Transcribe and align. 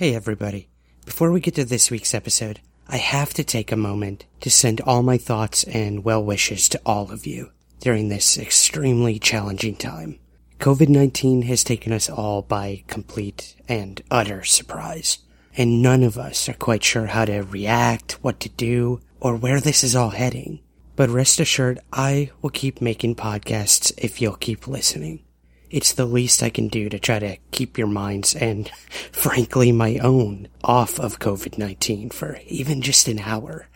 Hey, 0.00 0.14
everybody. 0.14 0.70
Before 1.04 1.30
we 1.30 1.40
get 1.40 1.56
to 1.56 1.64
this 1.66 1.90
week's 1.90 2.14
episode, 2.14 2.60
I 2.88 2.96
have 2.96 3.34
to 3.34 3.44
take 3.44 3.70
a 3.70 3.76
moment 3.76 4.24
to 4.40 4.50
send 4.50 4.80
all 4.80 5.02
my 5.02 5.18
thoughts 5.18 5.62
and 5.64 6.02
well 6.02 6.24
wishes 6.24 6.70
to 6.70 6.80
all 6.86 7.12
of 7.12 7.26
you 7.26 7.50
during 7.80 8.08
this 8.08 8.38
extremely 8.38 9.18
challenging 9.18 9.76
time. 9.76 10.18
COVID 10.58 10.88
19 10.88 11.42
has 11.42 11.62
taken 11.62 11.92
us 11.92 12.08
all 12.08 12.40
by 12.40 12.82
complete 12.86 13.56
and 13.68 14.00
utter 14.10 14.42
surprise, 14.42 15.18
and 15.54 15.82
none 15.82 16.02
of 16.02 16.16
us 16.16 16.48
are 16.48 16.54
quite 16.54 16.82
sure 16.82 17.08
how 17.08 17.26
to 17.26 17.40
react, 17.40 18.12
what 18.22 18.40
to 18.40 18.48
do, 18.48 19.02
or 19.20 19.36
where 19.36 19.60
this 19.60 19.84
is 19.84 19.94
all 19.94 20.16
heading. 20.16 20.60
But 20.96 21.10
rest 21.10 21.40
assured, 21.40 21.78
I 21.92 22.30
will 22.40 22.48
keep 22.48 22.80
making 22.80 23.16
podcasts 23.16 23.92
if 23.98 24.22
you'll 24.22 24.36
keep 24.36 24.66
listening. 24.66 25.24
It's 25.70 25.92
the 25.92 26.04
least 26.04 26.42
I 26.42 26.50
can 26.50 26.68
do 26.68 26.88
to 26.88 26.98
try 26.98 27.20
to 27.20 27.36
keep 27.52 27.78
your 27.78 27.86
minds 27.86 28.34
and, 28.34 28.68
frankly, 29.12 29.70
my 29.70 29.98
own 29.98 30.48
off 30.64 30.98
of 30.98 31.20
COVID 31.20 31.58
19 31.58 32.10
for 32.10 32.38
even 32.46 32.82
just 32.82 33.08
an 33.08 33.20
hour. 33.20 33.68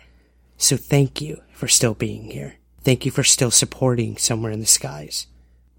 So 0.56 0.77
thank 0.77 1.20
you 1.20 1.42
for 1.52 1.69
still 1.69 1.94
being 1.94 2.30
here. 2.30 2.56
Thank 2.82 3.04
you 3.04 3.10
for 3.10 3.24
still 3.24 3.50
supporting 3.50 4.16
Somewhere 4.16 4.52
in 4.52 4.60
the 4.60 4.66
Skies. 4.66 5.27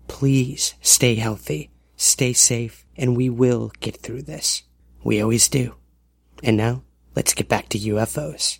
Please 0.08 0.75
stay 0.81 1.16
healthy, 1.16 1.70
stay 1.98 2.34
safe, 2.34 2.86
and 2.97 3.16
we 3.16 3.30
will 3.30 3.72
get 3.80 3.97
through 3.97 4.23
this. 4.23 4.64
We 5.03 5.22
always 5.22 5.50
do. 5.50 5.75
And 6.44 6.58
now, 6.58 6.84
let's 7.16 7.34
get 7.34 7.47
back 7.50 7.70
to 7.70 7.80
UFOs. 7.80 8.59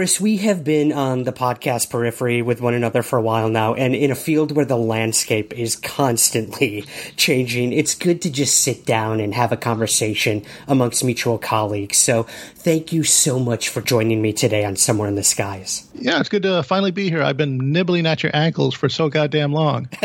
Chris, 0.00 0.18
we 0.18 0.38
have 0.38 0.64
been 0.64 0.94
on 0.94 1.24
the 1.24 1.32
podcast 1.32 1.90
periphery 1.90 2.40
with 2.40 2.62
one 2.62 2.72
another 2.72 3.02
for 3.02 3.18
a 3.18 3.20
while 3.20 3.50
now, 3.50 3.74
and 3.74 3.94
in 3.94 4.10
a 4.10 4.14
field 4.14 4.50
where 4.50 4.64
the 4.64 4.74
landscape 4.74 5.52
is 5.52 5.76
constantly 5.76 6.86
changing, 7.18 7.70
it's 7.70 7.94
good 7.94 8.22
to 8.22 8.30
just 8.30 8.62
sit 8.62 8.86
down 8.86 9.20
and 9.20 9.34
have 9.34 9.52
a 9.52 9.58
conversation 9.58 10.42
amongst 10.66 11.04
mutual 11.04 11.36
colleagues. 11.36 11.98
So, 11.98 12.26
thank 12.60 12.92
you 12.92 13.02
so 13.02 13.38
much 13.38 13.70
for 13.70 13.80
joining 13.80 14.20
me 14.20 14.34
today 14.34 14.66
on 14.66 14.76
Somewhere 14.76 15.08
in 15.08 15.14
the 15.14 15.22
Skies. 15.22 15.88
Yeah, 15.94 16.20
it's 16.20 16.28
good 16.28 16.42
to 16.42 16.62
finally 16.62 16.90
be 16.90 17.08
here. 17.08 17.22
I've 17.22 17.38
been 17.38 17.72
nibbling 17.72 18.06
at 18.06 18.22
your 18.22 18.34
ankles 18.34 18.74
for 18.74 18.90
so 18.90 19.08
goddamn 19.08 19.52
long. 19.52 19.88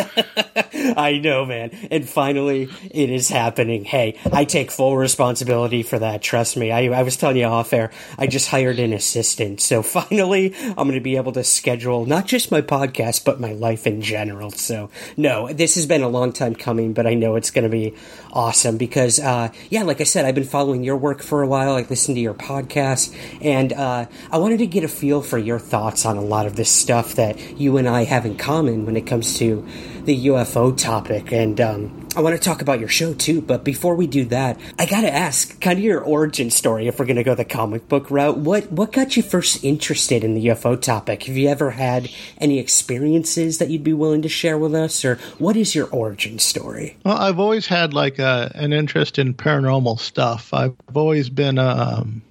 I 0.95 1.19
know, 1.21 1.45
man. 1.45 1.71
And 1.91 2.07
finally, 2.07 2.69
it 2.89 3.09
is 3.09 3.27
happening. 3.27 3.83
Hey, 3.83 4.17
I 4.31 4.45
take 4.45 4.71
full 4.71 4.95
responsibility 4.95 5.83
for 5.83 5.99
that. 5.99 6.21
Trust 6.21 6.55
me. 6.55 6.71
I, 6.71 6.85
I 6.85 7.03
was 7.03 7.17
telling 7.17 7.37
you 7.37 7.45
off 7.45 7.73
air, 7.73 7.91
I 8.17 8.27
just 8.27 8.49
hired 8.49 8.79
an 8.79 8.93
assistant. 8.93 9.59
So 9.59 9.81
finally, 9.83 10.55
I'm 10.55 10.75
going 10.75 10.93
to 10.93 11.01
be 11.01 11.17
able 11.17 11.33
to 11.33 11.43
schedule 11.43 12.05
not 12.05 12.25
just 12.25 12.51
my 12.51 12.61
podcast, 12.61 13.25
but 13.25 13.41
my 13.41 13.51
life 13.51 13.85
in 13.85 14.01
general. 14.01 14.51
So, 14.51 14.89
no, 15.17 15.51
this 15.51 15.75
has 15.75 15.85
been 15.85 16.03
a 16.03 16.09
long 16.09 16.31
time 16.31 16.55
coming, 16.55 16.93
but 16.93 17.05
I 17.05 17.15
know 17.15 17.35
it's 17.35 17.51
going 17.51 17.63
to 17.63 17.69
be 17.69 17.95
awesome 18.31 18.77
because, 18.77 19.19
uh, 19.19 19.49
yeah, 19.69 19.83
like 19.83 19.99
I 19.99 20.05
said, 20.05 20.23
I've 20.23 20.35
been 20.35 20.45
following 20.45 20.83
your 20.83 20.97
work 20.97 21.21
for 21.21 21.41
a 21.41 21.47
while. 21.47 21.75
I 21.75 21.81
listened 21.81 22.15
to 22.15 22.21
your 22.21 22.33
podcast, 22.33 22.44
and 23.41 23.73
uh, 23.73 24.05
I 24.31 24.37
wanted 24.37 24.59
to 24.59 24.67
get 24.67 24.83
a 24.83 24.87
feel 24.87 25.21
for 25.21 25.37
your 25.37 25.59
thoughts 25.59 26.05
on 26.05 26.17
a 26.17 26.21
lot 26.21 26.45
of 26.45 26.55
this 26.55 26.69
stuff 26.69 27.15
that 27.15 27.59
you 27.59 27.77
and 27.77 27.87
I 27.87 28.03
have 28.03 28.25
in 28.25 28.37
common 28.37 28.85
when 28.85 28.95
it 28.95 29.07
comes 29.07 29.37
to 29.39 29.65
the 30.05 30.27
UFO 30.27 30.77
topic. 30.77 31.31
And 31.31 31.59
um, 31.59 32.07
I 32.15 32.21
want 32.21 32.35
to 32.35 32.41
talk 32.41 32.61
about 32.61 32.79
your 32.79 32.89
show 32.89 33.13
too. 33.13 33.41
But 33.41 33.63
before 33.63 33.95
we 33.95 34.07
do 34.07 34.25
that, 34.25 34.59
I 34.79 34.85
got 34.85 35.01
to 35.01 35.13
ask 35.13 35.59
kind 35.59 35.77
of 35.77 35.83
your 35.83 36.01
origin 36.01 36.49
story 36.49 36.87
if 36.87 36.99
we're 36.99 37.05
going 37.05 37.17
to 37.17 37.23
go 37.23 37.35
the 37.35 37.45
comic 37.45 37.89
book 37.89 38.09
route. 38.09 38.37
What, 38.37 38.71
what 38.71 38.91
got 38.91 39.17
you 39.17 39.23
first 39.23 39.63
interested 39.63 40.23
in 40.23 40.35
the 40.35 40.47
UFO 40.47 40.79
topic? 40.79 41.23
Have 41.23 41.35
you 41.35 41.49
ever 41.49 41.71
had 41.71 42.09
any 42.37 42.59
experiences 42.59 43.57
that 43.57 43.69
you'd 43.69 43.83
be 43.83 43.93
willing 43.93 44.21
to 44.21 44.29
share 44.29 44.57
with 44.57 44.75
us? 44.75 45.03
Or 45.03 45.15
what 45.39 45.57
is 45.57 45.75
your 45.75 45.87
origin 45.89 46.39
story? 46.39 46.97
Well, 47.03 47.17
I've 47.17 47.39
always 47.39 47.65
had 47.65 47.93
like 47.93 48.19
a, 48.19 48.51
an 48.55 48.71
interest 48.71 49.19
in 49.19 49.33
paranormal 49.33 49.99
stuff. 49.99 50.53
I've 50.53 50.75
always 50.93 51.29
been 51.29 51.57
um, 51.57 52.21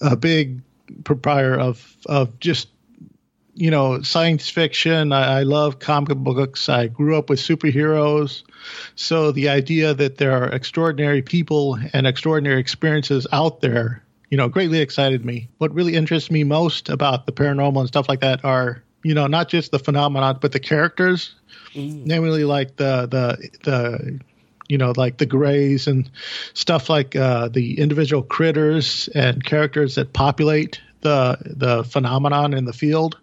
a 0.00 0.16
big 0.16 0.62
proprietor 1.04 1.58
of, 1.58 1.96
of 2.06 2.38
just 2.40 2.68
you 3.58 3.72
know, 3.72 4.02
science 4.02 4.48
fiction. 4.48 5.12
I, 5.12 5.40
I, 5.40 5.42
love 5.42 5.80
comic 5.80 6.16
books. 6.16 6.68
I 6.68 6.86
grew 6.86 7.18
up 7.18 7.28
with 7.28 7.40
superheroes. 7.40 8.44
So 8.94 9.32
the 9.32 9.48
idea 9.48 9.94
that 9.94 10.16
there 10.16 10.30
are 10.30 10.46
extraordinary 10.46 11.22
people 11.22 11.76
and 11.92 12.06
extraordinary 12.06 12.60
experiences 12.60 13.26
out 13.32 13.60
there, 13.60 14.04
you 14.30 14.36
know, 14.36 14.48
greatly 14.48 14.78
excited 14.78 15.24
me. 15.24 15.48
What 15.58 15.74
really 15.74 15.96
interests 15.96 16.30
me 16.30 16.44
most 16.44 16.88
about 16.88 17.26
the 17.26 17.32
paranormal 17.32 17.80
and 17.80 17.88
stuff 17.88 18.08
like 18.08 18.20
that 18.20 18.44
are, 18.44 18.84
you 19.02 19.14
know, 19.14 19.26
not 19.26 19.48
just 19.48 19.72
the 19.72 19.80
phenomenon, 19.80 20.38
but 20.40 20.52
the 20.52 20.60
characters. 20.60 21.34
Mm. 21.74 22.06
Namely, 22.06 22.44
like 22.44 22.76
the 22.76 23.08
the 23.10 23.50
the 23.64 24.20
you 24.68 24.78
know, 24.78 24.92
like 24.96 25.18
the 25.18 25.26
Greys 25.26 25.86
and 25.86 26.10
stuff 26.54 26.88
like 26.90 27.16
uh, 27.16 27.48
the 27.48 27.78
individual 27.78 28.22
critters 28.22 29.08
and 29.14 29.44
characters 29.44 29.94
that 29.94 30.12
populate 30.12 30.80
the 31.00 31.38
the 31.44 31.84
phenomenon 31.84 32.54
in 32.54 32.64
the 32.64 32.72
field 32.72 33.16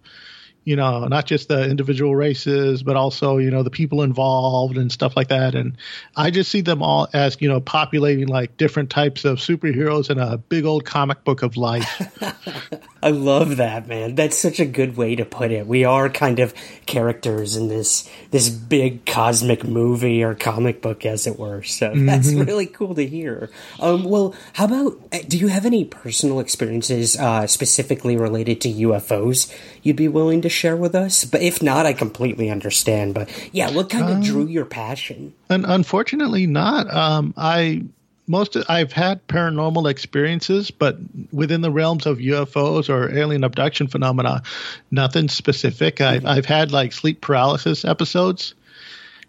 you 0.65 0.75
know, 0.75 1.05
not 1.05 1.27
just 1.27 1.47
the 1.47 1.69
individual 1.69 2.15
races, 2.15 2.81
but 2.81 2.95
also, 2.95 3.37
you 3.37 3.51
know, 3.51 3.61
the 3.61 3.69
people 3.69 4.01
involved 4.01 4.77
and 4.77 4.91
stuff 4.91 5.15
like 5.15 5.27
that. 5.27 5.53
And 5.53 5.77
I 6.15 6.31
just 6.31 6.51
see 6.51 6.61
them 6.61 6.81
all 6.81 7.07
as, 7.13 7.37
you 7.39 7.47
know, 7.47 7.61
populating 7.61 8.27
like 8.27 8.57
different 8.57 8.89
types 8.89 9.25
of 9.25 9.37
superheroes 9.37 10.09
in 10.09 10.17
a 10.17 10.37
big 10.37 10.65
old 10.65 10.83
comic 10.83 11.23
book 11.23 11.43
of 11.43 11.55
life. 11.55 12.01
I 13.05 13.11
love 13.11 13.57
that, 13.57 13.87
man. 13.87 14.15
That's 14.15 14.35
such 14.35 14.59
a 14.59 14.65
good 14.65 14.97
way 14.97 15.15
to 15.15 15.25
put 15.25 15.51
it. 15.51 15.67
We 15.67 15.83
are 15.83 16.09
kind 16.09 16.39
of 16.39 16.55
characters 16.87 17.55
in 17.55 17.67
this 17.67 18.09
this 18.31 18.49
big 18.49 19.05
cosmic 19.05 19.63
movie 19.63 20.23
or 20.23 20.33
comic 20.33 20.81
book, 20.81 21.05
as 21.05 21.27
it 21.27 21.37
were. 21.37 21.61
So 21.61 21.89
mm-hmm. 21.91 22.07
that's 22.07 22.33
really 22.33 22.65
cool 22.65 22.95
to 22.95 23.05
hear. 23.05 23.51
Um, 23.79 24.05
well, 24.05 24.33
how 24.53 24.65
about 24.65 24.99
uh, 25.13 25.19
do 25.27 25.37
you 25.37 25.49
have 25.49 25.67
any 25.67 25.85
personal 25.85 26.39
experiences 26.39 27.15
uh, 27.15 27.45
specifically 27.45 28.17
related 28.17 28.59
to 28.61 28.73
UFOs 28.73 29.55
you'd 29.83 29.95
be 29.95 30.07
willing 30.07 30.41
to 30.41 30.49
share 30.49 30.75
with 30.75 30.95
us? 30.95 31.25
But 31.25 31.43
if 31.43 31.61
not, 31.61 31.85
I 31.85 31.93
completely 31.93 32.49
understand. 32.49 33.13
But 33.13 33.29
yeah, 33.51 33.69
what 33.69 33.91
kind 33.91 34.05
of 34.05 34.15
um, 34.15 34.23
drew 34.23 34.47
your 34.47 34.65
passion? 34.65 35.35
And 35.47 35.63
unfortunately, 35.63 36.47
not. 36.47 36.91
Um, 36.91 37.35
I 37.37 37.83
most 38.27 38.55
of, 38.55 38.65
I've 38.69 38.91
had 38.91 39.25
paranormal 39.27 39.89
experiences, 39.89 40.71
but 40.71 40.97
within 41.31 41.61
the 41.61 41.71
realms 41.71 42.05
of 42.05 42.17
UFOs 42.17 42.89
or 42.89 43.15
alien 43.15 43.43
abduction 43.43 43.87
phenomena, 43.87 44.43
nothing 44.91 45.29
specific. 45.29 46.01
I've 46.01 46.19
mm-hmm. 46.19 46.27
I've 46.27 46.45
had 46.45 46.71
like 46.71 46.93
sleep 46.93 47.21
paralysis 47.21 47.85
episodes 47.85 48.55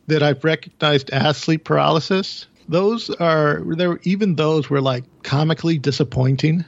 that 0.07 0.23
I've 0.23 0.43
recognized 0.45 1.11
as 1.11 1.37
sleep 1.37 1.65
paralysis. 1.65 2.47
Those 2.69 3.11
are 3.11 3.63
there. 3.65 4.01
Even 4.03 4.35
those 4.35 4.69
were 4.69 4.81
like 4.81 5.05
comically 5.23 5.79
disappointing 5.79 6.65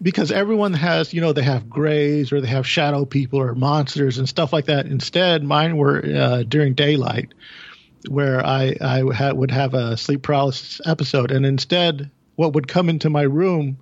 because 0.00 0.30
everyone 0.30 0.74
has 0.74 1.12
you 1.12 1.20
know 1.20 1.32
they 1.32 1.42
have 1.42 1.68
grays 1.68 2.30
or 2.30 2.40
they 2.40 2.48
have 2.48 2.66
shadow 2.66 3.04
people 3.04 3.40
or 3.40 3.54
monsters 3.54 4.18
and 4.18 4.28
stuff 4.28 4.52
like 4.52 4.66
that. 4.66 4.86
Instead, 4.86 5.42
mine 5.42 5.76
were 5.76 6.04
uh, 6.04 6.42
during 6.44 6.74
daylight 6.74 7.32
where 8.08 8.44
I 8.44 8.76
I 8.80 9.02
ha- 9.14 9.32
would 9.32 9.50
have 9.50 9.74
a 9.74 9.96
sleep 9.96 10.22
paralysis 10.22 10.80
episode, 10.84 11.30
and 11.30 11.44
instead, 11.44 12.10
what 12.36 12.52
would 12.54 12.68
come 12.68 12.88
into 12.88 13.10
my 13.10 13.22
room 13.22 13.78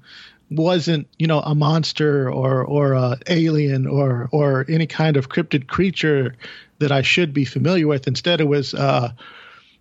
wasn't 0.51 1.09
you 1.19 1.27
know 1.27 1.41
a 1.41 1.55
monster 1.55 2.31
or 2.31 2.65
or 2.65 2.93
a 2.93 3.19
alien 3.27 3.87
or 3.87 4.29
or 4.33 4.67
any 4.69 4.87
kind 4.87 5.17
of 5.17 5.29
cryptid 5.29 5.67
creature 5.67 6.35
that 6.79 6.93
I 6.93 7.03
should 7.03 7.33
be 7.33 7.45
familiar 7.45 7.87
with. 7.87 8.07
Instead, 8.07 8.41
it 8.41 8.49
was 8.49 8.75
uh, 8.75 9.13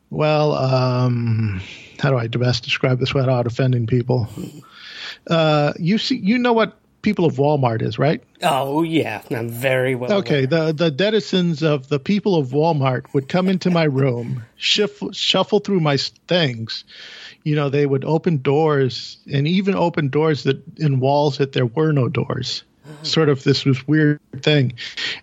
well, 0.09 0.53
um, 0.53 1.61
how 1.99 2.11
do 2.11 2.17
I 2.17 2.27
best 2.27 2.63
describe 2.63 2.99
this 2.99 3.13
without 3.13 3.47
offending 3.47 3.87
people? 3.87 4.29
Uh, 5.27 5.73
you 5.79 5.97
see, 5.97 6.17
you 6.17 6.37
know 6.37 6.53
what 6.53 6.77
people 7.01 7.25
of 7.25 7.35
Walmart 7.35 7.81
is, 7.81 7.97
right? 7.99 8.23
Oh 8.43 8.83
yeah, 8.83 9.21
I'm 9.31 9.49
very 9.49 9.95
well. 9.95 10.11
Okay, 10.19 10.45
aware. 10.45 10.67
the 10.67 10.73
the 10.73 10.91
denizens 10.91 11.63
of 11.63 11.87
the 11.89 11.99
people 11.99 12.35
of 12.35 12.49
Walmart 12.49 13.13
would 13.13 13.27
come 13.27 13.47
into 13.47 13.69
my 13.69 13.83
room, 13.83 14.43
shuffle 14.55 15.11
shuffle 15.11 15.59
through 15.59 15.79
my 15.79 15.97
things. 16.27 16.83
You 17.43 17.55
know, 17.55 17.69
they 17.69 17.85
would 17.85 18.05
open 18.05 18.37
doors 18.41 19.17
and 19.31 19.47
even 19.47 19.75
open 19.75 20.09
doors 20.09 20.43
that 20.43 20.61
in 20.77 20.99
walls 20.99 21.37
that 21.37 21.53
there 21.53 21.65
were 21.65 21.91
no 21.91 22.07
doors 22.07 22.63
sort 23.03 23.29
of 23.29 23.43
this 23.43 23.65
was 23.65 23.87
weird 23.87 24.19
thing. 24.41 24.73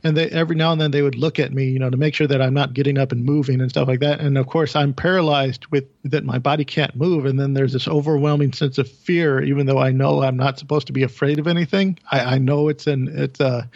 And 0.03 0.17
they 0.17 0.29
every 0.31 0.57
now 0.57 0.73
and 0.73 0.81
then 0.81 0.91
they 0.91 1.03
would 1.03 1.15
look 1.15 1.39
at 1.39 1.53
me 1.53 1.71
you 1.71 1.79
know 1.79 1.91
to 1.91 1.97
make 1.97 2.15
sure 2.15 2.27
that 2.27 2.41
i'm 2.43 2.55
not 2.55 2.75
getting 2.75 2.99
up 2.99 3.13
and 3.13 3.25
moving 3.25 3.61
and 3.61 3.71
stuff 3.71 3.89
like 3.89 4.01
that. 4.01 4.21
And 4.21 4.39
of 4.39 4.47
course 4.47 4.77
i'm 4.77 4.95
paralyzed 4.95 5.67
with 5.67 5.85
that 6.05 6.25
my 6.25 6.39
body 6.39 6.65
can't 6.65 6.95
move. 6.97 7.27
And 7.27 7.39
then 7.39 7.55
there's 7.55 7.73
this 7.73 7.89
overwhelming 7.89 8.53
sense 8.53 8.79
of 8.79 8.89
fear 8.89 9.43
even 9.43 9.67
though 9.67 9.79
i 9.79 9.91
know 9.91 10.23
i'm 10.23 10.37
not 10.37 10.59
supposed 10.59 10.87
to 10.89 10.93
be 10.93 11.03
afraid 11.03 11.39
of 11.39 11.47
anything. 11.47 11.99
I, 12.11 12.21
I 12.21 12.39
know 12.39 12.69
it's 12.69 12.87
an 12.87 13.09
it's 13.13 13.41
a 13.41 13.69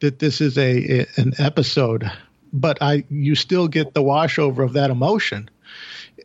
that 0.00 0.18
this 0.18 0.40
is 0.40 0.58
a, 0.58 1.00
a 1.00 1.06
an 1.16 1.32
episode 1.38 2.10
but 2.52 2.78
i 2.80 3.04
you 3.10 3.34
still 3.34 3.68
get 3.68 3.94
the 3.94 4.02
washover 4.02 4.64
of 4.64 4.74
that 4.74 4.90
emotion. 4.90 5.50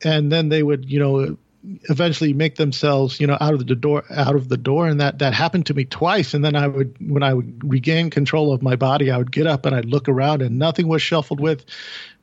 And 0.04 0.32
then 0.32 0.50
they 0.50 0.64
would 0.64 0.90
you 0.90 1.00
know 1.00 1.38
eventually 1.64 2.34
make 2.34 2.56
themselves 2.56 3.20
you 3.20 3.28
know 3.28 3.38
out 3.40 3.54
of 3.54 3.68
the 3.68 3.76
door 3.76 4.04
out 4.10 4.36
of 4.36 4.50
the 4.50 4.58
door. 4.58 4.88
And 4.88 5.00
that 5.00 5.20
that 5.20 5.34
happened 5.34 5.68
to 5.68 5.74
me 5.74 5.86
twice. 5.86 6.34
And 6.34 6.44
then 6.44 6.56
i 6.56 6.68
would 6.68 6.96
when 7.00 7.24
i 7.24 7.34
would 7.34 7.62
regain 7.64 8.10
control 8.10 8.54
of 8.54 8.62
my 8.62 8.76
body 8.76 9.12
i 9.12 9.18
would 9.18 9.32
get 9.32 9.48
up 9.48 9.66
and 9.66 9.76
i'd 9.76 9.86
look 9.86 10.10
around 10.10 10.42
and 10.42 10.58
nothing 10.58 10.88
was 10.88 11.02
shuffled 11.02 11.40
with 11.40 11.66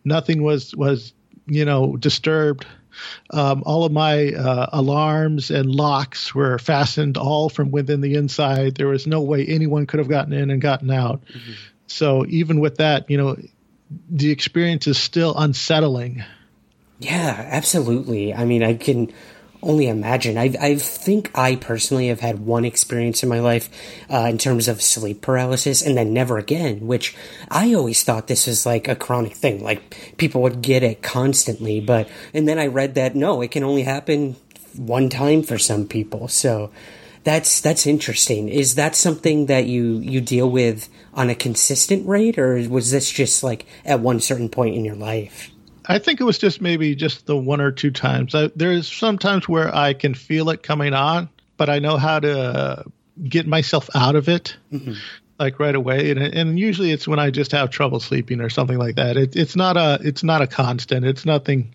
nothing 0.04 0.42
was 0.42 0.74
was 0.74 1.12
you 1.46 1.64
know 1.64 1.96
disturbed. 1.96 2.66
Um, 3.30 3.62
all 3.64 3.84
of 3.84 3.92
my 3.92 4.32
uh, 4.32 4.70
alarms 4.72 5.52
and 5.52 5.72
locks 5.72 6.34
were 6.34 6.58
fastened 6.58 7.16
all 7.16 7.48
from 7.48 7.70
within 7.70 8.00
the 8.00 8.14
inside. 8.14 8.74
There 8.74 8.88
was 8.88 9.06
no 9.06 9.20
way 9.20 9.46
anyone 9.46 9.86
could 9.86 9.98
have 9.98 10.08
gotten 10.08 10.32
in 10.32 10.50
and 10.50 10.60
gotten 10.60 10.90
out. 10.90 11.24
Mm-hmm. 11.26 11.52
so 11.86 12.26
even 12.28 12.60
with 12.60 12.78
that 12.78 13.08
you 13.08 13.16
know 13.16 13.36
the 14.10 14.30
experience 14.30 14.86
is 14.86 14.98
still 14.98 15.34
unsettling 15.36 16.24
yeah, 16.98 17.48
absolutely. 17.50 18.34
I 18.34 18.44
mean, 18.44 18.62
I 18.62 18.74
can 18.74 19.12
only 19.62 19.88
imagine. 19.88 20.38
I 20.38 20.54
I 20.60 20.76
think 20.76 21.30
I 21.36 21.56
personally 21.56 22.08
have 22.08 22.20
had 22.20 22.40
one 22.40 22.64
experience 22.64 23.22
in 23.22 23.28
my 23.28 23.40
life 23.40 23.68
uh, 24.10 24.26
in 24.30 24.38
terms 24.38 24.68
of 24.68 24.82
sleep 24.82 25.20
paralysis, 25.20 25.82
and 25.82 25.96
then 25.96 26.12
never 26.12 26.38
again. 26.38 26.86
Which 26.86 27.16
I 27.50 27.74
always 27.74 28.02
thought 28.02 28.26
this 28.26 28.46
was 28.46 28.66
like 28.66 28.88
a 28.88 28.96
chronic 28.96 29.34
thing, 29.34 29.62
like 29.62 30.16
people 30.16 30.42
would 30.42 30.62
get 30.62 30.82
it 30.82 31.02
constantly. 31.02 31.80
But 31.80 32.08
and 32.34 32.48
then 32.48 32.58
I 32.58 32.66
read 32.66 32.94
that 32.94 33.14
no, 33.14 33.40
it 33.42 33.50
can 33.50 33.64
only 33.64 33.82
happen 33.82 34.36
one 34.76 35.08
time 35.08 35.42
for 35.42 35.58
some 35.58 35.86
people. 35.86 36.28
So 36.28 36.70
that's 37.24 37.60
that's 37.60 37.86
interesting. 37.86 38.48
Is 38.48 38.76
that 38.76 38.94
something 38.94 39.46
that 39.46 39.66
you 39.66 39.98
you 39.98 40.20
deal 40.20 40.50
with 40.50 40.88
on 41.14 41.30
a 41.30 41.34
consistent 41.34 42.06
rate, 42.08 42.38
or 42.38 42.54
was 42.68 42.90
this 42.90 43.10
just 43.10 43.42
like 43.42 43.66
at 43.84 44.00
one 44.00 44.20
certain 44.20 44.48
point 44.48 44.76
in 44.76 44.84
your 44.84 44.96
life? 44.96 45.50
I 45.88 45.98
think 45.98 46.20
it 46.20 46.24
was 46.24 46.36
just 46.36 46.60
maybe 46.60 46.94
just 46.94 47.24
the 47.26 47.36
one 47.36 47.62
or 47.62 47.72
two 47.72 47.90
times. 47.90 48.34
I, 48.34 48.50
there's 48.54 48.86
sometimes 48.86 49.48
where 49.48 49.74
I 49.74 49.94
can 49.94 50.14
feel 50.14 50.50
it 50.50 50.62
coming 50.62 50.92
on, 50.92 51.30
but 51.56 51.70
I 51.70 51.78
know 51.78 51.96
how 51.96 52.20
to 52.20 52.84
get 53.26 53.46
myself 53.46 53.88
out 53.94 54.14
of 54.14 54.28
it. 54.28 54.56
Mm-hmm. 54.70 54.92
Like 55.38 55.60
right 55.60 55.76
away, 55.76 56.10
and 56.10 56.18
and 56.18 56.58
usually 56.58 56.90
it's 56.90 57.06
when 57.06 57.20
I 57.20 57.30
just 57.30 57.52
have 57.52 57.70
trouble 57.70 58.00
sleeping 58.00 58.40
or 58.40 58.50
something 58.50 58.76
like 58.76 58.96
that. 58.96 59.16
It, 59.16 59.36
it's 59.36 59.54
not 59.54 59.76
a 59.76 60.00
it's 60.02 60.24
not 60.24 60.42
a 60.42 60.48
constant. 60.48 61.06
It's 61.06 61.24
nothing 61.24 61.74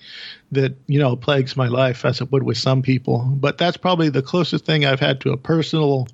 that 0.51 0.75
you 0.87 0.99
know 0.99 1.15
plagues 1.15 1.55
my 1.55 1.69
life 1.69 2.03
as 2.03 2.19
it 2.19 2.29
would 2.29 2.43
with 2.43 2.57
some 2.57 2.81
people. 2.81 3.19
But 3.19 3.57
that's 3.57 3.77
probably 3.77 4.09
the 4.09 4.21
closest 4.21 4.65
thing 4.65 4.83
I've 4.83 4.99
had 4.99 5.21
to 5.21 5.31
a 5.31 5.37
personal 5.37 6.09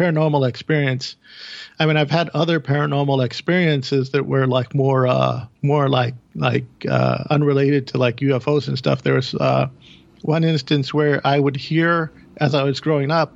paranormal 0.00 0.48
experience. 0.48 1.16
I 1.78 1.84
mean, 1.84 1.98
I've 1.98 2.10
had 2.10 2.30
other 2.30 2.58
paranormal 2.58 3.24
experiences 3.24 4.10
that 4.10 4.26
were 4.26 4.46
like 4.46 4.74
more, 4.74 5.06
uh, 5.06 5.44
more 5.62 5.88
like 5.88 6.14
like 6.34 6.64
uh, 6.88 7.24
unrelated 7.28 7.86
to 7.88 7.98
like 7.98 8.16
UFOs 8.16 8.66
and 8.66 8.78
stuff. 8.78 9.02
There 9.02 9.14
was 9.14 9.34
uh, 9.34 9.68
one 10.22 10.42
instance 10.42 10.94
where 10.94 11.20
I 11.26 11.38
would 11.38 11.56
hear 11.56 12.10
as 12.38 12.54
I 12.54 12.62
was 12.62 12.80
growing 12.80 13.10
up, 13.10 13.34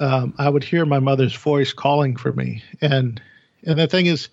um, 0.00 0.34
I 0.36 0.50
would 0.50 0.62
hear 0.62 0.84
my 0.84 0.98
mother's 0.98 1.34
voice 1.34 1.72
calling 1.72 2.16
for 2.16 2.32
me, 2.32 2.62
and 2.82 3.20
and 3.64 3.78
the 3.78 3.86
thing 3.86 4.06
is, 4.06 4.28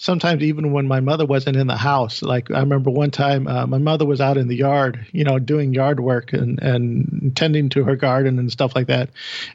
sometimes 0.00 0.42
even 0.42 0.72
when 0.72 0.88
my 0.88 1.00
mother 1.00 1.26
wasn't 1.26 1.56
in 1.56 1.66
the 1.66 1.76
house, 1.76 2.22
like 2.22 2.50
I 2.50 2.60
remember 2.60 2.90
one 2.90 3.10
time, 3.10 3.46
uh, 3.46 3.66
my 3.66 3.76
mother 3.76 4.06
was 4.06 4.20
out 4.20 4.38
in 4.38 4.48
the 4.48 4.56
yard, 4.56 5.06
you 5.12 5.24
know, 5.24 5.38
doing 5.38 5.74
yard 5.74 6.00
work 6.00 6.32
and 6.32 6.58
and 6.60 7.32
tending 7.36 7.68
to 7.70 7.84
her 7.84 7.96
garden 7.96 8.38
and 8.38 8.50
stuff 8.50 8.74
like 8.74 8.86
that, 8.86 9.10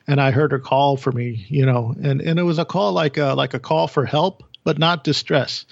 and 0.08 0.22
I 0.22 0.32
heard 0.32 0.52
her 0.52 0.60
call 0.60 0.98
for 0.98 1.12
me, 1.12 1.46
you 1.50 1.66
know, 1.66 1.96
and 2.02 2.22
and 2.22 2.40
it 2.40 2.44
was 2.44 2.60
a 2.60 2.66
call 2.66 2.94
like 2.94 3.18
a 3.18 3.34
like 3.34 3.56
a 3.56 3.60
call 3.60 3.88
for 3.88 4.06
help, 4.06 4.44
but 4.64 4.78
not 4.78 5.04
distress, 5.04 5.66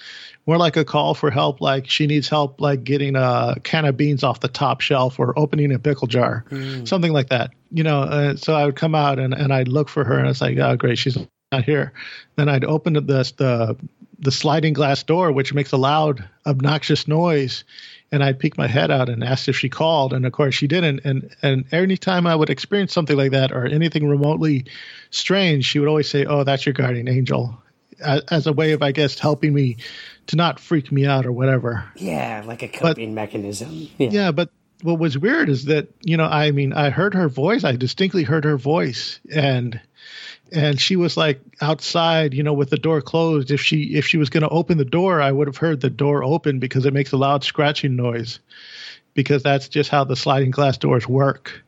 more 0.48 0.58
like 0.58 0.76
a 0.76 0.84
call 0.84 1.14
for 1.14 1.30
help, 1.30 1.62
like 1.62 1.88
she 1.88 2.08
needs 2.08 2.28
help, 2.28 2.60
like 2.60 2.84
getting 2.84 3.16
a 3.16 3.56
can 3.64 3.86
of 3.86 3.96
beans 3.96 4.24
off 4.24 4.40
the 4.40 4.48
top 4.48 4.82
shelf 4.82 5.20
or 5.20 5.38
opening 5.38 5.72
a 5.72 5.78
pickle 5.78 6.08
jar, 6.08 6.46
mm. 6.50 6.88
something 6.88 7.14
like 7.14 7.30
that, 7.30 7.52
you 7.72 7.84
know. 7.84 8.02
Uh, 8.02 8.36
so 8.36 8.56
I 8.56 8.66
would 8.66 8.76
come 8.76 8.96
out 8.96 9.20
and 9.20 9.36
and 9.36 9.54
I'd 9.54 9.68
look 9.68 9.88
for 9.88 10.04
her, 10.04 10.18
and 10.18 10.28
it's 10.28 10.42
like, 10.42 10.58
oh 10.58 10.76
great, 10.76 10.98
she's 10.98 11.18
not 11.52 11.64
here. 11.64 11.94
Then 12.38 12.50
I'd 12.50 12.66
open 12.66 12.94
the, 12.94 13.02
the 13.02 13.78
the 14.20 14.32
sliding 14.32 14.74
glass 14.74 15.04
door, 15.04 15.32
which 15.32 15.54
makes 15.54 15.72
a 15.72 15.78
loud, 15.78 16.28
obnoxious 16.46 17.08
noise, 17.08 17.64
and 18.12 18.24
I 18.24 18.34
peeked 18.34 18.58
my 18.58 18.68
head 18.68 18.92
out 18.92 19.10
and 19.10 19.24
asked 19.24 19.50
if 19.50 19.58
she 19.58 19.70
called, 19.70 20.14
and 20.14 20.26
of 20.26 20.32
course 20.32 20.54
she 20.54 20.68
didn't. 20.68 21.02
And 21.04 21.36
and 21.42 21.66
any 21.72 21.98
time 21.98 22.28
I 22.28 22.36
would 22.36 22.50
experience 22.50 22.94
something 22.94 23.18
like 23.18 23.32
that 23.32 23.52
or 23.52 23.66
anything 23.66 24.08
remotely 24.08 24.66
strange, 25.10 25.66
she 25.66 25.80
would 25.80 25.90
always 25.90 26.10
say, 26.10 26.26
"Oh, 26.26 26.44
that's 26.44 26.66
your 26.66 26.74
guardian 26.74 27.08
angel," 27.08 27.58
as, 28.00 28.22
as 28.30 28.48
a 28.48 28.54
way 28.54 28.74
of, 28.74 28.84
I 28.84 28.92
guess, 28.92 29.18
helping 29.18 29.54
me 29.54 29.78
to 30.28 30.36
not 30.36 30.60
freak 30.60 30.92
me 30.92 31.06
out 31.06 31.26
or 31.26 31.32
whatever. 31.32 31.86
Yeah, 31.96 32.44
like 32.46 32.62
a 32.62 32.68
coping 32.68 33.16
but, 33.16 33.22
mechanism. 33.22 33.90
Yeah. 33.98 34.10
yeah, 34.12 34.32
but 34.32 34.50
what 34.84 35.00
was 35.00 35.18
weird 35.18 35.50
is 35.50 35.66
that 35.66 35.88
you 36.04 36.18
know, 36.18 36.26
I 36.26 36.52
mean, 36.52 36.74
I 36.74 36.92
heard 36.92 37.16
her 37.16 37.30
voice. 37.30 37.64
I 37.64 37.76
distinctly 37.76 38.24
heard 38.24 38.44
her 38.44 38.58
voice, 38.58 39.20
and 39.32 39.80
and 40.54 40.80
she 40.80 40.96
was 40.96 41.18
like 41.18 41.42
outside 41.62 42.34
you 42.34 42.44
know 42.44 42.54
with 42.54 42.70
the 42.70 42.78
door 42.78 43.02
closed. 43.02 43.52
If 43.52 43.62
she 43.62 43.96
if 43.96 44.06
she 44.06 44.18
was 44.18 44.30
going 44.30 44.44
to 44.44 44.50
open 44.50 44.78
the 44.78 44.86
door 44.86 45.22
i 45.22 45.32
would 45.32 45.48
have 45.48 45.58
heard 45.58 45.82
the 45.82 45.90
door 45.90 46.24
open 46.24 46.60
because 46.60 46.86
it 46.86 46.94
makes 46.94 47.12
a 47.12 47.18
loud 47.18 47.44
scratching 47.44 47.96
noise 47.96 48.40
because 49.14 49.44
that's 49.44 49.68
just 49.68 49.90
how 49.90 50.04
the 50.04 50.16
sliding 50.16 50.52
glass 50.52 50.78
doors 50.78 51.08
work. 51.08 51.64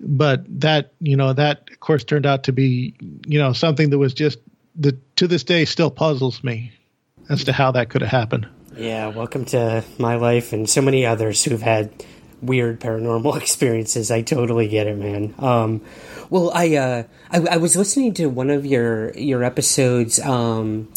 But 0.00 0.44
that 0.60 0.92
you 1.00 1.16
know 1.16 1.32
that 1.32 1.68
of 1.72 1.80
course 1.80 2.04
turned 2.04 2.26
out 2.26 2.44
to 2.44 2.52
be 2.52 2.94
you 3.26 3.38
know 3.38 3.52
something 3.52 3.90
that 3.90 3.98
was 3.98 4.14
just 4.14 4.38
the 4.76 4.96
to 5.16 5.26
this 5.26 5.42
day 5.42 5.64
still 5.64 5.90
puzzles 5.90 6.44
me 6.44 6.72
as 7.28 7.44
to 7.44 7.52
how 7.52 7.72
that 7.72 7.88
could 7.88 8.02
have 8.02 8.10
happened. 8.10 8.46
Yeah 8.76 9.08
welcome 9.08 9.44
to 9.46 9.82
my 9.98 10.14
life 10.16 10.52
and 10.52 10.70
so 10.70 10.80
many 10.82 11.04
others 11.04 11.42
who've 11.42 11.60
had 11.60 11.90
weird 12.42 12.80
paranormal 12.80 13.36
experiences. 13.40 14.10
I 14.10 14.22
totally 14.22 14.68
get 14.68 14.86
it 14.86 14.96
man. 14.96 15.34
Um, 15.38 15.80
well, 16.30 16.50
I, 16.54 16.76
uh, 16.76 17.02
I, 17.30 17.38
I 17.38 17.56
was 17.56 17.76
listening 17.76 18.14
to 18.14 18.26
one 18.26 18.50
of 18.50 18.66
your 18.66 19.12
your 19.16 19.42
episodes 19.44 20.20
um, 20.20 20.88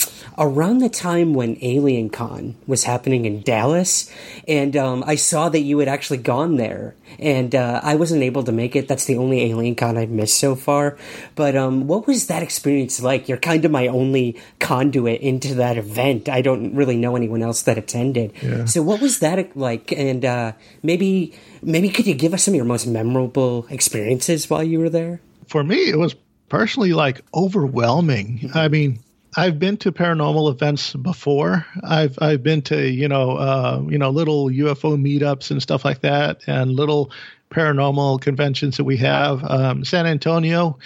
around 0.41 0.79
the 0.79 0.89
time 0.89 1.35
when 1.35 1.55
Alien 1.61 2.09
Con 2.09 2.55
was 2.65 2.83
happening 2.83 3.25
in 3.25 3.43
Dallas, 3.43 4.11
and 4.47 4.75
um, 4.75 5.03
I 5.05 5.13
saw 5.15 5.49
that 5.49 5.59
you 5.59 5.77
had 5.77 5.87
actually 5.87 6.17
gone 6.17 6.57
there, 6.57 6.95
and 7.19 7.53
uh, 7.53 7.79
I 7.83 7.93
wasn't 7.95 8.23
able 8.23 8.43
to 8.45 8.51
make 8.51 8.75
it. 8.75 8.87
That's 8.87 9.05
the 9.05 9.17
only 9.17 9.43
Alien 9.43 9.75
Con 9.75 9.99
I've 9.99 10.09
missed 10.09 10.39
so 10.39 10.55
far. 10.55 10.97
But 11.35 11.55
um, 11.55 11.85
what 11.85 12.07
was 12.07 12.25
that 12.27 12.41
experience 12.41 12.99
like? 12.99 13.29
You're 13.29 13.37
kind 13.37 13.63
of 13.63 13.71
my 13.71 13.87
only 13.87 14.41
conduit 14.59 15.21
into 15.21 15.53
that 15.55 15.77
event. 15.77 16.27
I 16.27 16.41
don't 16.41 16.73
really 16.73 16.97
know 16.97 17.15
anyone 17.15 17.43
else 17.43 17.61
that 17.63 17.77
attended. 17.77 18.33
Yeah. 18.41 18.65
So 18.65 18.81
what 18.81 18.99
was 18.99 19.19
that 19.19 19.55
like? 19.55 19.91
And 19.91 20.25
uh, 20.25 20.53
maybe 20.81 21.35
maybe 21.61 21.89
could 21.89 22.07
you 22.07 22.15
give 22.15 22.33
us 22.33 22.43
some 22.43 22.53
of 22.53 22.55
your 22.55 22.65
most 22.65 22.87
memorable 22.87 23.67
experiences 23.69 24.49
while 24.49 24.63
you 24.63 24.79
were 24.79 24.89
there? 24.89 25.21
For 25.47 25.63
me, 25.63 25.87
it 25.87 25.99
was 25.99 26.15
personally 26.49 26.93
like 26.93 27.21
overwhelming. 27.35 28.49
I 28.55 28.67
mean, 28.67 28.99
I've 29.35 29.59
been 29.59 29.77
to 29.77 29.91
paranormal 29.91 30.51
events 30.51 30.93
before. 30.93 31.65
I've 31.83 32.17
I've 32.21 32.43
been 32.43 32.61
to 32.63 32.89
you 32.89 33.07
know 33.07 33.31
uh, 33.37 33.81
you 33.87 33.97
know 33.97 34.09
little 34.09 34.49
UFO 34.49 34.97
meetups 34.99 35.51
and 35.51 35.61
stuff 35.61 35.85
like 35.85 36.01
that, 36.01 36.41
and 36.47 36.71
little 36.71 37.11
paranormal 37.49 38.21
conventions 38.21 38.77
that 38.77 38.83
we 38.83 38.97
have. 38.97 39.43
Um, 39.43 39.85
San 39.85 40.05
Antonio 40.05 40.79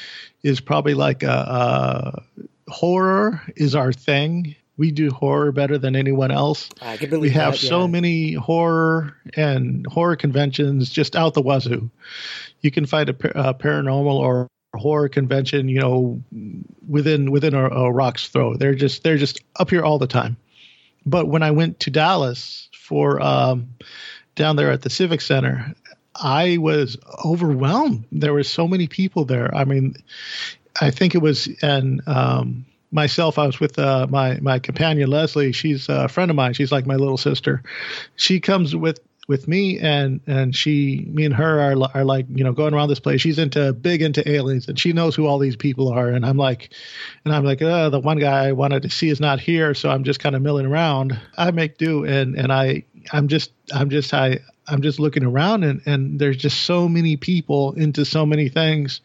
is 0.43 0.59
probably 0.59 0.93
like 0.93 1.23
a, 1.23 1.27
a, 2.27 2.41
horror 2.71 3.41
is 3.55 3.75
our 3.75 3.93
thing. 3.93 4.55
We 4.77 4.91
do 4.91 5.09
horror 5.09 5.51
better 5.51 5.77
than 5.77 5.95
anyone 5.95 6.31
else. 6.31 6.69
I 6.81 6.97
can 6.97 7.09
believe 7.09 7.21
we 7.21 7.39
have 7.39 7.53
that, 7.53 7.63
yeah. 7.63 7.69
so 7.69 7.87
many 7.87 8.33
horror 8.33 9.15
and 9.35 9.87
horror 9.87 10.17
conventions 10.17 10.89
just 10.89 11.15
out 11.15 11.33
the 11.33 11.41
wazoo. 11.41 11.89
You 12.61 12.71
can 12.71 12.85
find 12.85 13.09
a, 13.09 13.49
a 13.49 13.53
paranormal 13.53 14.15
or 14.15 14.49
horror 14.77 15.09
convention, 15.09 15.69
you 15.69 15.79
know, 15.79 16.21
within 16.87 17.31
within 17.31 17.53
a, 17.53 17.69
a 17.69 17.91
rock's 17.91 18.27
throw. 18.27 18.55
They're 18.55 18.75
just 18.75 19.03
they're 19.03 19.17
just 19.17 19.41
up 19.57 19.69
here 19.69 19.83
all 19.83 19.99
the 19.99 20.07
time. 20.07 20.37
But 21.05 21.27
when 21.27 21.43
I 21.43 21.51
went 21.51 21.79
to 21.81 21.91
Dallas 21.91 22.69
for 22.73 23.21
um, 23.21 23.69
down 24.35 24.55
there 24.55 24.71
at 24.71 24.81
the 24.81 24.89
Civic 24.89 25.21
Center, 25.21 25.73
I 26.15 26.57
was 26.57 26.97
overwhelmed. 27.23 28.05
There 28.11 28.33
were 28.33 28.43
so 28.43 28.67
many 28.67 28.87
people 28.87 29.25
there. 29.25 29.53
I 29.55 29.65
mean, 29.65 29.95
I 30.79 30.91
think 30.91 31.15
it 31.15 31.19
was, 31.19 31.47
and 31.61 32.01
um, 32.07 32.65
myself, 32.91 33.37
I 33.37 33.45
was 33.45 33.59
with 33.59 33.77
uh, 33.77 34.07
my 34.09 34.39
my 34.41 34.59
companion 34.59 35.09
Leslie. 35.09 35.51
She's 35.51 35.89
a 35.89 36.07
friend 36.07 36.31
of 36.31 36.35
mine. 36.35 36.53
She's 36.53 36.71
like 36.71 36.85
my 36.85 36.95
little 36.95 37.17
sister. 37.17 37.63
She 38.15 38.39
comes 38.39 38.75
with 38.75 38.99
with 39.27 39.47
me 39.47 39.79
and 39.79 40.21
and 40.27 40.55
she 40.55 41.07
me 41.11 41.25
and 41.25 41.33
her 41.33 41.59
are 41.59 41.89
are 41.95 42.05
like 42.05 42.27
you 42.29 42.43
know 42.43 42.51
going 42.51 42.73
around 42.73 42.89
this 42.89 42.99
place. 42.99 43.21
She's 43.21 43.39
into 43.39 43.73
big 43.73 44.01
into 44.01 44.27
aliens 44.29 44.67
and 44.67 44.77
she 44.79 44.93
knows 44.93 45.15
who 45.15 45.25
all 45.25 45.39
these 45.39 45.55
people 45.55 45.89
are. 45.91 46.09
And 46.09 46.25
i'm 46.25 46.37
like 46.37 46.71
and 47.23 47.33
i'm 47.33 47.43
like 47.43 47.61
uh 47.61 47.89
the 47.89 47.99
one 47.99 48.19
guy 48.19 48.47
i 48.47 48.51
wanted 48.51 48.83
to 48.83 48.89
see 48.89 49.09
is 49.09 49.19
not 49.19 49.39
here. 49.39 49.73
So 49.73 49.89
i'm 49.89 50.03
just 50.03 50.19
kind 50.19 50.35
of 50.35 50.41
milling 50.41 50.65
around. 50.65 51.19
I 51.37 51.51
make 51.51 51.77
do 51.77 52.05
and 52.05 52.35
and 52.35 52.51
i 52.51 52.83
i'm 53.11 53.27
just 53.27 53.51
i'm 53.73 53.89
just 53.89 54.13
i 54.13 54.39
i'm 54.67 54.81
just 54.81 54.99
looking 54.99 55.23
around 55.23 55.63
and 55.63 55.81
and 55.85 56.19
there's 56.19 56.37
just 56.37 56.61
so 56.63 56.87
many 56.87 57.17
people 57.17 57.73
into 57.73 58.05
so 58.05 58.25
many 58.25 58.49
things. 58.49 59.01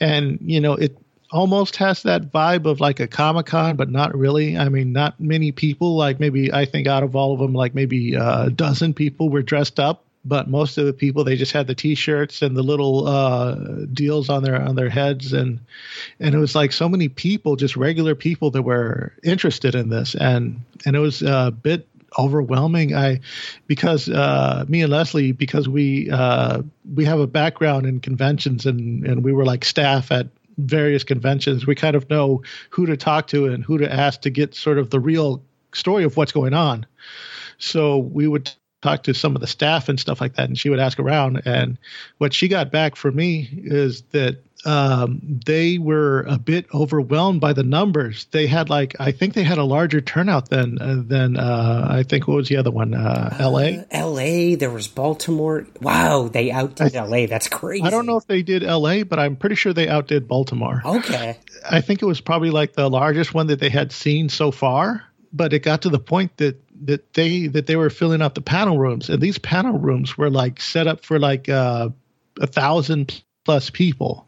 And 0.00 0.38
you 0.42 0.60
know 0.60 0.74
it 0.74 0.98
almost 1.30 1.76
has 1.76 2.02
that 2.02 2.32
vibe 2.32 2.66
of 2.66 2.80
like 2.80 3.00
a 3.00 3.06
Comic 3.06 3.46
Con, 3.46 3.76
but 3.76 3.90
not 3.90 4.16
really. 4.16 4.56
I 4.56 4.68
mean, 4.68 4.92
not 4.92 5.18
many 5.20 5.52
people. 5.52 5.96
Like 5.96 6.20
maybe 6.20 6.52
I 6.52 6.64
think 6.64 6.86
out 6.86 7.02
of 7.02 7.16
all 7.16 7.32
of 7.32 7.40
them, 7.40 7.52
like 7.52 7.74
maybe 7.74 8.16
uh, 8.16 8.46
a 8.46 8.50
dozen 8.50 8.94
people 8.94 9.28
were 9.28 9.42
dressed 9.42 9.80
up. 9.80 10.02
But 10.24 10.48
most 10.48 10.76
of 10.76 10.86
the 10.86 10.92
people, 10.92 11.22
they 11.22 11.36
just 11.36 11.52
had 11.52 11.68
the 11.68 11.74
T-shirts 11.76 12.42
and 12.42 12.56
the 12.56 12.62
little 12.62 13.06
uh, 13.06 13.54
deals 13.92 14.28
on 14.28 14.42
their 14.42 14.60
on 14.60 14.74
their 14.74 14.90
heads, 14.90 15.32
and 15.32 15.60
and 16.18 16.34
it 16.34 16.38
was 16.38 16.56
like 16.56 16.72
so 16.72 16.88
many 16.88 17.08
people, 17.08 17.54
just 17.54 17.76
regular 17.76 18.16
people 18.16 18.50
that 18.50 18.62
were 18.62 19.12
interested 19.22 19.76
in 19.76 19.88
this, 19.88 20.16
and 20.16 20.62
and 20.84 20.96
it 20.96 20.98
was 20.98 21.22
a 21.22 21.52
bit 21.52 21.86
overwhelming. 22.18 22.94
I 22.94 23.20
because 23.66 24.08
uh, 24.08 24.64
me 24.68 24.82
and 24.82 24.90
Leslie 24.90 25.32
because 25.32 25.68
we 25.68 26.10
uh, 26.10 26.62
we 26.94 27.04
have 27.04 27.20
a 27.20 27.26
background 27.26 27.86
in 27.86 28.00
conventions 28.00 28.66
and 28.66 29.06
and 29.06 29.22
we 29.22 29.32
were 29.32 29.44
like 29.44 29.64
staff 29.64 30.10
at 30.10 30.26
various 30.58 31.04
conventions, 31.04 31.66
we 31.66 31.74
kind 31.74 31.96
of 31.96 32.08
know 32.08 32.42
who 32.70 32.86
to 32.86 32.96
talk 32.96 33.26
to 33.28 33.46
and 33.46 33.64
who 33.64 33.78
to 33.78 33.92
ask 33.92 34.20
to 34.22 34.30
get 34.30 34.54
sort 34.54 34.78
of 34.78 34.90
the 34.90 35.00
real 35.00 35.42
story 35.72 36.04
of 36.04 36.16
what's 36.16 36.32
going 36.32 36.54
on. 36.54 36.86
So 37.58 37.98
we 37.98 38.26
would 38.26 38.50
talk 38.82 39.02
to 39.02 39.14
some 39.14 39.34
of 39.34 39.40
the 39.40 39.46
staff 39.46 39.88
and 39.88 39.98
stuff 39.98 40.20
like 40.20 40.34
that, 40.34 40.48
and 40.48 40.58
she 40.58 40.70
would 40.70 40.78
ask 40.78 40.98
around. 40.98 41.42
And 41.44 41.78
what 42.18 42.32
she 42.32 42.48
got 42.48 42.70
back 42.70 42.96
for 42.96 43.10
me 43.10 43.48
is 43.64 44.02
that 44.12 44.42
um, 44.66 45.20
they 45.22 45.78
were 45.78 46.22
a 46.28 46.38
bit 46.38 46.66
overwhelmed 46.74 47.40
by 47.40 47.52
the 47.52 47.62
numbers. 47.62 48.26
They 48.32 48.48
had 48.48 48.68
like 48.68 48.96
I 48.98 49.12
think 49.12 49.34
they 49.34 49.44
had 49.44 49.58
a 49.58 49.64
larger 49.64 50.00
turnout 50.00 50.50
than 50.50 50.80
uh, 50.80 51.02
than 51.06 51.36
uh, 51.36 51.86
I 51.88 52.02
think 52.02 52.26
what 52.26 52.38
was 52.38 52.48
the 52.48 52.56
other 52.56 52.72
one? 52.72 52.92
Uh, 52.92 53.36
L.A. 53.38 53.78
Uh, 53.78 53.84
L.A. 53.92 54.54
There 54.56 54.70
was 54.70 54.88
Baltimore. 54.88 55.66
Wow, 55.80 56.28
they 56.28 56.50
outdid 56.50 56.96
I, 56.96 56.98
L.A. 56.98 57.26
That's 57.26 57.48
crazy. 57.48 57.84
I 57.84 57.90
don't 57.90 58.06
know 58.06 58.16
if 58.16 58.26
they 58.26 58.42
did 58.42 58.64
L.A., 58.64 59.04
but 59.04 59.20
I'm 59.20 59.36
pretty 59.36 59.54
sure 59.54 59.72
they 59.72 59.88
outdid 59.88 60.26
Baltimore. 60.26 60.82
Okay. 60.84 61.38
I 61.70 61.80
think 61.80 62.02
it 62.02 62.06
was 62.06 62.20
probably 62.20 62.50
like 62.50 62.72
the 62.72 62.90
largest 62.90 63.34
one 63.34 63.46
that 63.46 63.60
they 63.60 63.70
had 63.70 63.92
seen 63.92 64.28
so 64.28 64.50
far. 64.50 65.04
But 65.32 65.52
it 65.52 65.60
got 65.60 65.82
to 65.82 65.90
the 65.90 65.98
point 66.00 66.36
that 66.38 66.60
that 66.86 67.12
they 67.14 67.46
that 67.48 67.66
they 67.66 67.76
were 67.76 67.90
filling 67.90 68.22
up 68.22 68.34
the 68.34 68.40
panel 68.40 68.78
rooms, 68.78 69.10
and 69.10 69.20
these 69.20 69.38
panel 69.38 69.78
rooms 69.78 70.18
were 70.18 70.30
like 70.30 70.60
set 70.60 70.86
up 70.88 71.04
for 71.04 71.18
like 71.18 71.48
uh, 71.48 71.90
a 72.40 72.46
thousand 72.46 73.22
plus 73.46 73.70
people. 73.70 74.26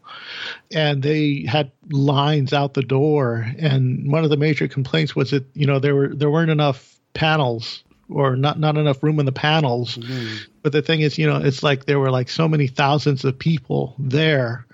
And 0.71 1.03
they 1.03 1.45
had 1.45 1.71
lines 1.91 2.53
out 2.53 2.73
the 2.73 2.81
door. 2.81 3.45
And 3.59 4.09
one 4.09 4.23
of 4.23 4.29
the 4.29 4.37
major 4.37 4.69
complaints 4.69 5.13
was 5.13 5.31
that 5.31 5.45
you 5.53 5.67
know 5.67 5.79
there 5.79 5.93
were 5.93 6.15
there 6.15 6.31
weren't 6.31 6.49
enough 6.49 6.97
panels 7.13 7.83
or 8.09 8.37
not 8.37 8.59
not 8.59 8.77
enough 8.77 9.03
room 9.03 9.19
in 9.19 9.25
the 9.25 9.33
panels. 9.33 9.97
Mm-hmm. 9.97 10.37
but 10.63 10.71
the 10.71 10.81
thing 10.81 11.01
is 11.01 11.17
you 11.17 11.27
know 11.27 11.35
it's 11.35 11.61
like 11.61 11.85
there 11.85 11.99
were 11.99 12.11
like 12.11 12.29
so 12.29 12.47
many 12.47 12.67
thousands 12.67 13.25
of 13.25 13.37
people 13.37 13.93
there. 13.99 14.65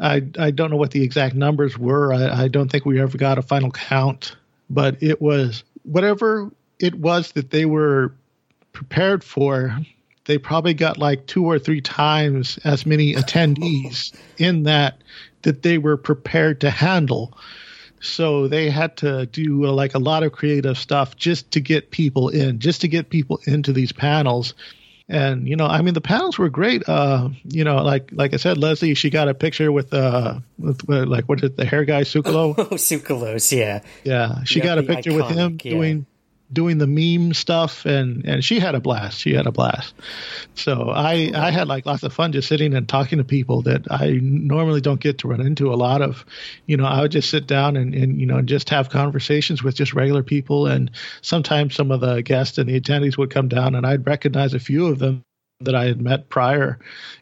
I 0.00 0.22
i 0.40 0.50
don't 0.50 0.72
know 0.72 0.76
what 0.76 0.90
the 0.90 1.04
exact 1.04 1.36
numbers 1.36 1.78
were. 1.78 2.12
I, 2.12 2.44
I 2.44 2.48
don't 2.48 2.70
think 2.70 2.84
we 2.84 3.00
ever 3.00 3.16
got 3.16 3.38
a 3.38 3.42
final 3.42 3.70
count. 3.70 4.36
But 4.68 5.00
it 5.02 5.22
was 5.22 5.62
whatever 5.84 6.50
it 6.80 6.96
was 6.96 7.30
that 7.32 7.50
they 7.50 7.64
were 7.64 8.12
prepared 8.72 9.22
for 9.22 9.78
they 10.24 10.38
probably 10.38 10.74
got 10.74 10.98
like 10.98 11.26
two 11.26 11.44
or 11.44 11.58
three 11.58 11.80
times 11.80 12.58
as 12.64 12.86
many 12.86 13.14
attendees 13.14 14.12
in 14.38 14.64
that 14.64 14.98
that 15.42 15.62
they 15.62 15.78
were 15.78 15.96
prepared 15.96 16.60
to 16.62 16.70
handle. 16.70 17.36
So 18.00 18.48
they 18.48 18.68
had 18.68 18.98
to 18.98 19.26
do 19.26 19.66
uh, 19.66 19.72
like 19.72 19.94
a 19.94 19.98
lot 19.98 20.22
of 20.22 20.32
creative 20.32 20.76
stuff 20.76 21.16
just 21.16 21.50
to 21.52 21.60
get 21.60 21.90
people 21.90 22.28
in, 22.28 22.58
just 22.58 22.82
to 22.82 22.88
get 22.88 23.08
people 23.08 23.40
into 23.44 23.72
these 23.72 23.92
panels. 23.92 24.54
And 25.08 25.46
you 25.46 25.56
know, 25.56 25.66
I 25.66 25.82
mean, 25.82 25.94
the 25.94 26.00
panels 26.00 26.38
were 26.38 26.48
great. 26.48 26.86
Uh, 26.88 27.28
you 27.44 27.62
know, 27.62 27.76
like 27.82 28.10
like 28.12 28.32
I 28.32 28.38
said, 28.38 28.56
Leslie, 28.56 28.94
she 28.94 29.10
got 29.10 29.28
a 29.28 29.34
picture 29.34 29.70
with 29.70 29.92
uh, 29.92 30.38
with, 30.58 30.86
with 30.88 31.08
like 31.08 31.28
what 31.28 31.40
is 31.40 31.50
it, 31.50 31.56
the 31.56 31.66
hair 31.66 31.84
guy 31.84 32.02
Sukalo? 32.02 32.54
Oh, 32.58 32.76
Tsoukalos, 32.76 33.54
yeah, 33.54 33.80
yeah. 34.02 34.44
She 34.44 34.60
got 34.60 34.78
a 34.78 34.82
picture 34.82 35.10
iconic, 35.10 35.28
with 35.28 35.36
him 35.36 35.58
yeah. 35.62 35.70
doing 35.72 36.06
doing 36.52 36.78
the 36.78 36.86
meme 36.86 37.32
stuff 37.32 37.84
and 37.86 38.24
and 38.26 38.44
she 38.44 38.60
had 38.60 38.74
a 38.74 38.80
blast 38.80 39.18
she 39.18 39.32
had 39.32 39.46
a 39.46 39.50
blast 39.50 39.94
so 40.54 40.90
i 40.90 41.30
i 41.34 41.50
had 41.50 41.66
like 41.68 41.86
lots 41.86 42.02
of 42.02 42.12
fun 42.12 42.32
just 42.32 42.48
sitting 42.48 42.74
and 42.74 42.88
talking 42.88 43.18
to 43.18 43.24
people 43.24 43.62
that 43.62 43.90
i 43.90 44.18
normally 44.22 44.80
don't 44.80 45.00
get 45.00 45.18
to 45.18 45.28
run 45.28 45.40
into 45.40 45.72
a 45.72 45.76
lot 45.76 46.02
of 46.02 46.24
you 46.66 46.76
know 46.76 46.84
i 46.84 47.00
would 47.00 47.10
just 47.10 47.30
sit 47.30 47.46
down 47.46 47.76
and 47.76 47.94
and 47.94 48.20
you 48.20 48.26
know 48.26 48.42
just 48.42 48.68
have 48.68 48.90
conversations 48.90 49.62
with 49.62 49.74
just 49.74 49.94
regular 49.94 50.22
people 50.22 50.66
and 50.66 50.90
sometimes 51.22 51.74
some 51.74 51.90
of 51.90 52.00
the 52.00 52.22
guests 52.22 52.58
and 52.58 52.68
the 52.68 52.78
attendees 52.80 53.16
would 53.16 53.30
come 53.30 53.48
down 53.48 53.74
and 53.74 53.86
i'd 53.86 54.06
recognize 54.06 54.52
a 54.54 54.60
few 54.60 54.86
of 54.86 54.98
them 54.98 55.24
that 55.60 55.74
I 55.74 55.84
had 55.84 56.00
met 56.00 56.28
prior, 56.28 56.78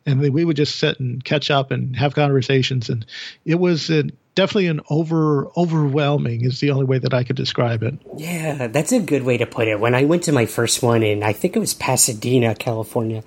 and 0.06 0.20
we 0.20 0.44
would 0.44 0.56
just 0.56 0.76
sit 0.76 0.98
and 0.98 1.22
catch 1.22 1.50
up 1.50 1.70
and 1.70 1.94
have 1.96 2.14
conversations. 2.14 2.88
And 2.88 3.04
it 3.44 3.56
was 3.56 3.90
an, 3.90 4.12
definitely 4.34 4.68
an 4.68 4.80
over 4.88 5.48
overwhelming 5.56 6.44
is 6.44 6.60
the 6.60 6.70
only 6.70 6.84
way 6.84 6.98
that 6.98 7.14
I 7.14 7.24
could 7.24 7.36
describe 7.36 7.82
it. 7.82 7.94
Yeah, 8.16 8.66
that's 8.68 8.92
a 8.92 9.00
good 9.00 9.22
way 9.22 9.36
to 9.38 9.46
put 9.46 9.68
it. 9.68 9.80
When 9.80 9.94
I 9.94 10.04
went 10.04 10.24
to 10.24 10.32
my 10.32 10.46
first 10.46 10.82
one 10.82 11.02
in, 11.02 11.22
I 11.22 11.32
think 11.32 11.56
it 11.56 11.60
was 11.60 11.74
Pasadena, 11.74 12.54
California. 12.54 13.22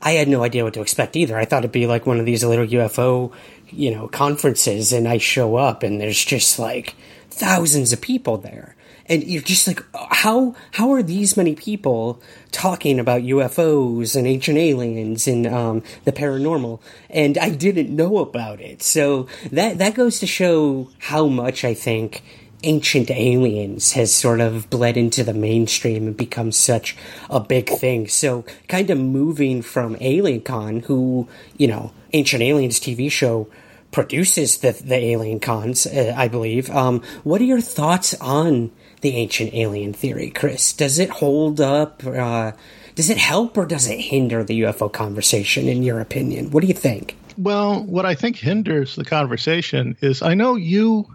I 0.00 0.12
had 0.12 0.28
no 0.28 0.44
idea 0.44 0.64
what 0.64 0.74
to 0.74 0.80
expect 0.80 1.16
either. 1.16 1.36
I 1.36 1.44
thought 1.44 1.60
it'd 1.64 1.72
be 1.72 1.86
like 1.86 2.06
one 2.06 2.20
of 2.20 2.26
these 2.26 2.44
little 2.44 2.66
UFO, 2.66 3.32
you 3.68 3.90
know, 3.90 4.08
conferences, 4.08 4.92
and 4.92 5.08
I 5.08 5.18
show 5.18 5.56
up 5.56 5.82
and 5.82 6.00
there's 6.00 6.24
just 6.24 6.58
like 6.58 6.94
thousands 7.30 7.92
of 7.92 8.00
people 8.00 8.38
there 8.38 8.74
and 9.08 9.24
you're 9.24 9.42
just 9.42 9.66
like 9.66 9.82
how 9.94 10.54
how 10.72 10.92
are 10.92 11.02
these 11.02 11.36
many 11.36 11.54
people 11.54 12.20
talking 12.52 12.98
about 12.98 13.22
UFOs 13.22 14.16
and 14.16 14.26
ancient 14.26 14.58
aliens 14.58 15.26
and 15.26 15.46
um, 15.46 15.82
the 16.04 16.12
paranormal 16.12 16.80
and 17.10 17.38
I 17.38 17.50
didn't 17.50 17.94
know 17.94 18.18
about 18.18 18.60
it 18.60 18.82
so 18.82 19.26
that 19.50 19.78
that 19.78 19.94
goes 19.94 20.20
to 20.20 20.26
show 20.26 20.90
how 20.98 21.26
much 21.26 21.64
I 21.64 21.74
think 21.74 22.22
ancient 22.64 23.10
aliens 23.10 23.92
has 23.92 24.12
sort 24.12 24.40
of 24.40 24.68
bled 24.68 24.96
into 24.96 25.22
the 25.22 25.34
mainstream 25.34 26.08
and 26.08 26.16
become 26.16 26.50
such 26.50 26.96
a 27.30 27.40
big 27.40 27.68
thing 27.68 28.08
so 28.08 28.44
kind 28.66 28.90
of 28.90 28.98
moving 28.98 29.62
from 29.62 29.96
Alien 30.00 30.42
Con 30.42 30.80
who 30.80 31.28
you 31.56 31.66
know 31.66 31.92
ancient 32.12 32.42
aliens 32.42 32.80
TV 32.80 33.10
show 33.10 33.48
produces 33.90 34.58
the 34.58 34.72
the 34.72 34.96
alien 34.96 35.40
cons, 35.40 35.86
uh, 35.86 36.14
I 36.16 36.28
believe. 36.28 36.70
Um, 36.70 37.02
what 37.24 37.40
are 37.40 37.44
your 37.44 37.60
thoughts 37.60 38.14
on 38.20 38.70
the 39.00 39.16
ancient 39.16 39.54
alien 39.54 39.92
theory, 39.92 40.30
Chris? 40.30 40.72
Does 40.72 40.98
it 40.98 41.10
hold 41.10 41.60
up? 41.60 42.04
Uh, 42.04 42.52
does 42.94 43.10
it 43.10 43.18
help 43.18 43.56
or 43.56 43.64
does 43.64 43.88
it 43.88 44.00
hinder 44.00 44.42
the 44.42 44.62
UFO 44.62 44.92
conversation, 44.92 45.68
in 45.68 45.82
your 45.82 46.00
opinion? 46.00 46.50
What 46.50 46.62
do 46.62 46.66
you 46.66 46.74
think? 46.74 47.16
Well, 47.36 47.84
what 47.84 48.04
I 48.04 48.16
think 48.16 48.36
hinders 48.36 48.96
the 48.96 49.04
conversation 49.04 49.96
is 50.00 50.22
I 50.22 50.34
know 50.34 50.56
you, 50.56 51.06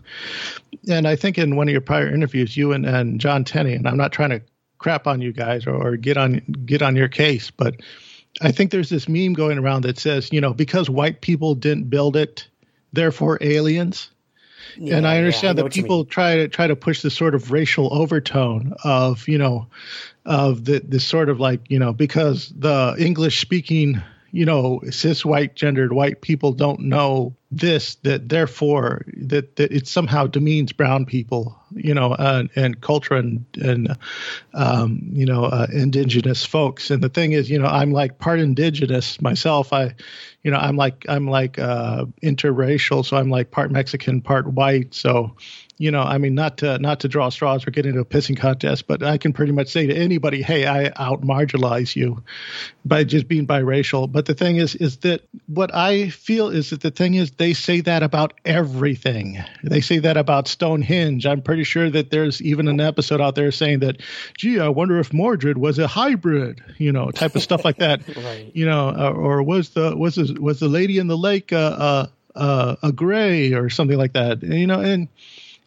and 0.90 1.06
I 1.06 1.18
think 1.18 1.38
in 1.38 1.58
one 1.58 1.68
of 1.68 1.74
your 1.74 1.82
prior 1.82 2.08
interviews, 2.08 2.56
you 2.56 2.72
and, 2.72 2.86
and 2.86 3.20
John 3.20 3.44
Tenney, 3.44 3.74
and 3.74 3.86
I'm 3.86 3.98
not 3.98 4.14
trying 4.14 4.30
to 4.30 4.42
crap 4.78 5.06
on 5.06 5.20
you 5.22 5.34
guys 5.34 5.68
or, 5.68 5.76
or 5.76 5.98
get 5.98 6.16
on 6.16 6.40
get 6.66 6.82
on 6.82 6.96
your 6.96 7.10
case, 7.10 7.52
but 7.52 7.76
I 8.42 8.52
think 8.52 8.72
there's 8.72 8.90
this 8.90 9.10
meme 9.10 9.34
going 9.34 9.58
around 9.58 9.84
that 9.84 10.00
says, 10.00 10.30
you 10.32 10.42
know, 10.42 10.54
because 10.54 10.90
white 10.90 11.22
people 11.22 11.56
didn't 11.56 11.90
build 11.90 12.16
it, 12.16 12.48
therefore 12.94 13.38
aliens. 13.42 14.10
Yeah, 14.78 14.98
and 14.98 15.08
I 15.08 15.18
understand 15.18 15.58
yeah, 15.58 15.64
I 15.64 15.68
that 15.68 15.74
people 15.74 16.06
try 16.06 16.36
to 16.36 16.48
try 16.48 16.68
to 16.68 16.76
push 16.76 17.02
this 17.02 17.16
sort 17.16 17.36
of 17.36 17.52
racial 17.52 17.94
overtone 17.94 18.74
of 18.84 19.28
you 19.28 19.38
know 19.38 19.68
of 20.26 20.66
the 20.66 20.82
this 20.84 21.06
sort 21.06 21.30
of 21.30 21.40
like 21.40 21.62
you 21.70 21.80
know 21.80 21.94
because 21.94 22.54
the 22.58 22.96
English 22.98 23.40
speaking 23.42 24.02
you 24.32 24.46
know 24.46 24.82
cis 24.90 25.24
white 25.24 25.56
gendered 25.56 25.94
white 25.94 26.22
people 26.22 26.52
don't 26.52 26.80
know 26.80 27.36
this 27.52 27.96
that 28.04 28.30
therefore 28.30 29.06
that, 29.16 29.56
that 29.58 29.72
it 29.72 29.88
somehow 29.88 30.26
demeans 30.28 30.74
brown 30.74 31.06
people 31.06 31.58
you 31.76 31.94
know 31.94 32.12
uh, 32.14 32.44
and 32.56 32.80
culture 32.82 33.16
and 33.16 33.46
and 33.62 33.98
um, 34.54 35.10
you 35.14 35.26
know 35.26 35.46
uh, 35.46 35.68
indigenous 35.72 36.46
folks. 36.46 36.92
And 36.92 37.02
the 37.02 37.10
thing 37.10 37.32
is 37.34 37.50
you 37.50 37.60
know 37.60 37.68
i'm 37.68 37.92
like 37.92 38.20
part 38.20 38.40
indigenous 38.40 39.22
myself. 39.22 39.74
I 39.74 39.96
you 40.44 40.52
know 40.52 40.58
i'm 40.58 40.76
like 40.76 41.06
i'm 41.10 41.28
like 41.28 41.60
uh, 41.60 42.06
interracial. 42.22 43.06
So 43.06 43.18
i'm 43.18 43.30
like 43.30 43.52
part 43.52 43.72
mexican 43.72 44.22
part 44.22 44.48
white. 44.48 44.94
So 44.94 45.36
you 45.84 45.92
know, 45.92 46.02
I 46.02 46.18
mean, 46.18 46.34
not 46.34 46.60
to 46.60 46.80
not 46.80 47.02
to 47.02 47.10
draw 47.10 47.28
straws 47.28 47.68
or 47.68 47.72
get 47.72 47.86
into 47.86 48.00
a 48.00 48.06
pissing 48.06 48.38
contest, 48.38 48.88
but 48.88 49.04
I 49.04 49.18
can 49.18 49.34
pretty 49.34 49.52
much 49.52 49.68
say 49.68 49.86
to 49.86 49.94
anybody, 49.94 50.42
"Hey, 50.42 50.66
I 50.66 50.94
out 50.96 51.24
marginalize 51.24 51.94
you 51.94 52.24
by 52.86 53.04
just 53.04 53.28
being 53.28 53.46
biracial." 53.46 54.10
But 54.10 54.26
the 54.26 54.34
thing 54.34 54.56
is, 54.56 54.76
is 54.76 54.96
that 55.00 55.28
what 55.48 55.76
I 55.76 56.08
feel 56.08 56.48
is 56.48 56.70
that 56.70 56.80
the 56.80 56.90
thing 56.90 57.16
is 57.16 57.32
they 57.32 57.52
say 57.52 57.82
that 57.82 58.02
about 58.02 58.34
everything. 58.46 59.44
They 59.62 59.82
say 59.82 60.00
that 60.00 60.16
about 60.16 60.48
Stonehenge. 60.48 61.26
I'm 61.26 61.42
pretty 61.42 61.66
sure 61.66 61.90
that 61.90 62.12
there's 62.12 62.42
even 62.42 62.70
an 62.70 62.80
episode 62.80 63.20
out 63.20 63.36
there 63.36 63.52
saying 63.52 63.80
that, 63.80 63.98
"Gee, 64.38 64.62
I 64.62 64.70
wonder 64.70 65.00
if 65.00 65.12
Mordred 65.12 65.58
was 65.58 65.80
a 65.80 65.88
hybrid," 65.88 66.64
you 66.78 66.94
know, 66.94 67.12
type 67.12 67.36
of 67.36 67.42
stuff 67.42 67.66
like 67.66 67.80
that. 67.80 68.00
right. 68.16 68.50
You 68.54 68.68
know, 68.68 68.88
uh, 68.88 69.12
or 69.12 69.44
was 69.44 69.72
the 69.72 69.98
was 69.98 70.16
the, 70.16 70.38
was 70.40 70.62
the 70.62 70.70
lady 70.70 70.98
in 70.98 71.08
the 71.08 71.18
lake 71.18 71.52
uh, 71.52 71.58
uh, 71.58 72.08
uh, 72.36 72.76
a 72.82 72.94
gray 72.94 73.52
or 73.52 73.70
something 73.70 73.98
like 73.98 74.14
that? 74.14 74.44
You 74.44 74.66
know, 74.66 74.80
and 74.80 75.10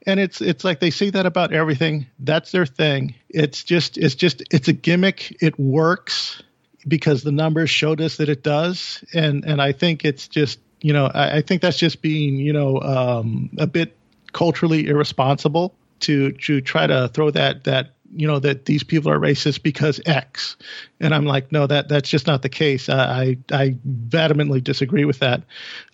and 0.06 0.20
it's 0.20 0.40
it's 0.40 0.64
like 0.64 0.80
they 0.80 0.90
say 0.90 1.10
that 1.10 1.26
about 1.26 1.52
everything. 1.52 2.06
That's 2.18 2.52
their 2.52 2.66
thing. 2.66 3.14
It's 3.28 3.64
just 3.64 3.98
it's 3.98 4.14
just 4.14 4.42
it's 4.50 4.68
a 4.68 4.72
gimmick. 4.72 5.36
It 5.42 5.58
works 5.58 6.42
because 6.86 7.22
the 7.22 7.32
numbers 7.32 7.68
showed 7.68 8.00
us 8.00 8.18
that 8.18 8.28
it 8.28 8.42
does, 8.42 9.04
and 9.12 9.44
and 9.44 9.60
I 9.60 9.72
think 9.72 10.04
it's 10.04 10.28
just 10.28 10.60
you 10.80 10.92
know 10.92 11.06
I, 11.12 11.38
I 11.38 11.42
think 11.42 11.60
that's 11.60 11.78
just 11.78 12.00
being 12.00 12.36
you 12.36 12.52
know 12.52 12.80
um, 12.80 13.50
a 13.58 13.66
bit 13.66 13.96
culturally 14.32 14.86
irresponsible 14.86 15.74
to 16.00 16.32
to 16.32 16.60
try 16.60 16.86
to 16.86 17.08
throw 17.08 17.30
that 17.30 17.64
that 17.64 17.95
you 18.14 18.26
know 18.26 18.38
that 18.38 18.64
these 18.64 18.82
people 18.82 19.10
are 19.10 19.18
racist 19.18 19.62
because 19.62 20.00
X, 20.06 20.56
and 21.00 21.14
I'm 21.14 21.26
like, 21.26 21.52
no, 21.52 21.66
that 21.66 21.88
that's 21.88 22.08
just 22.08 22.26
not 22.26 22.42
the 22.42 22.48
case. 22.48 22.88
I 22.88 23.38
I 23.50 23.76
vehemently 23.84 24.60
disagree 24.60 25.04
with 25.04 25.18
that. 25.20 25.42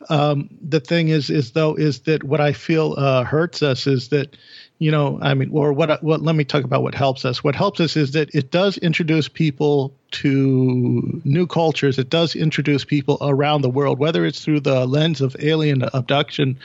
Um, 0.09 0.50
the 0.62 0.81
thing 0.81 1.09
is, 1.09 1.31
is 1.31 1.52
though, 1.52 1.75
is 1.75 2.00
that 2.00 2.25
what 2.25 2.40
I 2.40 2.52
feel 2.52 2.95
uh, 2.97 3.25
hurts 3.25 3.62
us 3.62 3.87
is 3.87 4.09
that 4.09 4.37
you 4.83 4.90
know, 4.90 5.21
I 5.23 5.35
mean, 5.35 5.50
or 5.52 5.73
what, 5.73 6.02
what, 6.02 6.23
let 6.23 6.35
me 6.35 6.42
talk 6.42 6.64
about 6.64 6.83
what 6.83 6.97
helps 6.97 7.25
us. 7.25 7.45
What 7.45 7.54
helps 7.54 7.78
us 7.78 7.97
is 7.97 8.11
that 8.12 8.35
it 8.35 8.50
does 8.50 8.78
introduce 8.78 9.28
people 9.28 9.95
to 10.11 11.23
new 11.25 11.47
cultures. 11.47 12.00
It 12.00 12.11
does 12.11 12.35
introduce 12.35 12.85
people 12.85 13.16
around 13.21 13.62
the 13.62 13.71
world, 13.71 14.00
whether 14.00 14.26
it's 14.26 14.45
through 14.45 14.59
the 14.59 14.85
lens 14.85 15.21
of 15.21 15.37
alien 15.38 15.85
abduction 15.95 16.59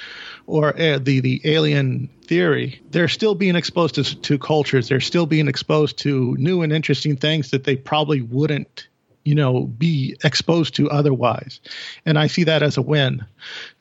or 0.47 0.69
uh, 0.69 0.97
the, 0.97 1.19
the 1.19 1.41
alien 1.43 2.09
theory. 2.27 2.81
They're 2.91 3.07
still 3.07 3.35
being 3.35 3.55
exposed 3.55 3.95
to, 3.95 4.03
to 4.03 4.37
cultures. 4.37 4.89
They're 4.89 4.99
still 4.99 5.25
being 5.25 5.47
exposed 5.47 5.97
to 5.99 6.35
new 6.37 6.61
and 6.61 6.73
interesting 6.73 7.17
things 7.17 7.51
that 7.51 7.63
they 7.63 7.75
probably 7.75 8.21
wouldn't 8.21 8.87
you 9.23 9.35
know 9.35 9.65
be 9.65 10.15
exposed 10.23 10.75
to 10.75 10.89
otherwise 10.89 11.59
and 12.05 12.17
i 12.17 12.27
see 12.27 12.45
that 12.45 12.63
as 12.63 12.77
a 12.77 12.81
win 12.81 13.25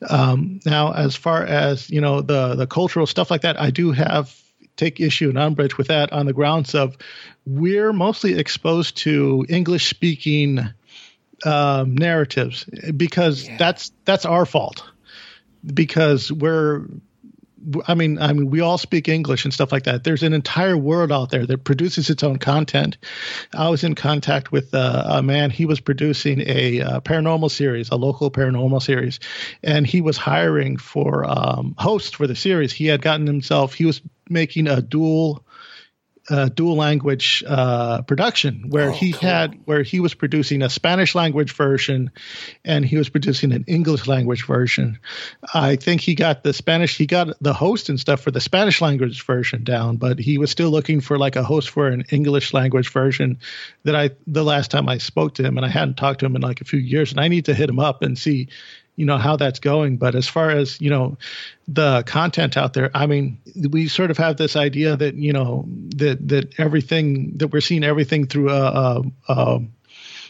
um, 0.09 0.59
now 0.65 0.91
as 0.91 1.15
far 1.15 1.41
as 1.41 1.89
you 1.89 2.01
know 2.01 2.19
the 2.19 2.55
the 2.55 2.67
cultural 2.67 3.07
stuff 3.07 3.31
like 3.31 3.43
that 3.43 3.57
i 3.57 3.69
do 3.69 3.93
have 3.93 4.35
take 4.75 4.99
issue 4.99 5.29
and 5.29 5.37
umbrage 5.37 5.77
with 5.77 5.87
that 5.87 6.11
on 6.11 6.25
the 6.25 6.33
grounds 6.33 6.75
of 6.75 6.97
we're 7.45 7.93
mostly 7.93 8.37
exposed 8.37 8.97
to 8.97 9.45
english 9.47 9.87
speaking 9.87 10.59
um, 11.45 11.95
narratives 11.95 12.65
because 12.97 13.47
yeah. 13.47 13.55
that's 13.55 13.93
that's 14.03 14.25
our 14.25 14.45
fault 14.45 14.83
because 15.73 16.29
we're 16.29 16.85
I 17.87 17.95
mean, 17.95 18.19
I 18.19 18.33
mean, 18.33 18.49
we 18.49 18.61
all 18.61 18.77
speak 18.77 19.07
English 19.07 19.43
and 19.43 19.53
stuff 19.53 19.71
like 19.71 19.83
that. 19.83 20.03
There's 20.03 20.23
an 20.23 20.33
entire 20.33 20.77
world 20.77 21.11
out 21.11 21.31
there 21.31 21.45
that 21.45 21.63
produces 21.63 22.09
its 22.09 22.23
own 22.23 22.37
content. 22.37 22.97
I 23.53 23.69
was 23.69 23.83
in 23.83 23.95
contact 23.95 24.51
with 24.51 24.73
uh, 24.73 25.03
a 25.07 25.23
man. 25.23 25.49
He 25.49 25.65
was 25.65 25.79
producing 25.79 26.41
a 26.45 26.81
uh, 26.81 26.99
paranormal 27.01 27.49
series, 27.49 27.89
a 27.89 27.95
local 27.95 28.29
paranormal 28.29 28.81
series, 28.81 29.19
and 29.63 29.87
he 29.87 30.01
was 30.01 30.17
hiring 30.17 30.77
for 30.77 31.25
um, 31.25 31.73
hosts 31.77 32.11
for 32.11 32.27
the 32.27 32.35
series. 32.35 32.71
He 32.71 32.85
had 32.85 33.01
gotten 33.01 33.25
himself. 33.25 33.73
He 33.73 33.85
was 33.85 34.01
making 34.29 34.67
a 34.67 34.81
dual 34.81 35.43
uh, 36.29 36.49
dual 36.49 36.75
language 36.75 37.43
uh, 37.47 38.01
production 38.01 38.65
where 38.69 38.89
oh, 38.89 38.93
he 38.93 39.13
cool. 39.13 39.21
had 39.21 39.59
where 39.65 39.81
he 39.81 39.99
was 39.99 40.13
producing 40.13 40.61
a 40.61 40.69
Spanish 40.69 41.15
language 41.15 41.53
version 41.53 42.11
and 42.65 42.85
he 42.85 42.97
was 42.97 43.07
producing 43.07 43.53
an 43.53 43.63
English 43.67 44.07
language 44.07 44.45
version. 44.45 44.99
I 45.53 45.77
think 45.77 46.01
he 46.01 46.15
got 46.15 46.43
the 46.43 46.53
Spanish 46.53 46.97
he 46.97 47.05
got 47.05 47.29
the 47.41 47.53
host 47.53 47.87
and 47.87 47.99
stuff 47.99 48.19
for 48.19 48.31
the 48.31 48.41
Spanish 48.41 48.81
language 48.81 49.23
version 49.25 49.63
down, 49.63 49.97
but 49.97 50.19
he 50.19 50.37
was 50.37 50.51
still 50.51 50.69
looking 50.69 50.99
for 50.99 51.17
like 51.17 51.37
a 51.37 51.43
host 51.43 51.69
for 51.69 51.87
an 51.87 52.03
English 52.11 52.53
language 52.53 52.91
version 52.91 53.39
that 53.83 53.95
I 53.95 54.09
the 54.25 54.43
last 54.43 54.69
time 54.69 54.89
I 54.89 54.97
spoke 54.97 55.35
to 55.35 55.43
him 55.43 55.57
and 55.57 55.65
I 55.65 55.69
hadn't 55.69 55.95
talked 55.95 56.19
to 56.19 56.25
him 56.25 56.35
in 56.35 56.41
like 56.41 56.59
a 56.59 56.65
few 56.65 56.79
years 56.79 57.11
and 57.11 57.21
I 57.21 57.29
need 57.29 57.45
to 57.45 57.53
hit 57.53 57.69
him 57.69 57.79
up 57.79 58.01
and 58.01 58.17
see 58.17 58.49
you 58.97 59.05
know 59.05 59.17
how 59.17 59.37
that's 59.37 59.59
going. 59.59 59.95
But 59.95 60.15
as 60.15 60.27
far 60.27 60.49
as 60.49 60.81
you 60.81 60.89
know 60.89 61.17
the 61.69 62.01
content 62.03 62.55
out 62.55 62.73
there 62.73 62.89
i 62.93 63.05
mean 63.05 63.37
we 63.69 63.89
sort 63.89 64.09
of 64.09 64.17
have 64.17 64.37
this 64.37 64.55
idea 64.55 64.95
that 64.95 65.15
you 65.15 65.33
know 65.33 65.65
that 65.95 66.25
that 66.27 66.57
everything 66.59 67.37
that 67.37 67.49
we're 67.49 67.61
seeing 67.61 67.83
everything 67.83 68.25
through 68.25 68.49
a, 68.49 68.61
a, 68.61 69.01
a, 69.27 69.59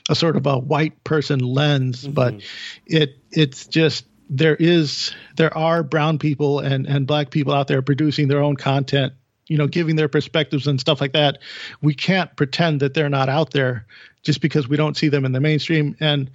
a 0.10 0.16
sort 0.16 0.36
of 0.36 0.48
a 0.48 0.58
white 0.58 1.04
person 1.04 1.40
lens. 1.40 2.04
Mm-hmm. 2.04 2.14
but 2.14 2.42
it 2.86 3.18
it's 3.32 3.68
just 3.68 4.06
there 4.30 4.56
is 4.56 5.14
there 5.38 5.56
are 5.58 5.84
brown 5.84 6.20
people 6.20 6.60
and 6.60 6.86
and 6.88 7.08
black 7.08 7.30
people 7.30 7.54
out 7.54 7.68
there 7.68 7.82
producing 7.82 8.28
their 8.28 8.42
own 8.42 8.56
content 8.56 9.14
you 9.48 9.58
know 9.58 9.68
giving 9.68 9.96
their 9.96 10.10
perspectives 10.10 10.68
and 10.68 10.80
stuff 10.80 11.02
like 11.02 11.14
that. 11.14 11.40
We 11.82 11.94
can't 11.94 12.36
pretend 12.36 12.82
that 12.82 12.94
they're 12.94 13.10
not 13.10 13.30
out 13.30 13.52
there 13.52 13.86
just 14.24 14.42
because 14.42 14.68
we 14.68 14.78
don't 14.78 14.98
see 14.98 15.08
them 15.08 15.26
in 15.26 15.32
the 15.32 15.40
mainstream. 15.40 15.96
And 16.00 16.32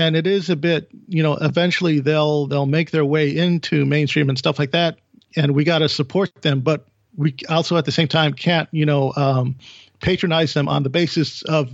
and 0.00 0.16
it 0.16 0.26
is 0.26 0.48
a 0.50 0.56
bit 0.56 0.88
you 1.08 1.22
know 1.22 1.34
eventually 1.34 2.00
they'll 2.00 2.46
they'll 2.46 2.66
make 2.66 2.90
their 2.90 3.04
way 3.04 3.36
into 3.36 3.84
mainstream 3.84 4.28
and 4.28 4.38
stuff 4.38 4.58
like 4.58 4.72
that 4.72 4.98
and 5.36 5.54
we 5.54 5.62
got 5.62 5.78
to 5.78 5.88
support 5.88 6.34
them 6.42 6.60
but 6.60 6.86
we 7.16 7.34
also 7.48 7.76
at 7.76 7.84
the 7.84 7.92
same 7.92 8.08
time 8.08 8.32
can't 8.32 8.68
you 8.72 8.86
know 8.86 9.12
um, 9.16 9.54
patronize 10.00 10.54
them 10.54 10.68
on 10.68 10.82
the 10.82 10.88
basis 10.88 11.42
of 11.42 11.70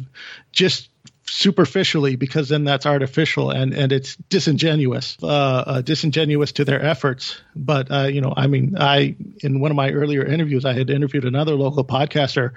just 0.53 0.91
superficially 1.29 2.17
because 2.17 2.49
then 2.49 2.65
that's 2.65 2.87
artificial 2.87 3.51
and 3.51 3.75
and 3.75 3.93
it's 3.93 4.17
disingenuous 4.17 5.17
uh, 5.23 5.27
uh, 5.27 5.81
disingenuous 5.81 6.53
to 6.53 6.65
their 6.65 6.83
efforts. 6.83 7.41
But 7.55 7.91
uh, 7.91 8.05
you 8.05 8.21
know 8.21 8.33
i 8.37 8.47
mean 8.47 8.77
i 8.79 9.17
in 9.41 9.61
one 9.61 9.71
of 9.71 9.77
my 9.77 9.91
earlier 9.91 10.25
interviews 10.25 10.65
i 10.65 10.73
had 10.73 10.91
interviewed 10.91 11.25
another 11.25 11.55
local 11.55 11.85
podcaster 11.85 12.53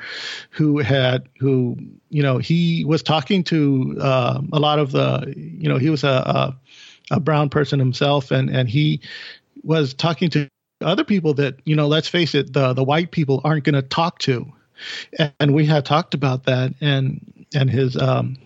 who 0.52 0.78
had 0.78 1.28
who 1.40 1.78
you 2.10 2.22
know 2.24 2.38
he 2.38 2.86
was 2.86 3.02
talking 3.04 3.44
to 3.46 3.98
uh, 4.00 4.42
a 4.54 4.60
lot 4.60 4.80
of 4.80 4.92
the 4.92 5.34
you 5.36 5.68
know 5.70 5.78
he 5.78 5.90
was 5.90 6.04
a, 6.04 6.08
a 6.08 6.58
a 7.12 7.20
brown 7.20 7.50
person 7.50 7.80
himself 7.80 8.32
and 8.32 8.50
and 8.50 8.70
he 8.70 9.02
was 9.64 9.94
talking 9.94 10.30
to 10.30 10.48
other 10.82 11.04
people 11.04 11.34
that 11.36 11.56
you 11.66 11.76
know 11.76 11.88
let's 11.88 12.08
face 12.08 12.36
it 12.36 12.54
the 12.54 12.74
the 12.74 12.84
white 12.84 13.12
people 13.12 13.42
aren't 13.44 13.64
going 13.64 13.76
to 13.76 13.82
talk 13.82 14.20
to. 14.20 14.52
And 15.40 15.54
we 15.54 15.66
had 15.66 15.86
talked 15.86 16.14
about 16.14 16.46
that 16.46 16.74
and 16.80 17.46
and 17.54 17.70
his 17.70 17.98
um 17.98 18.38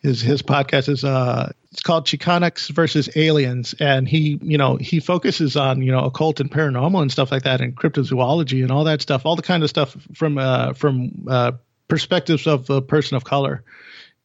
his 0.00 0.20
his 0.20 0.42
podcast 0.42 0.88
is 0.88 1.04
uh 1.04 1.52
it's 1.70 1.82
called 1.82 2.06
Chicanx 2.06 2.68
versus 2.70 3.08
Aliens, 3.16 3.74
and 3.78 4.06
he 4.06 4.38
you 4.42 4.58
know 4.58 4.76
he 4.76 5.00
focuses 5.00 5.56
on 5.56 5.82
you 5.82 5.92
know 5.92 6.04
occult 6.04 6.40
and 6.40 6.50
paranormal 6.50 7.00
and 7.00 7.10
stuff 7.10 7.32
like 7.32 7.44
that, 7.44 7.60
and 7.60 7.76
cryptozoology 7.76 8.62
and 8.62 8.70
all 8.70 8.84
that 8.84 9.00
stuff, 9.00 9.24
all 9.24 9.36
the 9.36 9.42
kind 9.42 9.62
of 9.62 9.70
stuff 9.70 9.96
from 10.14 10.38
uh, 10.38 10.74
from 10.74 11.26
uh, 11.28 11.52
perspectives 11.88 12.46
of 12.46 12.68
a 12.70 12.82
person 12.82 13.16
of 13.16 13.24
color 13.24 13.64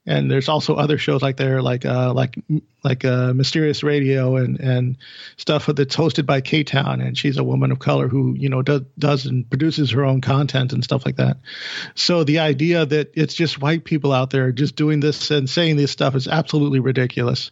and 0.08 0.32
there's 0.32 0.48
also 0.48 0.76
other 0.76 0.98
shows 0.98 1.22
like 1.22 1.36
there 1.36 1.62
like 1.62 1.86
uh 1.86 2.14
like 2.14 2.40
like 2.82 3.04
uh 3.04 3.34
mysterious 3.34 3.84
radio 3.84 4.38
and 4.38 4.58
and 4.62 4.98
stuff 5.36 5.66
that's 5.66 5.98
hosted 5.98 6.26
by 6.26 6.40
k-town. 6.40 7.02
And 7.02 7.18
she's 7.18 7.38
a 7.38 7.44
woman 7.44 7.72
of 7.74 7.80
color 7.80 8.08
who 8.08 8.34
you 8.34 8.48
know 8.48 8.62
does 8.62 8.84
does 8.98 9.26
and 9.26 9.48
produces 9.48 9.92
her 9.92 10.06
own 10.06 10.22
content 10.22 10.72
and 10.72 10.82
stuff 10.82 11.06
like 11.06 11.18
that. 11.18 11.38
So 11.94 12.24
the 12.24 12.40
idea 12.40 12.86
that 12.86 13.12
it's 13.16 13.34
just 13.34 13.62
white 13.62 13.84
people 13.84 14.14
out 14.14 14.30
there 14.30 14.54
just 14.54 14.78
doing 14.78 15.02
this 15.02 15.30
and 15.30 15.50
saying 15.50 15.76
this 15.76 15.92
stuff 15.92 16.16
is 16.16 16.30
absolutely 16.30 16.80
ridiculous. 16.80 17.52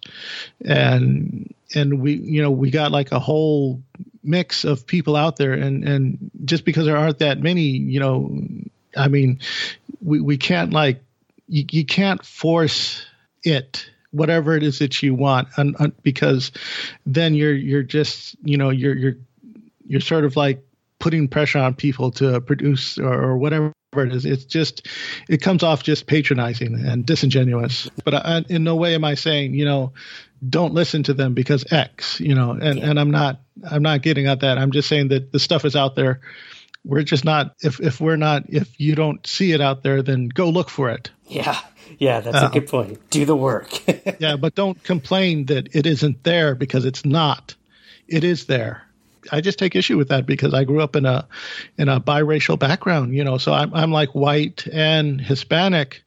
And 0.63 1.53
and 1.75 1.99
we 1.99 2.13
you 2.13 2.41
know 2.41 2.51
we 2.51 2.71
got 2.71 2.93
like 2.93 3.11
a 3.11 3.19
whole 3.19 3.83
mix 4.23 4.63
of 4.63 4.87
people 4.87 5.17
out 5.17 5.35
there. 5.35 5.53
And 5.53 5.83
and 5.83 6.31
just 6.45 6.63
because 6.63 6.85
there 6.85 6.97
aren't 6.97 7.19
that 7.19 7.41
many 7.41 7.63
you 7.63 7.99
know 7.99 8.39
i 8.97 9.09
mean 9.09 9.39
we 10.01 10.21
we 10.21 10.37
can't 10.37 10.71
like 10.71 11.03
you, 11.47 11.65
you 11.71 11.85
can't 11.85 12.25
force 12.25 13.05
it 13.43 13.89
whatever 14.11 14.55
it 14.55 14.63
is 14.63 14.79
that 14.79 15.03
you 15.03 15.13
want 15.13 15.47
and, 15.57 15.75
because 16.01 16.51
then 17.05 17.33
you're 17.35 17.53
you're 17.53 17.83
just 17.83 18.35
you 18.43 18.57
know 18.57 18.69
you're 18.69 18.95
you're 18.95 19.17
you're 19.87 20.01
sort 20.01 20.25
of 20.25 20.35
like 20.35 20.63
putting 20.99 21.27
pressure 21.27 21.59
on 21.59 21.73
people 21.73 22.11
to 22.11 22.39
produce 22.41 22.97
or, 22.97 23.13
or 23.13 23.37
whatever 23.37 23.73
it 23.97 24.13
is. 24.13 24.25
It's 24.25 24.45
just 24.45 24.87
it 25.29 25.41
comes 25.41 25.63
off 25.63 25.83
just 25.83 26.07
patronizing 26.07 26.75
and 26.75 27.05
disingenuous. 27.05 27.89
But 28.03 28.13
I, 28.13 28.43
in 28.49 28.63
no 28.63 28.75
way 28.75 28.95
am 28.95 29.03
i 29.03 29.13
saying 29.13 29.53
you 29.53 29.65
know 29.65 29.93
don't 30.47 30.73
listen 30.73 31.03
to 31.03 31.13
them 31.13 31.33
because 31.33 31.65
x 31.71 32.19
you 32.19 32.35
know 32.35 32.51
and 32.51 32.79
and 32.79 32.99
i'm 32.99 33.09
not 33.09 33.41
i'm 33.69 33.83
not 33.83 34.01
getting 34.01 34.27
at 34.27 34.41
that. 34.41 34.57
I'm 34.57 34.71
just 34.71 34.87
saying 34.87 35.09
that 35.09 35.31
the 35.31 35.39
stuff 35.39 35.65
is 35.65 35.75
out 35.75 35.95
there 35.95 36.21
we're 36.85 37.03
just 37.03 37.25
not 37.25 37.55
if 37.61 37.79
if 37.79 37.99
we're 37.99 38.15
not 38.15 38.43
if 38.47 38.79
you 38.79 38.95
don't 38.95 39.25
see 39.25 39.51
it 39.51 39.61
out 39.61 39.83
there 39.83 40.01
then 40.01 40.29
go 40.29 40.49
look 40.49 40.69
for 40.69 40.89
it. 40.89 41.11
Yeah. 41.27 41.59
Yeah 41.97 42.19
that's 42.21 42.37
uh, 42.37 42.49
a 42.49 42.53
good 42.53 42.67
point. 42.67 43.09
Do 43.09 43.25
the 43.25 43.35
work. 43.35 43.69
yeah 44.19 44.35
but 44.35 44.55
don't 44.55 44.81
complain 44.83 45.45
that 45.47 45.75
it 45.75 45.85
isn't 45.85 46.23
there 46.23 46.55
because 46.55 46.85
it's 46.85 47.05
not. 47.05 47.55
It 48.07 48.23
is 48.23 48.45
there. 48.45 48.83
I 49.31 49.41
just 49.41 49.57
take 49.57 49.75
issue 49.75 49.97
with 49.97 50.09
that 50.09 50.25
because 50.25 50.53
I 50.53 50.63
grew 50.63 50.81
up 50.81 50.95
in 50.95 51.05
a 51.05 51.27
in 51.77 51.89
a 51.89 51.99
biracial 51.99 52.57
background, 52.59 53.15
you 53.15 53.23
know. 53.23 53.37
So 53.37 53.53
I'm 53.53 53.73
I'm 53.73 53.91
like 53.91 54.13
white 54.13 54.67
and 54.71 55.19
Hispanic, 55.19 56.03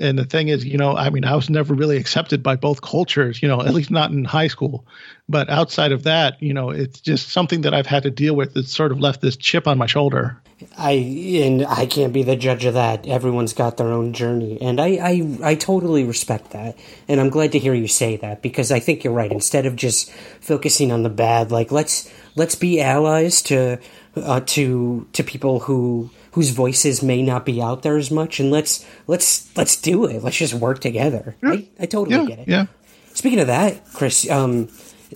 and 0.00 0.18
the 0.18 0.24
thing 0.24 0.48
is, 0.48 0.64
you 0.64 0.78
know, 0.78 0.96
I 0.96 1.10
mean, 1.10 1.24
I 1.24 1.34
was 1.34 1.48
never 1.48 1.74
really 1.74 1.96
accepted 1.96 2.42
by 2.42 2.56
both 2.56 2.82
cultures, 2.82 3.42
you 3.42 3.48
know, 3.48 3.60
at 3.60 3.74
least 3.74 3.90
not 3.90 4.10
in 4.10 4.24
high 4.24 4.48
school. 4.48 4.86
But 5.28 5.50
outside 5.50 5.92
of 5.92 6.04
that, 6.04 6.42
you 6.42 6.54
know, 6.54 6.70
it's 6.70 7.00
just 7.00 7.30
something 7.30 7.62
that 7.62 7.74
I've 7.74 7.86
had 7.86 8.04
to 8.04 8.10
deal 8.10 8.36
with. 8.36 8.56
It's 8.56 8.74
sort 8.74 8.92
of 8.92 9.00
left 9.00 9.20
this 9.20 9.36
chip 9.36 9.66
on 9.66 9.78
my 9.78 9.86
shoulder. 9.86 10.40
I 10.78 10.92
and 11.44 11.66
I 11.66 11.84
can't 11.86 12.12
be 12.12 12.22
the 12.22 12.36
judge 12.36 12.64
of 12.64 12.74
that. 12.74 13.06
Everyone's 13.06 13.52
got 13.52 13.76
their 13.76 13.88
own 13.88 14.14
journey, 14.14 14.58
and 14.60 14.80
I, 14.80 14.86
I 15.02 15.50
I 15.50 15.54
totally 15.54 16.04
respect 16.04 16.52
that. 16.52 16.78
And 17.08 17.20
I'm 17.20 17.28
glad 17.28 17.52
to 17.52 17.58
hear 17.58 17.74
you 17.74 17.88
say 17.88 18.16
that 18.18 18.40
because 18.40 18.72
I 18.72 18.80
think 18.80 19.04
you're 19.04 19.12
right. 19.12 19.30
Instead 19.30 19.66
of 19.66 19.76
just 19.76 20.10
focusing 20.40 20.92
on 20.92 21.02
the 21.02 21.10
bad, 21.10 21.50
like 21.50 21.72
let's 21.72 22.10
let's 22.36 22.54
be 22.54 22.80
allies 22.80 23.42
to 23.42 23.78
uh, 24.16 24.40
to 24.46 25.06
to 25.12 25.22
people 25.22 25.60
who 25.60 26.10
whose 26.36 26.50
voices 26.50 27.02
may 27.02 27.22
not 27.22 27.46
be 27.46 27.62
out 27.62 27.80
there 27.80 27.96
as 27.96 28.10
much, 28.10 28.38
and 28.40 28.50
let's 28.50 28.84
let's 29.06 29.48
let's 29.56 29.74
do 29.74 30.04
it. 30.04 30.22
Let's 30.22 30.36
just 30.36 30.52
work 30.52 30.80
together. 30.80 31.34
Yeah. 31.42 31.50
I, 31.50 31.68
I 31.80 31.86
totally 31.86 32.14
yeah, 32.14 32.26
get 32.26 32.38
it. 32.40 32.48
Yeah. 32.48 32.66
Speaking 33.14 33.40
of 33.40 33.46
that, 33.46 33.90
Chris, 33.94 34.30
um, 34.30 34.66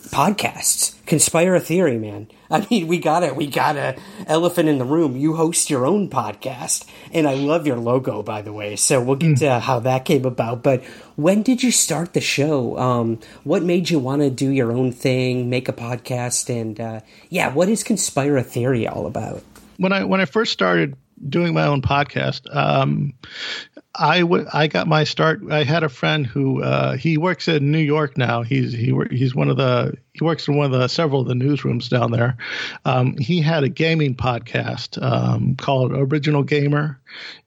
podcasts. 0.09 0.97
Conspire 1.05 1.55
a 1.55 1.61
theory, 1.61 1.99
man. 1.99 2.29
I 2.51 2.67
mean, 2.71 2.87
we 2.87 3.01
got 3.01 3.23
it. 3.23 3.37
We 3.37 3.49
got 3.49 3.77
a 3.77 3.99
elephant 4.27 4.71
in 4.71 4.79
the 4.79 4.87
room. 4.87 5.15
You 5.15 5.37
host 5.37 5.69
your 5.69 5.85
own 5.85 6.09
podcast, 6.09 6.87
and 7.13 7.29
I 7.29 7.35
love 7.35 7.67
your 7.67 7.77
logo, 7.77 8.23
by 8.23 8.41
the 8.41 8.55
way. 8.55 8.77
So 8.77 9.03
we'll 9.03 9.17
get 9.17 9.33
mm. 9.33 9.39
to 9.41 9.61
how 9.61 9.81
that 9.81 10.07
came 10.07 10.25
about. 10.25 10.63
But 10.63 10.83
when 11.17 11.43
did 11.43 11.63
you 11.63 11.71
start 11.71 12.15
the 12.15 12.23
show? 12.23 12.79
Um, 12.79 13.21
what 13.45 13.63
made 13.63 13.91
you 13.91 13.99
want 13.99 14.23
to 14.23 14.31
do 14.31 14.49
your 14.49 14.73
own 14.73 14.91
thing, 14.91 15.51
make 15.51 15.69
a 15.69 15.75
podcast, 15.75 16.49
and 16.49 16.81
uh, 16.81 17.01
yeah, 17.29 17.53
what 17.53 17.69
is 17.69 17.85
Conspire 17.85 18.39
a 18.39 18.43
theory 18.43 18.89
all 18.89 19.05
about? 19.05 19.45
When 19.77 19.93
I 19.93 20.05
when 20.05 20.23
I 20.23 20.25
first 20.25 20.53
started 20.53 20.97
doing 21.29 21.55
my 21.55 21.67
own 21.67 21.83
podcast, 21.83 22.55
um, 22.55 23.13
I, 23.95 24.21
w- 24.21 24.47
I 24.53 24.67
got 24.69 24.87
my 24.87 25.05
start. 25.05 25.41
I 25.51 25.65
had 25.65 25.83
a 25.83 25.89
friend 25.89 26.27
who 26.27 26.63
uh, 26.63 26.97
he 26.97 27.19
works 27.19 27.49
in 27.49 27.71
New 27.73 27.79
York 27.79 28.17
now. 28.17 28.43
He's 28.43 28.73
he 28.73 28.95
he's 29.11 29.35
one 29.35 29.49
of 29.49 29.57
the 29.57 29.97
he 30.13 30.25
works 30.25 30.47
in 30.47 30.57
one 30.57 30.73
of 30.73 30.79
the 30.79 30.89
several 30.89 31.23
of 31.23 31.29
the 31.29 31.35
newsrooms 31.35 31.89
down 31.89 32.13
there. 32.13 32.37
Um, 32.85 33.17
he 33.19 33.41
had 33.41 33.65
a 33.65 33.69
gaming 33.69 34.15
podcast 34.15 35.03
um, 35.03 35.57
called 35.57 35.93
Original 35.93 36.45
Gamer, 36.45 37.01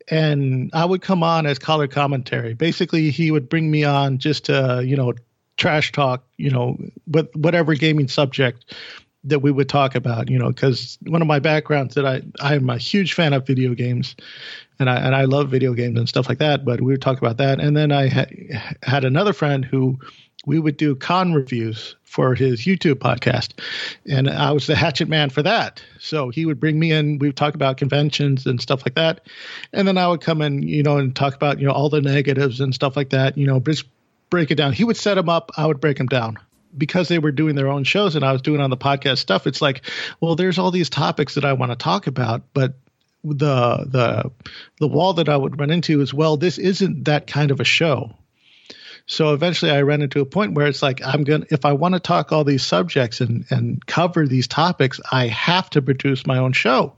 and 0.10 0.70
I 0.74 0.84
would 0.86 1.02
come 1.02 1.24
on 1.24 1.46
as 1.46 1.60
color 1.60 1.88
commentary. 1.88 2.54
Basically, 2.54 3.10
he 3.10 3.32
would 3.32 3.48
bring 3.48 3.72
me 3.72 3.86
on 3.86 4.18
just 4.18 4.46
to 4.46 4.84
you 4.86 4.98
know 4.98 5.14
trash 5.56 5.92
talk, 5.92 6.24
you 6.38 6.50
know, 6.50 6.78
with 7.08 7.34
whatever 7.36 7.74
gaming 7.76 8.08
subject 8.08 8.74
that 9.26 9.40
we 9.40 9.52
would 9.52 9.70
talk 9.70 9.96
about, 9.96 10.30
you 10.30 10.38
know, 10.38 10.50
because 10.50 10.98
one 11.04 11.22
of 11.22 11.28
my 11.28 11.40
backgrounds 11.40 11.96
that 11.96 12.06
I 12.06 12.22
I'm 12.42 12.70
a 12.70 12.78
huge 12.78 13.14
fan 13.14 13.34
of 13.34 13.48
video 13.48 13.74
games, 13.74 14.16
and 14.80 14.90
I 14.90 14.98
and 14.98 15.16
I 15.16 15.26
love 15.26 15.50
video 15.50 15.74
games 15.74 15.98
and 15.98 16.10
stuff 16.10 16.28
like 16.28 16.40
that. 16.40 16.66
But 16.66 16.82
we 16.82 16.94
would 16.94 17.02
talk 17.02 17.18
about 17.18 17.38
that, 17.38 17.60
and 17.60 17.76
then 17.76 17.92
I 17.92 18.08
ha- 18.10 18.74
had 18.84 19.06
another 19.06 19.34
friend 19.34 19.64
who 19.64 19.98
we 20.46 20.60
would 20.60 20.76
do 20.76 20.96
con 20.96 21.34
reviews 21.34 21.96
for 22.04 22.36
his 22.36 22.62
YouTube 22.62 22.96
podcast, 22.96 23.52
and 24.10 24.30
I 24.30 24.52
was 24.52 24.68
the 24.68 24.76
hatchet 24.84 25.08
man 25.08 25.30
for 25.30 25.42
that. 25.42 25.82
So 26.00 26.30
he 26.30 26.46
would 26.46 26.60
bring 26.60 26.78
me 26.78 26.92
in. 26.92 27.18
We 27.20 27.30
would 27.30 27.38
talk 27.38 27.56
about 27.56 27.78
conventions 27.78 28.46
and 28.46 28.62
stuff 28.62 28.86
like 28.86 28.96
that, 28.96 29.28
and 29.72 29.88
then 29.88 29.98
I 29.98 30.08
would 30.08 30.22
come 30.22 30.42
in, 30.42 30.64
you 30.64 30.84
know, 30.84 30.98
and 30.98 31.16
talk 31.16 31.34
about 31.34 31.60
you 31.60 31.68
know 31.68 31.74
all 31.74 31.90
the 31.90 32.02
negatives 32.02 32.60
and 32.60 32.76
stuff 32.76 32.98
like 32.98 33.12
that. 33.12 33.38
You 33.38 33.48
know, 33.48 33.62
just 33.62 33.86
break 34.30 34.52
it 34.52 34.56
down. 34.56 34.74
He 34.74 34.84
would 34.84 34.98
set 34.98 35.16
them 35.16 35.30
up. 35.30 35.52
I 35.56 35.66
would 35.66 35.80
break 35.80 35.98
them 35.98 36.08
down 36.08 36.38
because 36.78 37.08
they 37.08 37.20
were 37.20 37.32
doing 37.32 37.56
their 37.56 37.68
own 37.68 37.84
shows 37.84 38.16
and 38.16 38.26
I 38.26 38.32
was 38.32 38.42
doing 38.42 38.62
on 38.62 38.70
the 38.70 38.78
podcast 38.78 39.20
stuff, 39.20 39.48
it's 39.48 39.62
like, 39.62 39.84
well, 40.20 40.36
there's 40.36 40.58
all 40.58 40.72
these 40.72 40.90
topics 40.90 41.36
that 41.36 41.46
I 41.46 41.54
want 41.54 41.72
to 41.72 41.76
talk 41.76 42.08
about, 42.08 42.44
but 42.54 42.76
the 43.24 43.86
the 43.88 44.32
the 44.80 44.88
wall 44.88 45.14
that 45.14 45.30
I 45.30 45.38
would 45.38 45.60
run 45.60 45.72
into 45.72 46.02
is, 46.02 46.14
well, 46.14 46.38
this 46.38 46.58
isn't 46.58 47.06
that 47.06 47.28
kind 47.28 47.52
of 47.52 47.60
a 47.60 47.66
show. 47.66 48.16
So 49.06 49.34
eventually 49.34 49.72
I 49.72 49.82
ran 49.82 50.02
into 50.02 50.22
a 50.22 50.26
point 50.26 50.54
where 50.54 50.68
it's 50.68 50.82
like 50.82 51.02
I'm 51.06 51.24
going 51.24 51.42
to 51.42 51.54
if 51.54 51.66
I 51.66 51.74
want 51.74 51.94
to 51.94 52.00
talk 52.00 52.32
all 52.32 52.44
these 52.44 52.66
subjects 52.66 53.22
and 53.22 53.46
and 53.50 53.86
cover 53.86 54.28
these 54.28 54.48
topics, 54.48 55.00
I 55.12 55.28
have 55.28 55.70
to 55.72 55.82
produce 55.82 56.26
my 56.26 56.38
own 56.38 56.54
show 56.54 56.96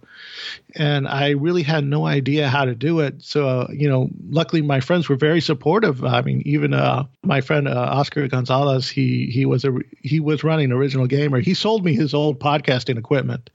and 0.76 1.08
I 1.08 1.32
really 1.32 1.64
had 1.64 1.86
no 1.86 2.06
idea 2.06 2.50
how 2.50 2.66
to 2.66 2.76
do 2.76 3.00
it. 3.00 3.22
So, 3.22 3.48
uh, 3.48 3.68
you 3.72 3.88
know, 3.88 4.10
luckily 4.30 4.62
my 4.62 4.80
friends 4.80 5.08
were 5.08 5.16
very 5.16 5.42
supportive. 5.42 6.04
I 6.04 6.22
mean, 6.22 6.42
even 6.46 6.74
uh, 6.74 7.06
my 7.24 7.42
friend 7.42 7.68
uh, 7.68 7.90
Oscar 7.92 8.28
Gonzalez, 8.28 8.90
he 8.90 9.28
he 9.28 9.46
was 9.46 9.64
a 9.64 9.74
he 10.02 10.20
was 10.20 10.44
running 10.44 10.72
Original 10.72 11.08
Gamer. 11.08 11.40
He 11.40 11.54
sold 11.54 11.86
me 11.86 11.94
his 11.94 12.14
old 12.14 12.40
podcasting 12.40 12.98
equipment, 12.98 13.50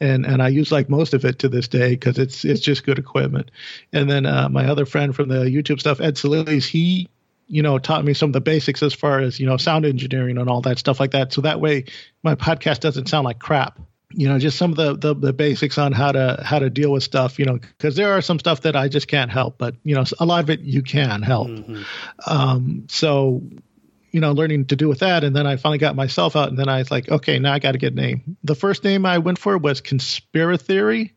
and 0.00 0.26
and 0.26 0.42
I 0.42 0.48
use 0.48 0.70
like 0.70 0.88
most 0.88 1.14
of 1.14 1.24
it 1.24 1.38
to 1.40 1.48
this 1.48 1.68
day 1.68 1.90
because 1.90 2.18
it's 2.18 2.44
it's 2.44 2.60
just 2.60 2.84
good 2.84 2.98
equipment. 2.98 3.50
And 3.92 4.10
then 4.10 4.26
uh, 4.26 4.48
my 4.48 4.66
other 4.66 4.86
friend 4.86 5.14
from 5.14 5.28
the 5.28 5.44
YouTube 5.44 5.80
stuff, 5.80 6.00
Ed 6.00 6.16
Salilis, 6.16 6.66
he 6.66 7.08
you 7.50 7.62
know 7.62 7.78
taught 7.78 8.04
me 8.04 8.14
some 8.14 8.30
of 8.30 8.32
the 8.32 8.40
basics 8.40 8.82
as 8.82 8.94
far 8.94 9.18
as 9.18 9.40
you 9.40 9.46
know 9.46 9.56
sound 9.56 9.84
engineering 9.84 10.38
and 10.38 10.48
all 10.48 10.60
that 10.60 10.78
stuff 10.78 11.00
like 11.00 11.10
that 11.10 11.32
so 11.32 11.40
that 11.40 11.60
way 11.60 11.84
my 12.22 12.36
podcast 12.36 12.78
doesn't 12.78 13.08
sound 13.08 13.24
like 13.24 13.40
crap 13.40 13.80
you 14.12 14.28
know 14.28 14.38
just 14.38 14.58
some 14.58 14.72
of 14.72 14.76
the, 14.76 14.96
the, 14.96 15.14
the 15.14 15.32
basics 15.32 15.78
on 15.78 15.92
how 15.92 16.12
to 16.12 16.40
how 16.44 16.58
to 16.58 16.68
deal 16.68 16.90
with 16.90 17.02
stuff 17.02 17.38
you 17.38 17.44
know 17.44 17.58
because 17.58 17.96
there 17.96 18.12
are 18.12 18.20
some 18.20 18.38
stuff 18.38 18.62
that 18.62 18.76
i 18.76 18.88
just 18.88 19.08
can't 19.08 19.30
help 19.30 19.56
but 19.58 19.74
you 19.84 19.94
know 19.94 20.04
a 20.18 20.26
lot 20.26 20.42
of 20.42 20.50
it 20.50 20.60
you 20.60 20.82
can 20.82 21.22
help 21.22 21.48
mm-hmm. 21.48 21.82
um, 22.26 22.86
so 22.88 23.42
you 24.10 24.20
know 24.20 24.32
learning 24.32 24.66
to 24.66 24.76
do 24.76 24.88
with 24.88 24.98
that 25.00 25.22
and 25.22 25.34
then 25.34 25.46
i 25.46 25.56
finally 25.56 25.78
got 25.78 25.94
myself 25.94 26.34
out 26.36 26.48
and 26.48 26.58
then 26.58 26.68
i 26.68 26.78
was 26.78 26.90
like 26.90 27.08
okay 27.08 27.38
now 27.38 27.52
i 27.52 27.58
got 27.58 27.72
to 27.72 27.78
get 27.78 27.92
a 27.92 27.96
name 27.96 28.36
the 28.42 28.54
first 28.54 28.82
name 28.84 29.06
i 29.06 29.18
went 29.18 29.38
for 29.38 29.56
was 29.58 29.80
conspiratheory 29.80 31.12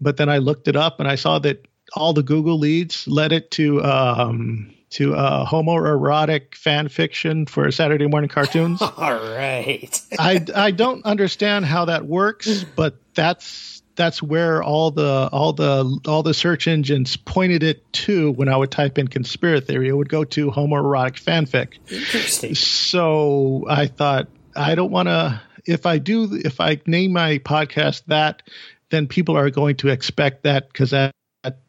but 0.00 0.16
then 0.16 0.28
i 0.28 0.38
looked 0.38 0.68
it 0.68 0.76
up 0.76 1.00
and 1.00 1.08
i 1.08 1.14
saw 1.14 1.38
that 1.38 1.66
all 1.94 2.12
the 2.12 2.22
google 2.22 2.58
leads 2.58 3.06
led 3.06 3.32
it 3.32 3.50
to 3.50 3.82
um, 3.84 4.73
to 4.94 5.14
uh, 5.14 5.44
homoerotic 5.44 6.54
fan 6.54 6.88
fiction 6.88 7.46
for 7.46 7.70
Saturday 7.70 8.06
morning 8.06 8.28
cartoons. 8.28 8.80
All 8.96 9.14
right. 9.14 10.00
I 10.18 10.44
I 10.54 10.70
don't 10.70 11.04
understand 11.04 11.64
how 11.64 11.86
that 11.86 12.06
works, 12.06 12.64
but 12.76 12.96
that's 13.14 13.82
that's 13.96 14.22
where 14.22 14.62
all 14.62 14.90
the 14.90 15.28
all 15.32 15.52
the 15.52 16.00
all 16.06 16.22
the 16.22 16.34
search 16.34 16.68
engines 16.68 17.16
pointed 17.16 17.62
it 17.62 17.92
to 17.92 18.30
when 18.32 18.48
I 18.48 18.56
would 18.56 18.70
type 18.70 18.98
in 18.98 19.08
conspiracy 19.08 19.66
theory. 19.66 19.88
It 19.88 19.96
would 19.96 20.08
go 20.08 20.24
to 20.24 20.50
homoerotic 20.50 21.22
fanfic. 21.22 21.78
Interesting. 21.90 22.54
So 22.54 23.66
I 23.68 23.86
thought 23.86 24.28
I 24.54 24.74
don't 24.74 24.90
want 24.90 25.08
to. 25.08 25.40
If 25.66 25.86
I 25.86 25.98
do, 25.98 26.28
if 26.44 26.60
I 26.60 26.80
name 26.86 27.12
my 27.12 27.38
podcast 27.38 28.02
that, 28.08 28.42
then 28.90 29.06
people 29.08 29.36
are 29.36 29.50
going 29.50 29.76
to 29.76 29.88
expect 29.88 30.42
that 30.42 30.68
because 30.68 30.90
that 30.90 31.14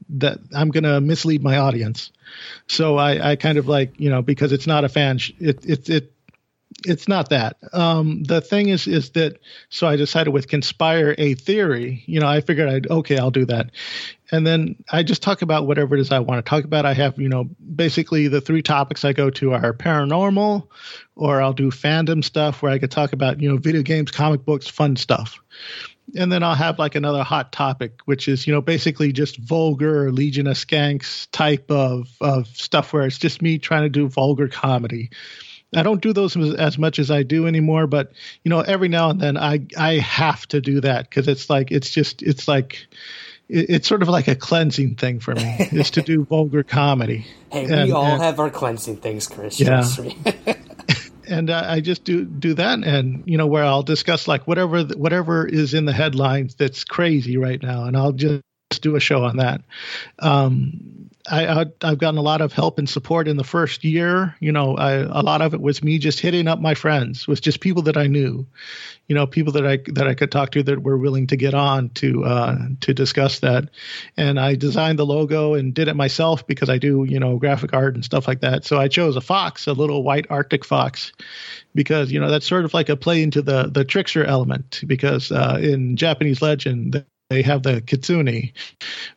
that 0.09 0.39
I'm 0.53 0.69
going 0.69 0.83
to 0.83 1.01
mislead 1.01 1.43
my 1.43 1.57
audience. 1.57 2.11
So 2.67 2.97
I, 2.97 3.31
I 3.31 3.35
kind 3.35 3.57
of 3.57 3.67
like, 3.67 3.99
you 3.99 4.09
know, 4.09 4.21
because 4.21 4.51
it's 4.51 4.67
not 4.67 4.83
a 4.83 4.89
fan, 4.89 5.17
sh- 5.17 5.31
it, 5.39 5.65
it, 5.65 5.89
it, 5.89 6.11
it's 6.85 7.07
not 7.07 7.29
that. 7.29 7.57
Um, 7.73 8.23
the 8.23 8.41
thing 8.41 8.69
is, 8.69 8.87
is 8.87 9.11
that, 9.11 9.39
so 9.69 9.87
I 9.87 9.95
decided 9.95 10.31
with 10.31 10.47
conspire 10.47 11.15
a 11.17 11.35
theory, 11.35 12.03
you 12.05 12.19
know, 12.19 12.27
I 12.27 12.41
figured 12.41 12.67
I'd, 12.67 12.87
okay, 12.87 13.17
I'll 13.17 13.31
do 13.31 13.45
that. 13.45 13.71
And 14.31 14.45
then 14.45 14.75
I 14.91 15.03
just 15.03 15.21
talk 15.21 15.41
about 15.41 15.67
whatever 15.67 15.95
it 15.95 16.01
is 16.01 16.11
I 16.11 16.19
want 16.19 16.43
to 16.43 16.49
talk 16.49 16.63
about. 16.63 16.85
I 16.85 16.93
have, 16.93 17.17
you 17.19 17.29
know, 17.29 17.45
basically 17.75 18.27
the 18.27 18.41
three 18.41 18.61
topics 18.61 19.05
I 19.05 19.13
go 19.13 19.29
to 19.31 19.53
are 19.53 19.73
paranormal, 19.73 20.67
or 21.15 21.41
I'll 21.41 21.53
do 21.53 21.71
fandom 21.71 22.23
stuff 22.23 22.61
where 22.61 22.71
I 22.71 22.79
could 22.79 22.91
talk 22.91 23.13
about, 23.13 23.39
you 23.39 23.49
know, 23.49 23.57
video 23.57 23.83
games, 23.83 24.11
comic 24.11 24.43
books, 24.43 24.67
fun 24.67 24.95
stuff 24.95 25.39
and 26.13 26.31
then 26.31 26.43
I'll 26.43 26.55
have 26.55 26.77
like 26.77 26.95
another 26.95 27.23
hot 27.23 27.51
topic, 27.51 27.99
which 28.05 28.27
is 28.27 28.45
you 28.45 28.53
know 28.53 28.61
basically 28.61 29.11
just 29.11 29.37
vulgar 29.37 30.11
Legion 30.11 30.47
of 30.47 30.57
Skanks 30.57 31.27
type 31.31 31.71
of 31.71 32.07
of 32.21 32.47
stuff 32.47 32.93
where 32.93 33.05
it's 33.05 33.17
just 33.17 33.41
me 33.41 33.57
trying 33.57 33.83
to 33.83 33.89
do 33.89 34.07
vulgar 34.07 34.47
comedy. 34.47 35.09
I 35.73 35.83
don't 35.83 36.01
do 36.01 36.13
those 36.13 36.37
as 36.37 36.77
much 36.77 36.99
as 36.99 37.11
I 37.11 37.23
do 37.23 37.47
anymore, 37.47 37.87
but 37.87 38.11
you 38.43 38.49
know 38.49 38.61
every 38.61 38.87
now 38.87 39.09
and 39.09 39.19
then 39.19 39.37
I 39.37 39.65
I 39.77 39.93
have 39.95 40.47
to 40.49 40.61
do 40.61 40.81
that 40.81 41.09
because 41.09 41.27
it's 41.27 41.49
like 41.49 41.71
it's 41.71 41.89
just 41.89 42.21
it's 42.21 42.47
like 42.47 42.87
it's 43.47 43.87
sort 43.87 44.01
of 44.01 44.09
like 44.09 44.27
a 44.27 44.35
cleansing 44.35 44.95
thing 44.95 45.19
for 45.19 45.35
me 45.35 45.69
is 45.71 45.91
to 45.91 46.01
do 46.01 46.23
vulgar 46.29 46.63
comedy. 46.63 47.27
Hey, 47.51 47.65
and, 47.65 47.85
we 47.85 47.91
all 47.91 48.05
and, 48.05 48.21
have 48.21 48.39
our 48.39 48.49
cleansing 48.49 48.97
things, 48.97 49.27
Chris. 49.27 49.59
Yeah. 49.59 49.83
and 51.27 51.49
uh, 51.49 51.63
I 51.65 51.79
just 51.79 52.03
do 52.03 52.25
do 52.25 52.53
that, 52.55 52.83
and 52.83 53.23
you 53.25 53.37
know 53.37 53.47
where 53.47 53.63
I'll 53.63 53.83
discuss 53.83 54.27
like 54.27 54.47
whatever 54.47 54.83
whatever 54.83 55.45
is 55.45 55.73
in 55.73 55.85
the 55.85 55.93
headlines 55.93 56.55
that's 56.55 56.83
crazy 56.83 57.37
right 57.37 57.61
now, 57.61 57.85
and 57.85 57.95
I'll 57.95 58.11
just 58.11 58.43
do 58.81 58.95
a 58.95 58.99
show 58.99 59.23
on 59.23 59.37
that. 59.37 59.61
Um, 60.19 61.04
I, 61.29 61.65
have 61.81 61.97
gotten 61.97 62.17
a 62.17 62.21
lot 62.21 62.41
of 62.41 62.53
help 62.53 62.77
and 62.77 62.87
support 62.87 63.27
in 63.27 63.37
the 63.37 63.43
first 63.43 63.83
year. 63.83 64.35
You 64.39 64.51
know, 64.51 64.75
I, 64.75 64.93
a 64.93 65.21
lot 65.21 65.41
of 65.41 65.53
it 65.53 65.61
was 65.61 65.83
me 65.83 65.97
just 65.97 66.19
hitting 66.19 66.47
up 66.47 66.59
my 66.59 66.75
friends, 66.75 67.27
was 67.27 67.39
just 67.39 67.61
people 67.61 67.83
that 67.83 67.97
I 67.97 68.07
knew, 68.07 68.45
you 69.07 69.15
know, 69.15 69.25
people 69.25 69.53
that 69.53 69.65
I 69.65 69.77
that 69.93 70.07
I 70.07 70.13
could 70.13 70.31
talk 70.31 70.51
to 70.51 70.63
that 70.63 70.83
were 70.83 70.97
willing 70.97 71.27
to 71.27 71.35
get 71.35 71.53
on 71.53 71.89
to 71.95 72.23
uh, 72.25 72.57
to 72.81 72.93
discuss 72.93 73.39
that. 73.39 73.69
And 74.17 74.39
I 74.39 74.55
designed 74.55 74.99
the 74.99 75.05
logo 75.05 75.53
and 75.55 75.73
did 75.73 75.87
it 75.87 75.95
myself 75.95 76.45
because 76.45 76.69
I 76.69 76.77
do, 76.77 77.05
you 77.05 77.19
know, 77.19 77.37
graphic 77.37 77.73
art 77.73 77.95
and 77.95 78.05
stuff 78.05 78.27
like 78.27 78.41
that. 78.41 78.65
So 78.65 78.79
I 78.79 78.87
chose 78.87 79.15
a 79.15 79.21
fox, 79.21 79.67
a 79.67 79.73
little 79.73 80.03
white 80.03 80.27
Arctic 80.29 80.63
fox, 80.63 81.11
because 81.73 82.11
you 82.11 82.19
know 82.19 82.29
that's 82.29 82.47
sort 82.47 82.65
of 82.65 82.73
like 82.73 82.89
a 82.89 82.95
play 82.95 83.23
into 83.23 83.41
the 83.41 83.69
the 83.71 83.85
trickster 83.85 84.23
element. 84.23 84.83
Because 84.85 85.31
uh, 85.31 85.59
in 85.61 85.97
Japanese 85.97 86.41
legend, 86.41 87.05
they 87.29 87.41
have 87.41 87.63
the 87.63 87.81
kitsune, 87.81 88.51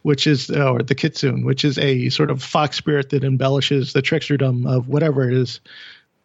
which 0.02 0.26
is 0.26 0.50
or 0.50 0.82
the 0.82 0.94
kitsune, 0.94 1.44
which 1.44 1.64
is 1.64 1.78
a 1.78 2.08
sort 2.08 2.30
of 2.30 2.42
fox 2.42 2.76
spirit 2.76 3.10
that 3.10 3.24
embellishes 3.24 3.92
the 3.92 4.02
tricksterdom 4.02 4.66
of 4.66 4.88
whatever 4.88 5.28
it 5.28 5.36
is 5.36 5.60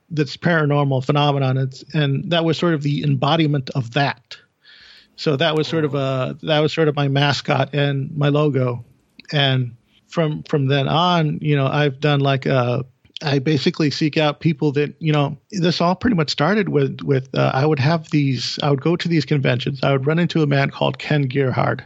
that's 0.09 0.37
paranormal 0.37 1.03
phenomenon. 1.03 1.57
It's, 1.57 1.83
and 1.93 2.31
that 2.31 2.45
was 2.45 2.57
sort 2.57 2.73
of 2.73 2.83
the 2.83 3.03
embodiment 3.03 3.69
of 3.71 3.93
that. 3.93 4.37
So 5.15 5.35
that 5.35 5.55
was 5.55 5.67
sort 5.67 5.85
of 5.85 5.93
a 5.93 6.37
that 6.43 6.59
was 6.59 6.73
sort 6.73 6.87
of 6.87 6.95
my 6.95 7.07
mascot 7.07 7.73
and 7.73 8.15
my 8.15 8.29
logo. 8.29 8.83
And 9.31 9.75
from 10.07 10.43
from 10.43 10.67
then 10.67 10.87
on, 10.87 11.39
you 11.41 11.55
know, 11.55 11.67
I've 11.67 11.99
done 11.99 12.21
like 12.21 12.45
a 12.45 12.85
I 13.23 13.39
basically 13.39 13.89
seek 13.89 14.17
out 14.17 14.39
people 14.39 14.71
that 14.73 14.93
you 14.99 15.11
know. 15.11 15.37
This 15.51 15.81
all 15.81 15.95
pretty 15.95 16.15
much 16.15 16.29
started 16.29 16.69
with 16.69 17.01
with 17.01 17.33
uh, 17.35 17.51
I 17.53 17.65
would 17.65 17.79
have 17.79 18.09
these. 18.11 18.59
I 18.61 18.69
would 18.69 18.81
go 18.81 18.95
to 18.95 19.07
these 19.07 19.25
conventions. 19.25 19.79
I 19.83 19.91
would 19.91 20.05
run 20.05 20.19
into 20.19 20.43
a 20.43 20.47
man 20.47 20.69
called 20.69 20.99
Ken 20.99 21.23
Gerhard. 21.23 21.85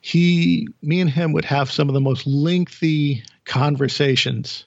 He, 0.00 0.68
me, 0.82 1.00
and 1.00 1.10
him 1.10 1.32
would 1.32 1.44
have 1.44 1.70
some 1.70 1.88
of 1.88 1.94
the 1.94 2.00
most 2.00 2.26
lengthy 2.26 3.24
conversations 3.44 4.64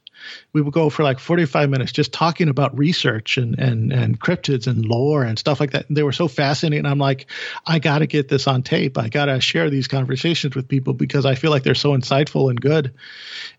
we 0.54 0.62
would 0.62 0.74
go 0.74 0.90
for 0.90 1.04
like 1.04 1.20
45 1.20 1.70
minutes 1.70 1.92
just 1.92 2.14
talking 2.14 2.50
about 2.50 2.78
research 2.78 3.38
and 3.38 3.58
and 3.60 3.92
and 3.92 4.20
cryptids 4.20 4.68
and 4.68 4.86
lore 4.86 5.24
and 5.24 5.38
stuff 5.38 5.60
like 5.60 5.72
that. 5.72 5.88
And 5.88 5.98
they 5.98 6.04
were 6.04 6.12
so 6.12 6.28
fascinating. 6.28 6.86
I'm 6.86 7.00
like, 7.00 7.28
I 7.66 7.80
got 7.80 8.00
to 8.00 8.08
get 8.08 8.28
this 8.28 8.48
on 8.48 8.64
tape. 8.64 8.98
I 8.98 9.10
got 9.10 9.26
to 9.26 9.40
share 9.42 9.70
these 9.70 9.88
conversations 9.88 10.56
with 10.56 10.68
people 10.68 10.94
because 10.94 11.26
I 11.26 11.36
feel 11.36 11.52
like 11.52 11.64
they're 11.64 11.76
so 11.76 11.92
insightful 11.92 12.50
and 12.50 12.60
good. 12.60 12.94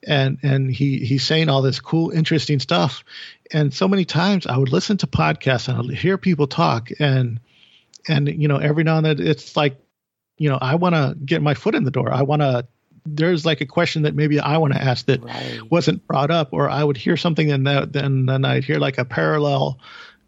And 0.07 0.39
and 0.43 0.71
he 0.71 0.99
he's 0.99 1.25
saying 1.25 1.49
all 1.49 1.63
this 1.63 1.81
cool, 1.81 2.11
interesting 2.11 2.61
stuff. 2.61 3.05
And 3.53 3.73
so 3.73 3.87
many 3.87 4.05
times 4.05 4.47
I 4.47 4.57
would 4.57 4.73
listen 4.73 4.97
to 4.99 5.07
podcasts 5.07 5.69
and 5.69 5.79
I'd 5.79 5.99
hear 5.99 6.19
people 6.19 6.47
talk 6.47 6.91
and 6.99 7.41
and 8.09 8.29
you 8.29 8.49
know 8.49 8.57
every 8.57 8.85
now 8.85 8.97
and 8.97 9.07
then 9.07 9.21
it's 9.21 9.57
like 9.57 9.77
you 10.39 10.49
know 10.49 10.59
i 10.61 10.75
want 10.75 10.95
to 10.95 11.17
get 11.25 11.43
my 11.43 11.55
foot 11.55 11.75
in 11.75 11.85
the 11.85 11.91
door 11.91 12.13
i 12.13 12.23
want 12.23 12.43
to 12.43 12.67
there's 13.07 13.47
like 13.47 13.61
a 13.61 13.67
question 13.67 14.03
that 14.03 14.15
maybe 14.15 14.41
I 14.41 14.59
want 14.59 14.75
to 14.75 14.83
ask 14.83 15.07
that 15.07 15.23
right. 15.23 15.61
wasn't 15.71 16.07
brought 16.07 16.31
up, 16.31 16.49
or 16.53 16.69
I 16.69 16.83
would 16.83 16.97
hear 16.97 17.17
something 17.17 17.51
and 17.51 17.67
then 17.67 18.27
then 18.27 18.45
I'd 18.45 18.65
hear 18.65 18.79
like 18.79 18.99
a 18.99 19.05
parallel 19.05 19.79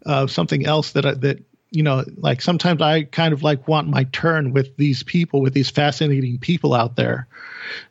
of 0.05 0.31
something 0.31 0.65
else 0.65 0.93
that 0.93 1.05
I, 1.05 1.13
that 1.15 1.43
you 1.71 1.83
know 1.83 2.03
like 2.17 2.41
sometimes 2.41 2.81
I 2.81 3.03
kind 3.03 3.33
of 3.33 3.43
like 3.43 3.67
want 3.67 3.87
my 3.87 4.05
turn 4.05 4.53
with 4.53 4.75
these 4.77 5.03
people 5.03 5.41
with 5.41 5.53
these 5.53 5.69
fascinating 5.69 6.39
people 6.39 6.73
out 6.73 6.95
there. 6.95 7.27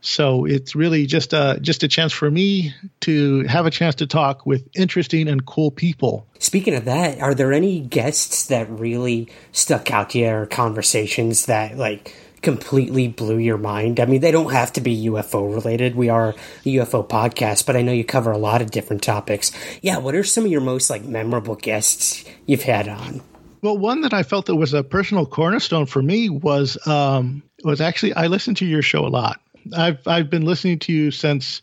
So 0.00 0.44
it's 0.44 0.74
really 0.74 1.06
just 1.06 1.32
a 1.32 1.58
just 1.60 1.82
a 1.82 1.88
chance 1.88 2.12
for 2.12 2.30
me 2.30 2.74
to 3.00 3.42
have 3.44 3.66
a 3.66 3.70
chance 3.70 3.96
to 3.96 4.06
talk 4.06 4.46
with 4.46 4.68
interesting 4.74 5.28
and 5.28 5.44
cool 5.44 5.70
people. 5.70 6.26
Speaking 6.38 6.74
of 6.74 6.84
that, 6.86 7.20
are 7.20 7.34
there 7.34 7.52
any 7.52 7.80
guests 7.80 8.46
that 8.46 8.68
really 8.70 9.28
stuck 9.52 9.90
out 9.90 10.10
to 10.10 10.18
you 10.18 10.28
or 10.28 10.46
conversations 10.46 11.46
that 11.46 11.76
like 11.76 12.14
completely 12.42 13.08
blew 13.08 13.38
your 13.38 13.58
mind? 13.58 14.00
I 14.00 14.06
mean, 14.06 14.20
they 14.20 14.30
don't 14.30 14.52
have 14.52 14.72
to 14.74 14.80
be 14.80 15.06
UFO 15.06 15.54
related. 15.54 15.94
We 15.94 16.08
are 16.08 16.30
a 16.30 16.34
UFO 16.64 17.06
podcast, 17.06 17.66
but 17.66 17.76
I 17.76 17.82
know 17.82 17.92
you 17.92 18.04
cover 18.04 18.30
a 18.30 18.38
lot 18.38 18.62
of 18.62 18.70
different 18.70 19.02
topics. 19.02 19.52
Yeah, 19.82 19.98
what 19.98 20.14
are 20.14 20.24
some 20.24 20.44
of 20.44 20.50
your 20.50 20.60
most 20.60 20.90
like 20.90 21.04
memorable 21.04 21.56
guests 21.56 22.24
you've 22.46 22.62
had 22.62 22.88
on? 22.88 23.20
Well, 23.62 23.76
one 23.76 24.02
that 24.02 24.14
I 24.14 24.22
felt 24.22 24.46
that 24.46 24.56
was 24.56 24.72
a 24.72 24.84
personal 24.84 25.26
cornerstone 25.26 25.86
for 25.86 26.00
me 26.02 26.28
was 26.28 26.78
um, 26.86 27.42
was 27.64 27.80
actually 27.80 28.14
I 28.14 28.28
listened 28.28 28.58
to 28.58 28.66
your 28.66 28.82
show 28.82 29.04
a 29.04 29.08
lot. 29.08 29.40
I've 29.76 30.06
I've 30.06 30.30
been 30.30 30.44
listening 30.44 30.78
to 30.80 30.92
you 30.92 31.10
since 31.10 31.60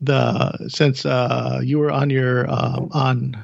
the 0.00 0.68
since 0.68 1.06
uh, 1.06 1.60
you 1.62 1.78
were 1.78 1.90
on 1.90 2.10
your 2.10 2.48
uh, 2.50 2.86
on 2.92 3.36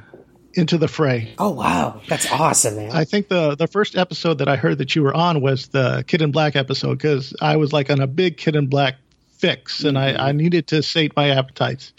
into 0.57 0.79
the 0.79 0.88
fray. 0.88 1.35
Oh 1.38 1.51
wow, 1.51 2.01
that's 2.09 2.31
awesome, 2.31 2.77
man! 2.77 2.92
I 2.92 3.05
think 3.05 3.29
the 3.29 3.55
the 3.55 3.66
first 3.66 3.97
episode 3.97 4.38
that 4.38 4.49
I 4.49 4.57
heard 4.57 4.79
that 4.79 4.95
you 4.95 5.03
were 5.03 5.14
on 5.14 5.40
was 5.40 5.69
the 5.69 6.05
Kid 6.07 6.23
in 6.23 6.33
Black 6.33 6.57
episode 6.57 6.99
because 6.99 7.35
I 7.40 7.57
was 7.57 7.73
like 7.73 7.90
on 7.90 8.01
a 8.01 8.07
big 8.07 8.37
Kid 8.37 8.57
in 8.57 8.66
Black 8.66 8.97
fix 9.37 9.85
and 9.85 9.99
I, 9.99 10.29
I 10.29 10.33
needed 10.33 10.69
to 10.69 10.83
sate 10.83 11.14
my 11.14 11.31
appetites. 11.31 11.92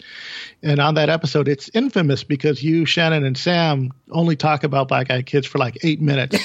And 0.62 0.80
on 0.80 0.94
that 0.94 1.08
episode, 1.08 1.48
it's 1.48 1.70
infamous 1.72 2.24
because 2.24 2.62
you, 2.62 2.84
Shannon, 2.84 3.24
and 3.24 3.38
Sam 3.38 3.92
only 4.10 4.36
talk 4.36 4.64
about 4.64 4.88
Black 4.88 5.10
Eyed 5.10 5.26
Kids 5.26 5.46
for 5.46 5.58
like 5.58 5.78
eight 5.82 6.00
minutes. 6.00 6.36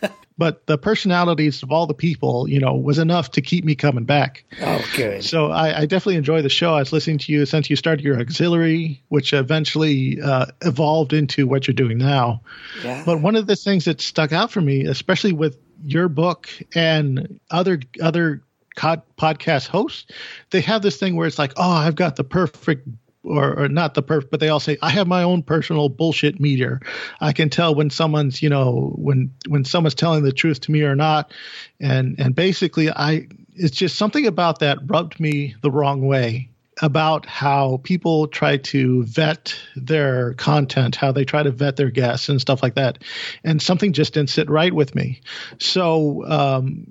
but 0.42 0.66
the 0.66 0.76
personalities 0.76 1.62
of 1.62 1.70
all 1.70 1.86
the 1.86 1.94
people, 1.94 2.48
you 2.48 2.58
know, 2.58 2.74
was 2.74 2.98
enough 2.98 3.30
to 3.30 3.40
keep 3.40 3.64
me 3.64 3.76
coming 3.76 4.02
back. 4.02 4.42
Oh, 4.60 4.84
good. 4.96 5.22
So 5.22 5.52
I, 5.52 5.82
I 5.82 5.86
definitely 5.86 6.16
enjoy 6.16 6.42
the 6.42 6.48
show. 6.48 6.74
I 6.74 6.80
was 6.80 6.92
listening 6.92 7.18
to 7.18 7.32
you 7.32 7.46
since 7.46 7.70
you 7.70 7.76
started 7.76 8.04
your 8.04 8.18
auxiliary, 8.18 9.00
which 9.06 9.32
eventually 9.32 10.20
uh, 10.20 10.46
evolved 10.62 11.12
into 11.12 11.46
what 11.46 11.68
you're 11.68 11.76
doing 11.76 11.96
now. 11.96 12.40
Yeah. 12.82 13.04
But 13.06 13.20
one 13.20 13.36
of 13.36 13.46
the 13.46 13.54
things 13.54 13.84
that 13.84 14.00
stuck 14.00 14.32
out 14.32 14.50
for 14.50 14.60
me, 14.60 14.84
especially 14.86 15.32
with 15.32 15.56
your 15.84 16.08
book 16.08 16.48
and 16.74 17.38
other 17.48 17.78
other 18.00 18.42
podcast 18.76 19.68
hosts, 19.68 20.12
they 20.50 20.60
have 20.62 20.82
this 20.82 20.96
thing 20.96 21.14
where 21.14 21.28
it's 21.28 21.38
like, 21.38 21.52
oh, 21.56 21.70
I've 21.70 21.94
got 21.94 22.16
the 22.16 22.24
perfect 22.24 22.88
or, 23.24 23.58
or 23.64 23.68
not 23.68 23.94
the 23.94 24.02
perfect, 24.02 24.30
but 24.30 24.40
they 24.40 24.48
all 24.48 24.60
say 24.60 24.78
I 24.82 24.90
have 24.90 25.06
my 25.08 25.22
own 25.24 25.42
personal 25.42 25.88
bullshit 25.88 26.40
meter. 26.40 26.80
I 27.20 27.32
can 27.32 27.50
tell 27.50 27.74
when 27.74 27.90
someone's, 27.90 28.42
you 28.42 28.48
know, 28.48 28.94
when 28.96 29.32
when 29.48 29.64
someone's 29.64 29.94
telling 29.94 30.24
the 30.24 30.32
truth 30.32 30.60
to 30.62 30.72
me 30.72 30.82
or 30.82 30.96
not, 30.96 31.32
and 31.80 32.16
and 32.18 32.34
basically 32.34 32.90
I 32.90 33.28
it's 33.54 33.76
just 33.76 33.96
something 33.96 34.26
about 34.26 34.60
that 34.60 34.78
rubbed 34.86 35.20
me 35.20 35.56
the 35.62 35.70
wrong 35.70 36.06
way 36.06 36.50
about 36.82 37.26
how 37.26 37.80
people 37.84 38.28
try 38.28 38.56
to 38.56 39.04
vet 39.04 39.54
their 39.76 40.34
content, 40.34 40.96
how 40.96 41.12
they 41.12 41.24
try 41.24 41.42
to 41.42 41.50
vet 41.50 41.76
their 41.76 41.90
guests 41.90 42.28
and 42.28 42.40
stuff 42.40 42.62
like 42.62 42.76
that, 42.76 42.98
and 43.44 43.62
something 43.62 43.92
just 43.92 44.14
didn't 44.14 44.30
sit 44.30 44.50
right 44.50 44.72
with 44.74 44.94
me. 44.94 45.20
So, 45.60 46.24
um, 46.26 46.86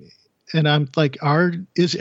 and 0.54 0.68
I'm 0.68 0.88
like, 0.96 1.18
are 1.22 1.52
is 1.76 1.96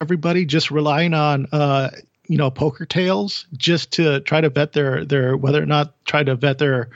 everybody 0.00 0.46
just 0.46 0.70
relying 0.70 1.14
on 1.14 1.46
uh, 1.52 1.90
you 2.28 2.38
know 2.38 2.50
poker 2.50 2.86
tails 2.86 3.46
just 3.56 3.92
to 3.92 4.20
try 4.20 4.40
to 4.40 4.48
vet 4.48 4.72
their 4.72 5.04
their 5.04 5.36
whether 5.36 5.62
or 5.62 5.66
not 5.66 5.94
try 6.04 6.22
to 6.22 6.34
vet 6.34 6.58
their 6.58 6.90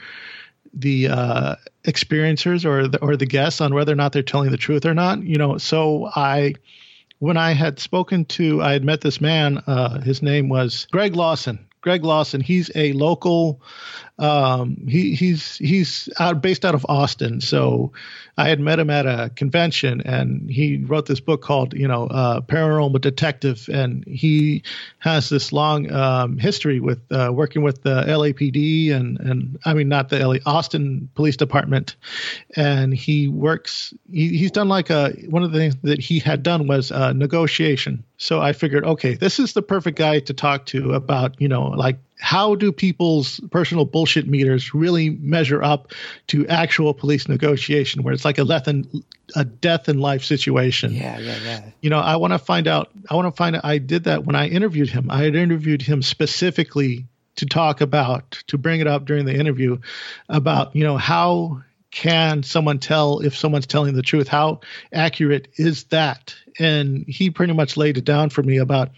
the 0.73 1.07
uh, 1.07 1.55
experiencers 1.85 2.65
or 2.65 2.87
the 2.87 3.01
or 3.01 3.15
the 3.15 3.25
guests 3.25 3.61
on 3.61 3.73
whether 3.73 3.91
or 3.91 3.95
not 3.95 4.11
they're 4.13 4.23
telling 4.23 4.51
the 4.51 4.57
truth 4.57 4.85
or 4.85 4.93
not. 4.93 5.21
You 5.23 5.37
know, 5.37 5.57
so 5.57 6.09
I 6.15 6.55
when 7.19 7.37
I 7.37 7.51
had 7.51 7.79
spoken 7.79 8.25
to 8.25 8.61
I 8.61 8.73
had 8.73 8.83
met 8.83 9.01
this 9.01 9.19
man. 9.19 9.57
Uh, 9.67 10.01
his 10.01 10.21
name 10.21 10.49
was 10.49 10.87
Greg 10.91 11.15
Lawson. 11.15 11.59
Greg 11.81 12.03
Lawson. 12.03 12.41
He's 12.41 12.69
a 12.75 12.93
local 12.93 13.61
um, 14.19 14.77
he, 14.87 15.13
he's 15.13 15.57
he's 15.57 16.09
out 16.19 16.41
based 16.41 16.65
out 16.65 16.73
of 16.73 16.85
Austin. 16.89 17.39
So 17.39 17.91
I 18.37 18.49
had 18.49 18.59
met 18.59 18.79
him 18.79 18.89
at 18.89 19.05
a 19.05 19.31
convention, 19.35 20.01
and 20.01 20.49
he 20.49 20.77
wrote 20.77 21.05
this 21.05 21.19
book 21.19 21.41
called 21.41 21.73
you 21.73 21.87
know 21.87 22.07
uh, 22.07 22.41
Paranormal 22.41 22.99
Detective, 22.99 23.69
and 23.71 24.03
he 24.05 24.63
has 24.99 25.29
this 25.29 25.53
long 25.53 25.91
um, 25.91 26.39
history 26.39 26.79
with 26.79 26.99
uh, 27.11 27.31
working 27.31 27.61
with 27.61 27.83
the 27.83 28.03
LAPD 28.03 28.91
and 28.91 29.19
and 29.19 29.59
I 29.65 29.75
mean 29.75 29.87
not 29.87 30.09
the 30.09 30.25
LA 30.25 30.37
Austin 30.45 31.09
Police 31.13 31.37
Department, 31.37 31.95
and 32.55 32.93
he 32.93 33.27
works. 33.27 33.93
He, 34.11 34.37
he's 34.37 34.51
done 34.51 34.67
like 34.67 34.89
a 34.89 35.11
one 35.29 35.43
of 35.43 35.51
the 35.51 35.59
things 35.59 35.75
that 35.83 35.99
he 35.99 36.17
had 36.17 36.41
done 36.41 36.67
was 36.67 36.91
uh, 36.91 37.13
negotiation. 37.13 38.03
So 38.17 38.41
I 38.41 38.53
figured, 38.53 38.83
okay, 38.83 39.13
this 39.13 39.39
is 39.39 39.53
the 39.53 39.61
perfect 39.61 39.95
guy 39.95 40.19
to 40.21 40.33
talk 40.33 40.65
to 40.67 40.93
about 40.93 41.39
you 41.39 41.47
know 41.47 41.67
like 41.67 41.99
how 42.19 42.55
do 42.55 42.71
people's 42.71 43.39
personal 43.51 43.85
bullshit 43.85 44.27
meters 44.27 44.73
really 44.73 45.11
measure 45.11 45.61
up 45.61 45.91
to 46.27 46.47
actual 46.47 46.93
police 46.93 47.27
negotiation 47.27 48.03
where 48.03 48.13
it's 48.13 48.25
like 48.25 48.37
a 48.37 48.45
death 48.45 48.67
and 48.67 49.03
a 49.35 49.45
death 49.45 49.87
and 49.87 50.01
life 50.01 50.23
situation? 50.23 50.93
Yeah 50.93 51.19
yeah 51.19 51.37
yeah. 51.43 51.69
You 51.81 51.89
know 51.89 51.99
i 51.99 52.15
want 52.15 52.33
to 52.33 52.39
find 52.39 52.67
out 52.67 52.89
i 53.09 53.15
want 53.15 53.27
to 53.27 53.37
find 53.37 53.55
out 53.55 53.65
i 53.65 53.77
did 53.77 54.05
that 54.05 54.25
when 54.25 54.35
i 54.35 54.47
interviewed 54.47 54.89
him. 54.89 55.09
I 55.11 55.23
had 55.23 55.35
interviewed 55.35 55.81
him 55.81 56.01
specifically 56.01 57.05
to 57.35 57.45
talk 57.45 57.81
about 57.81 58.43
to 58.47 58.57
bring 58.57 58.81
it 58.81 58.87
up 58.87 59.05
during 59.05 59.25
the 59.25 59.35
interview 59.35 59.77
about 60.27 60.75
you 60.75 60.83
know 60.83 60.97
how 60.97 61.61
can 61.91 62.43
someone 62.43 62.79
tell 62.79 63.19
if 63.19 63.35
someone's 63.35 63.65
telling 63.65 63.95
the 63.95 64.01
truth 64.01 64.27
how 64.27 64.59
accurate 64.91 65.47
is 65.55 65.85
that? 65.85 66.35
And 66.59 67.05
he 67.07 67.29
pretty 67.29 67.53
much 67.53 67.77
laid 67.77 67.97
it 67.97 68.05
down 68.05 68.29
for 68.29 68.43
me 68.43 68.57
about 68.57 68.89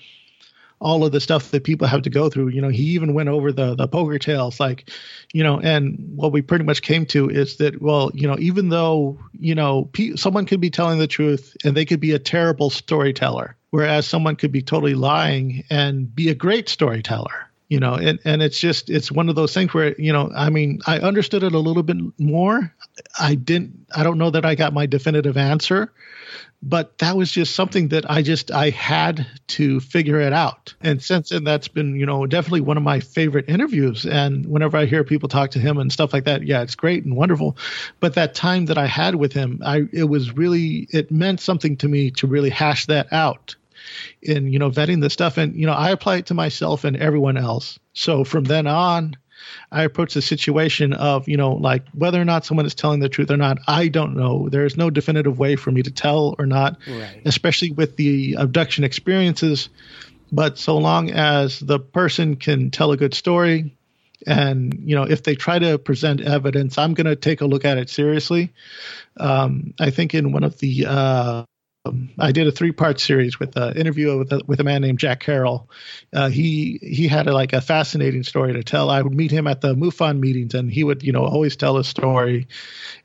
all 0.81 1.03
of 1.03 1.11
the 1.11 1.19
stuff 1.19 1.51
that 1.51 1.63
people 1.63 1.87
have 1.87 2.03
to 2.03 2.09
go 2.09 2.29
through. 2.29 2.49
You 2.49 2.61
know, 2.61 2.69
he 2.69 2.83
even 2.83 3.13
went 3.13 3.29
over 3.29 3.51
the 3.51 3.75
the 3.75 3.87
poker 3.87 4.19
tales, 4.19 4.59
like, 4.59 4.89
you 5.33 5.43
know, 5.43 5.59
and 5.59 5.97
what 6.15 6.31
we 6.31 6.41
pretty 6.41 6.65
much 6.65 6.81
came 6.81 7.05
to 7.07 7.29
is 7.29 7.57
that, 7.57 7.81
well, 7.81 8.11
you 8.13 8.27
know, 8.27 8.37
even 8.39 8.69
though 8.69 9.17
you 9.33 9.55
know 9.55 9.85
pe- 9.93 10.15
someone 10.15 10.45
could 10.45 10.61
be 10.61 10.69
telling 10.69 10.99
the 10.99 11.07
truth 11.07 11.55
and 11.63 11.75
they 11.75 11.85
could 11.85 11.99
be 11.99 12.13
a 12.13 12.19
terrible 12.19 12.69
storyteller, 12.69 13.55
whereas 13.71 14.07
someone 14.07 14.35
could 14.35 14.51
be 14.51 14.61
totally 14.61 14.95
lying 14.95 15.63
and 15.69 16.13
be 16.13 16.29
a 16.29 16.35
great 16.35 16.69
storyteller 16.69 17.48
you 17.69 17.79
know 17.79 17.93
and 17.93 18.19
and 18.25 18.41
it's 18.41 18.59
just 18.59 18.89
it's 18.89 19.11
one 19.11 19.29
of 19.29 19.35
those 19.35 19.53
things 19.53 19.73
where 19.73 19.95
you 19.99 20.11
know 20.11 20.29
i 20.35 20.49
mean 20.49 20.79
i 20.85 20.99
understood 20.99 21.43
it 21.43 21.53
a 21.53 21.59
little 21.59 21.83
bit 21.83 21.97
more 22.19 22.73
i 23.19 23.35
didn't 23.35 23.85
i 23.95 24.03
don't 24.03 24.17
know 24.17 24.29
that 24.29 24.45
i 24.45 24.55
got 24.55 24.73
my 24.73 24.85
definitive 24.85 25.37
answer 25.37 25.91
but 26.61 26.97
that 26.97 27.15
was 27.15 27.31
just 27.31 27.55
something 27.55 27.89
that 27.89 28.09
I 28.09 28.21
just 28.21 28.51
I 28.51 28.69
had 28.69 29.25
to 29.47 29.79
figure 29.79 30.19
it 30.19 30.33
out. 30.33 30.73
And 30.81 31.01
since 31.01 31.29
then 31.29 31.45
that's 31.45 31.69
been, 31.69 31.95
you 31.95 32.05
know, 32.05 32.25
definitely 32.25 32.61
one 32.61 32.75
of 32.75 32.83
my 32.83 32.99
favorite 32.99 33.47
interviews 33.47 34.05
and 34.05 34.45
whenever 34.45 34.77
I 34.77 34.85
hear 34.85 35.03
people 35.03 35.29
talk 35.29 35.51
to 35.51 35.59
him 35.59 35.77
and 35.77 35.91
stuff 35.91 36.11
like 36.11 36.25
that, 36.25 36.43
yeah, 36.43 36.61
it's 36.61 36.75
great 36.75 37.05
and 37.05 37.15
wonderful. 37.15 37.57
But 37.99 38.15
that 38.15 38.35
time 38.35 38.65
that 38.65 38.77
I 38.77 38.87
had 38.87 39.15
with 39.15 39.31
him, 39.31 39.61
I 39.63 39.83
it 39.93 40.09
was 40.09 40.35
really 40.35 40.87
it 40.91 41.11
meant 41.11 41.39
something 41.39 41.77
to 41.77 41.87
me 41.87 42.11
to 42.11 42.27
really 42.27 42.49
hash 42.49 42.87
that 42.87 43.11
out 43.13 43.55
in, 44.21 44.51
you 44.51 44.59
know, 44.59 44.69
vetting 44.69 45.01
the 45.01 45.09
stuff 45.09 45.37
and 45.37 45.55
you 45.55 45.65
know, 45.65 45.73
I 45.73 45.91
apply 45.91 46.17
it 46.17 46.27
to 46.27 46.33
myself 46.33 46.83
and 46.83 46.97
everyone 46.97 47.37
else. 47.37 47.79
So 47.93 48.23
from 48.23 48.45
then 48.45 48.67
on, 48.67 49.17
I 49.71 49.83
approach 49.83 50.13
the 50.13 50.21
situation 50.21 50.93
of, 50.93 51.27
you 51.27 51.37
know, 51.37 51.53
like 51.53 51.85
whether 51.93 52.21
or 52.21 52.25
not 52.25 52.45
someone 52.45 52.65
is 52.65 52.75
telling 52.75 52.99
the 52.99 53.09
truth 53.09 53.31
or 53.31 53.37
not, 53.37 53.59
I 53.67 53.87
don't 53.87 54.15
know. 54.15 54.49
There 54.49 54.65
is 54.65 54.77
no 54.77 54.89
definitive 54.89 55.39
way 55.39 55.55
for 55.55 55.71
me 55.71 55.81
to 55.83 55.91
tell 55.91 56.35
or 56.37 56.45
not, 56.45 56.77
right. 56.87 57.21
especially 57.25 57.71
with 57.71 57.95
the 57.95 58.35
abduction 58.37 58.83
experiences. 58.83 59.69
But 60.31 60.57
so 60.57 60.77
long 60.77 61.09
as 61.09 61.59
the 61.59 61.79
person 61.79 62.35
can 62.35 62.69
tell 62.69 62.91
a 62.91 62.97
good 62.97 63.13
story, 63.13 63.75
and 64.27 64.73
you 64.83 64.95
know 64.95 65.03
if 65.03 65.23
they 65.23 65.35
try 65.35 65.59
to 65.59 65.77
present 65.77 66.21
evidence 66.21 66.77
i'm 66.77 66.93
going 66.93 67.07
to 67.07 67.15
take 67.15 67.39
a 67.41 67.45
look 67.45 67.63
at 67.63 67.77
it 67.77 67.89
seriously 67.89 68.51
um, 69.17 69.73
i 69.79 69.89
think 69.89 70.13
in 70.13 70.31
one 70.31 70.43
of 70.43 70.59
the 70.59 70.85
uh, 70.85 71.43
um, 71.89 72.09
I 72.17 72.31
did 72.31 72.47
a 72.47 72.51
three 72.51 72.71
part 72.71 72.99
series 72.99 73.39
with 73.39 73.55
an 73.55 73.77
interview 73.77 74.17
with 74.17 74.31
a, 74.31 74.41
with 74.45 74.59
a 74.59 74.63
man 74.63 74.81
named 74.81 74.99
Jack 74.99 75.19
Carroll. 75.19 75.69
Uh, 76.13 76.29
he 76.29 76.79
he 76.81 77.07
had 77.07 77.27
a, 77.27 77.33
like 77.33 77.53
a 77.53 77.61
fascinating 77.61 78.23
story 78.23 78.53
to 78.53 78.63
tell. 78.63 78.89
I 78.89 79.01
would 79.01 79.13
meet 79.13 79.31
him 79.31 79.47
at 79.47 79.61
the 79.61 79.75
MUFON 79.75 80.19
meetings, 80.19 80.53
and 80.53 80.71
he 80.71 80.83
would 80.83 81.03
you 81.03 81.11
know 81.11 81.25
always 81.25 81.55
tell 81.55 81.77
a 81.77 81.83
story, 81.83 82.47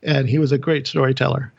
and 0.01 0.27
he 0.27 0.39
was 0.39 0.51
a 0.51 0.57
great 0.57 0.87
storyteller 0.87 1.53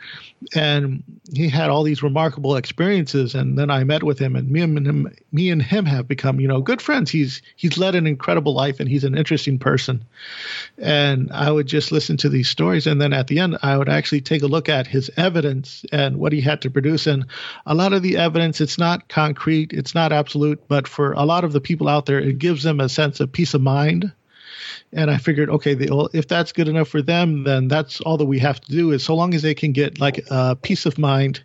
and 0.55 1.03
he 1.33 1.49
had 1.49 1.71
all 1.71 1.83
these 1.83 2.03
remarkable 2.03 2.57
experiences. 2.57 3.35
And 3.35 3.59
then 3.59 3.71
i 3.71 3.85
met 3.85 4.03
with 4.03 4.19
him 4.19 4.37
and 4.37 4.51
me 4.51 4.61
and 4.61 4.87
him 4.87 5.13
me 5.33 5.51
and 5.51 5.63
him 5.63 5.87
have 5.87 6.07
become 6.07 6.41
you 6.41 6.49
know 6.49 6.61
good 6.61 6.81
friends. 6.83 7.11
He's 7.11 7.43
he's 7.57 7.79
led 7.79 7.95
an 7.95 8.07
incredible 8.07 8.55
life 8.55 8.81
and 8.81 8.89
he's 8.89 9.05
an 9.05 9.17
interesting 9.17 9.59
person. 9.59 10.05
And 10.79 11.31
i 11.33 11.51
would 11.51 11.67
just 11.67 11.93
listen 11.93 12.17
to 12.19 12.29
these 12.29 12.49
stories 12.49 12.87
and 12.87 13.01
then 13.01 13.13
at 13.13 13.27
the 13.27 13.39
end 13.39 13.59
i 13.63 13.77
would 13.77 13.89
actually 13.89 14.21
take 14.21 14.43
a 14.43 14.47
look 14.47 14.69
at 14.69 14.87
his 14.87 15.11
evidence 15.17 15.85
and 15.93 16.19
what 16.19 16.33
he 16.33 16.41
had 16.41 16.63
to 16.63 16.71
produce. 16.71 17.07
And 17.07 17.27
a 17.65 17.75
lot 17.75 17.93
of 17.93 18.03
the 18.03 18.17
evidence 18.17 18.61
it's 18.61 18.79
not 18.79 19.09
concrete 19.09 19.73
it's 19.73 19.95
not 19.95 20.13
absolute 20.13 20.63
but 20.69 20.87
for 20.87 21.13
a 21.13 21.25
lot 21.25 21.45
of 21.45 21.53
the 21.53 21.61
people 21.61 21.89
out 21.89 22.07
there 22.07 22.21
it 22.21 22.39
gives 22.39 22.63
them 22.63 22.81
a 22.81 22.89
sense 22.89 23.21
of 23.21 23.33
peace 23.33 23.55
of 23.55 23.63
mind 23.63 24.13
and 24.93 25.11
I 25.11 25.19
figured, 25.19 25.51
okay, 25.51 25.75
well, 25.75 26.09
if 26.13 26.29
that's 26.29 26.53
good 26.53 26.69
enough 26.69 26.89
for 26.89 27.03
them, 27.03 27.45
then 27.45 27.69
that's 27.69 28.01
all 28.01 28.17
that 28.19 28.27
we 28.27 28.39
have 28.39 28.61
to 28.61 28.71
do 28.71 28.93
is 28.93 29.05
so 29.05 29.15
long 29.15 29.35
as 29.35 29.43
they 29.43 29.55
can 29.55 29.73
get 29.73 30.01
like 30.01 30.25
a 30.31 30.57
peace 30.57 30.87
of 30.87 30.99
mind 30.99 31.43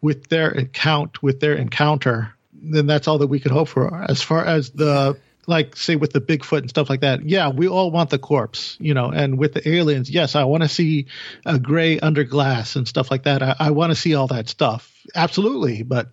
with 0.00 0.28
their 0.28 0.50
account, 0.50 1.22
with 1.22 1.40
their 1.40 1.54
encounter, 1.54 2.34
then 2.52 2.86
that's 2.86 3.08
all 3.08 3.18
that 3.18 3.26
we 3.26 3.40
could 3.40 3.52
hope 3.52 3.68
for. 3.68 4.04
As 4.08 4.22
far 4.22 4.44
as 4.44 4.70
the 4.70 5.18
like 5.46 5.76
say 5.76 5.96
with 5.96 6.12
the 6.12 6.20
Bigfoot 6.20 6.58
and 6.58 6.70
stuff 6.70 6.88
like 6.90 7.00
that, 7.00 7.28
yeah, 7.28 7.48
we 7.50 7.68
all 7.68 7.90
want 7.90 8.10
the 8.10 8.18
corpse, 8.18 8.76
you 8.80 8.94
know, 8.94 9.10
and 9.10 9.38
with 9.38 9.54
the 9.54 9.68
aliens, 9.68 10.10
yes, 10.10 10.34
I 10.34 10.44
want 10.44 10.62
to 10.62 10.68
see 10.68 11.06
a 11.44 11.58
gray 11.58 11.98
under 12.00 12.24
glass 12.24 12.76
and 12.76 12.86
stuff 12.86 13.10
like 13.10 13.24
that. 13.24 13.42
I, 13.42 13.56
I 13.58 13.70
want 13.70 13.90
to 13.90 13.96
see 13.96 14.14
all 14.14 14.26
that 14.28 14.48
stuff. 14.48 14.90
Absolutely. 15.14 15.82
But 15.82 16.12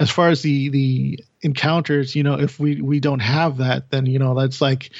as 0.00 0.10
far 0.10 0.28
as 0.28 0.42
the 0.42 0.68
the 0.70 1.24
encounters, 1.42 2.16
you 2.16 2.22
know, 2.22 2.34
if 2.34 2.58
we 2.58 2.80
we 2.80 2.98
don't 2.98 3.20
have 3.20 3.58
that, 3.58 3.90
then 3.90 4.06
you 4.06 4.18
know 4.18 4.34
that's 4.34 4.60
like, 4.60 4.90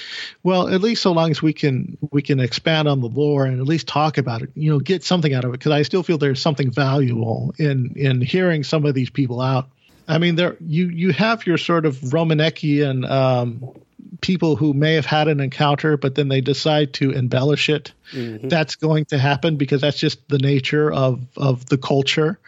well, 0.43 0.69
at 0.69 0.81
least 0.81 1.03
so 1.03 1.13
long 1.13 1.31
as 1.31 1.43
we 1.43 1.53
can 1.53 1.99
we 2.13 2.23
can 2.23 2.39
expand 2.39 2.87
on 2.87 3.01
the 3.01 3.09
lore 3.09 3.45
and 3.45 3.61
at 3.61 3.67
least 3.67 3.89
talk 3.89 4.19
about 4.19 4.43
it, 4.43 4.51
you 4.55 4.71
know, 4.71 4.79
get 4.79 5.03
something 5.03 5.35
out 5.35 5.45
of 5.45 5.51
it. 5.51 5.59
Because 5.59 5.73
I 5.73 5.83
still 5.83 6.03
feel 6.03 6.19
there's 6.19 6.41
something 6.41 6.71
valuable 6.71 7.55
in 7.59 7.95
in 7.97 8.21
hearing 8.21 8.63
some 8.63 8.87
of 8.87 8.95
these 8.95 9.11
people 9.11 9.41
out. 9.41 9.69
I 10.07 10.19
mean, 10.19 10.37
there 10.37 10.57
you 10.61 10.89
you 10.89 11.13
have 11.13 11.47
your 11.47 11.59
sort 11.59 11.87
of 11.87 11.97
Romanekian 11.97 13.09
um, 13.09 13.75
people 14.21 14.57
who 14.57 14.73
may 14.73 14.95
have 14.95 15.07
had 15.07 15.29
an 15.29 15.41
encounter, 15.41 15.97
but 15.97 16.15
then 16.15 16.29
they 16.29 16.41
decide 16.41 16.95
to 16.95 17.11
embellish 17.11 17.69
it. 17.69 17.93
Mm-hmm. 18.13 18.49
That's 18.49 18.77
going 18.77 19.07
to 19.07 19.19
happen 19.19 19.57
because 19.57 19.81
that's 19.81 19.99
just 19.99 20.29
the 20.29 20.39
nature 20.39 20.93
of 20.93 21.25
of 21.37 21.67
the 21.67 21.79
culture. 21.79 22.39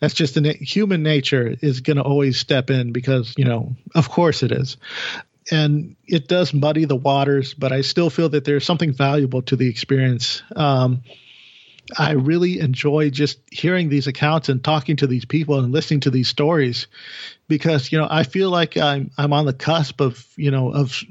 That's 0.00 0.14
just 0.14 0.34
the 0.34 0.40
na- 0.40 0.52
human 0.60 1.02
nature 1.02 1.56
is 1.60 1.80
going 1.80 1.96
to 1.96 2.02
always 2.02 2.38
step 2.38 2.70
in 2.70 2.92
because 2.92 3.34
you 3.36 3.44
know, 3.44 3.76
of 3.94 4.08
course 4.08 4.42
it 4.42 4.52
is. 4.52 4.76
And 5.50 5.96
it 6.06 6.28
does 6.28 6.54
muddy 6.54 6.84
the 6.84 6.96
waters, 6.96 7.54
but 7.54 7.72
I 7.72 7.80
still 7.80 8.08
feel 8.08 8.28
that 8.30 8.44
there's 8.44 8.64
something 8.64 8.92
valuable 8.92 9.42
to 9.42 9.56
the 9.56 9.68
experience. 9.68 10.42
Um, 10.54 11.02
I 11.98 12.12
really 12.12 12.60
enjoy 12.60 13.10
just 13.10 13.38
hearing 13.50 13.88
these 13.88 14.06
accounts 14.06 14.48
and 14.48 14.62
talking 14.62 14.96
to 14.96 15.06
these 15.06 15.24
people 15.24 15.58
and 15.58 15.72
listening 15.72 16.00
to 16.00 16.10
these 16.10 16.28
stories 16.28 16.86
because 17.48 17.92
you 17.92 17.98
know 17.98 18.06
I 18.10 18.22
feel 18.22 18.50
like 18.50 18.76
I'm 18.76 19.10
I'm 19.18 19.32
on 19.32 19.46
the 19.46 19.52
cusp 19.52 20.00
of 20.00 20.26
you 20.36 20.50
know 20.50 20.72
of 20.72 21.02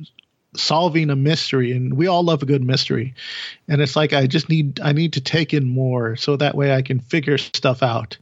solving 0.55 1.09
a 1.09 1.15
mystery. 1.15 1.71
And 1.71 1.93
we 1.93 2.07
all 2.07 2.23
love 2.23 2.41
a 2.41 2.45
good 2.45 2.63
mystery. 2.63 3.13
And 3.67 3.81
it's 3.81 3.95
like 3.95 4.13
I 4.13 4.27
just 4.27 4.49
need 4.49 4.79
I 4.81 4.93
need 4.93 5.13
to 5.13 5.21
take 5.21 5.53
in 5.53 5.67
more 5.67 6.15
so 6.15 6.35
that 6.35 6.55
way 6.55 6.73
I 6.73 6.81
can 6.81 6.99
figure 6.99 7.37
stuff 7.37 7.83
out 7.83 8.17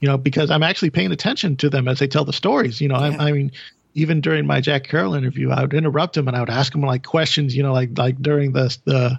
you 0.00 0.08
know 0.08 0.16
because 0.16 0.50
I'm 0.50 0.62
actually 0.62 0.90
paying 0.90 1.12
attention 1.12 1.56
to 1.56 1.70
them 1.70 1.88
as 1.88 1.98
they 1.98 2.06
tell 2.06 2.24
the 2.24 2.32
stories. 2.32 2.80
You 2.80 2.88
know 2.88 2.98
yeah. 2.98 3.16
I, 3.18 3.28
I 3.28 3.32
mean 3.32 3.52
even 3.94 4.20
during 4.20 4.46
my 4.46 4.60
Jack 4.60 4.84
Carroll 4.84 5.14
interview 5.14 5.50
I 5.50 5.62
would 5.62 5.74
interrupt 5.74 6.16
him 6.16 6.28
and 6.28 6.36
I 6.36 6.40
would 6.40 6.50
ask 6.50 6.74
him 6.74 6.82
like 6.82 7.04
questions 7.04 7.56
you 7.56 7.62
know 7.62 7.72
like 7.72 7.90
like 7.96 8.20
during 8.20 8.52
the 8.52 8.76
the 8.84 9.18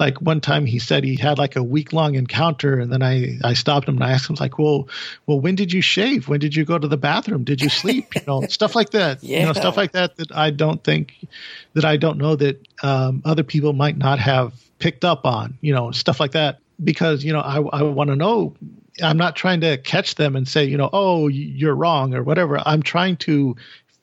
like 0.00 0.20
one 0.22 0.40
time 0.40 0.64
he 0.64 0.78
said 0.78 1.04
he 1.04 1.14
had 1.14 1.38
like 1.38 1.56
a 1.56 1.62
week 1.62 1.92
long 1.92 2.14
encounter 2.14 2.80
and 2.80 2.90
then 2.90 3.02
I, 3.02 3.38
I 3.44 3.52
stopped 3.52 3.86
him 3.86 3.96
and 3.96 4.04
I 4.04 4.12
asked 4.12 4.30
him 4.30 4.36
like, 4.40 4.58
well, 4.58 4.88
well, 5.26 5.38
when 5.38 5.54
did 5.54 5.74
you 5.74 5.82
shave? 5.82 6.26
When 6.26 6.40
did 6.40 6.56
you 6.56 6.64
go 6.64 6.78
to 6.78 6.88
the 6.88 6.96
bathroom? 6.96 7.44
Did 7.44 7.60
you 7.60 7.68
sleep? 7.68 8.14
You 8.14 8.22
know, 8.26 8.40
stuff 8.48 8.74
like 8.74 8.90
that, 8.90 9.22
yeah. 9.22 9.40
you 9.40 9.46
know, 9.46 9.52
stuff 9.52 9.76
like 9.76 9.92
that, 9.92 10.16
that 10.16 10.32
I 10.32 10.50
don't 10.50 10.82
think 10.82 11.28
that 11.74 11.84
I 11.84 11.98
don't 11.98 12.16
know 12.16 12.34
that 12.34 12.66
um, 12.82 13.20
other 13.26 13.42
people 13.42 13.74
might 13.74 13.98
not 13.98 14.18
have 14.18 14.54
picked 14.78 15.04
up 15.04 15.26
on, 15.26 15.58
you 15.60 15.74
know, 15.74 15.90
stuff 15.90 16.18
like 16.18 16.32
that. 16.32 16.60
Because, 16.82 17.22
you 17.22 17.34
know, 17.34 17.40
I, 17.40 17.60
I 17.60 17.82
want 17.82 18.08
to 18.08 18.16
know 18.16 18.56
I'm 19.02 19.18
not 19.18 19.36
trying 19.36 19.60
to 19.60 19.76
catch 19.76 20.14
them 20.14 20.34
and 20.34 20.48
say, 20.48 20.64
you 20.64 20.78
know, 20.78 20.88
oh, 20.94 21.28
you're 21.28 21.74
wrong 21.74 22.14
or 22.14 22.22
whatever. 22.22 22.58
I'm 22.64 22.82
trying 22.82 23.18
to 23.18 23.54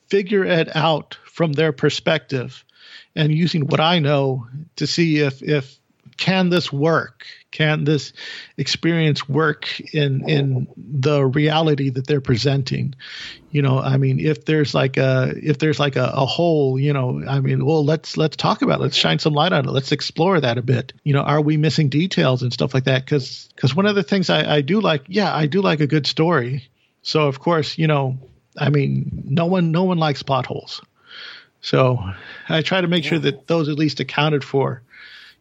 figure 0.09 0.45
it 0.45 0.75
out 0.75 1.17
from 1.25 1.53
their 1.53 1.71
perspective 1.71 2.63
and 3.15 3.33
using 3.33 3.65
what 3.65 3.79
I 3.79 3.97
know 3.97 4.47
to 4.75 4.85
see 4.85 5.17
if 5.17 5.41
if 5.41 5.79
can 6.17 6.49
this 6.49 6.73
work? 6.73 7.25
Can 7.51 7.85
this 7.85 8.11
experience 8.57 9.29
work 9.29 9.79
in 9.93 10.27
in 10.29 10.67
the 10.75 11.25
reality 11.25 11.89
that 11.89 12.05
they're 12.05 12.21
presenting? 12.21 12.95
You 13.51 13.61
know, 13.61 13.79
I 13.79 13.97
mean, 13.97 14.19
if 14.19 14.45
there's 14.45 14.73
like 14.73 14.97
a 14.97 15.33
if 15.37 15.59
there's 15.59 15.79
like 15.79 15.95
a, 15.95 16.11
a 16.13 16.25
hole, 16.25 16.79
you 16.79 16.91
know, 16.91 17.23
I 17.27 17.39
mean, 17.39 17.65
well, 17.65 17.85
let's 17.85 18.17
let's 18.17 18.35
talk 18.35 18.61
about 18.61 18.79
it. 18.79 18.83
Let's 18.83 18.97
shine 18.97 19.19
some 19.19 19.33
light 19.33 19.53
on 19.53 19.67
it. 19.67 19.71
Let's 19.71 19.91
explore 19.91 20.41
that 20.41 20.57
a 20.57 20.61
bit. 20.61 20.93
You 21.03 21.13
know, 21.13 21.21
are 21.21 21.41
we 21.41 21.55
missing 21.55 21.89
details 21.89 22.43
and 22.43 22.51
stuff 22.51 22.73
like 22.73 22.83
that? 22.83 23.05
Because 23.05 23.49
because 23.55 23.75
one 23.75 23.85
of 23.85 23.95
the 23.95 24.03
things 24.03 24.29
I, 24.29 24.57
I 24.57 24.61
do 24.61 24.81
like, 24.81 25.03
yeah, 25.07 25.33
I 25.33 25.45
do 25.45 25.61
like 25.61 25.79
a 25.79 25.87
good 25.87 26.05
story. 26.05 26.67
So 27.01 27.27
of 27.27 27.39
course, 27.39 27.77
you 27.77 27.87
know, 27.87 28.17
I 28.57 28.69
mean, 28.69 29.23
no 29.25 29.45
one 29.45 29.71
no 29.71 29.83
one 29.83 29.97
likes 29.97 30.23
potholes. 30.23 30.81
So 31.61 31.99
I 32.49 32.61
try 32.61 32.81
to 32.81 32.87
make 32.87 33.03
yeah. 33.03 33.09
sure 33.11 33.19
that 33.19 33.47
those 33.47 33.69
at 33.69 33.77
least 33.77 33.99
accounted 33.99 34.43
for 34.43 34.83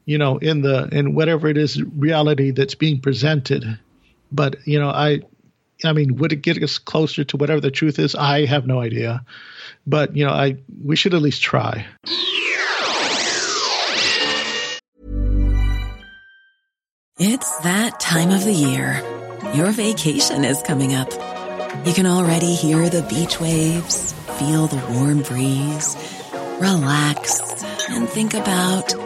you 0.06 0.18
know, 0.18 0.38
in 0.38 0.62
the 0.62 0.88
in 0.92 1.14
whatever 1.14 1.48
it 1.48 1.58
is 1.58 1.82
reality 1.82 2.52
that's 2.52 2.76
being 2.76 3.00
presented. 3.00 3.78
But 4.32 4.66
you 4.66 4.78
know, 4.78 4.88
I, 4.88 5.20
I 5.84 5.92
mean, 5.92 6.16
would 6.16 6.32
it 6.32 6.36
get 6.36 6.62
us 6.62 6.78
closer 6.78 7.24
to 7.24 7.36
whatever 7.36 7.60
the 7.60 7.70
truth 7.70 7.98
is? 7.98 8.14
I 8.14 8.46
have 8.46 8.66
no 8.66 8.80
idea. 8.80 9.24
But 9.86 10.16
you 10.16 10.24
know, 10.24 10.32
I 10.32 10.56
we 10.82 10.96
should 10.96 11.12
at 11.12 11.20
least 11.20 11.42
try. 11.42 11.84
It's 17.18 17.58
that 17.60 17.98
time 17.98 18.30
of 18.30 18.44
the 18.44 18.52
year. 18.52 19.02
Your 19.54 19.70
vacation 19.72 20.44
is 20.44 20.62
coming 20.62 20.94
up. 20.94 21.10
You 21.86 21.92
can 21.94 22.06
already 22.06 22.54
hear 22.54 22.88
the 22.88 23.02
beach 23.02 23.40
waves, 23.40 24.12
feel 24.38 24.66
the 24.66 24.84
warm 24.92 25.22
breeze, 25.22 25.96
relax, 26.60 27.40
and 27.88 28.08
think 28.08 28.34
about 28.34 29.05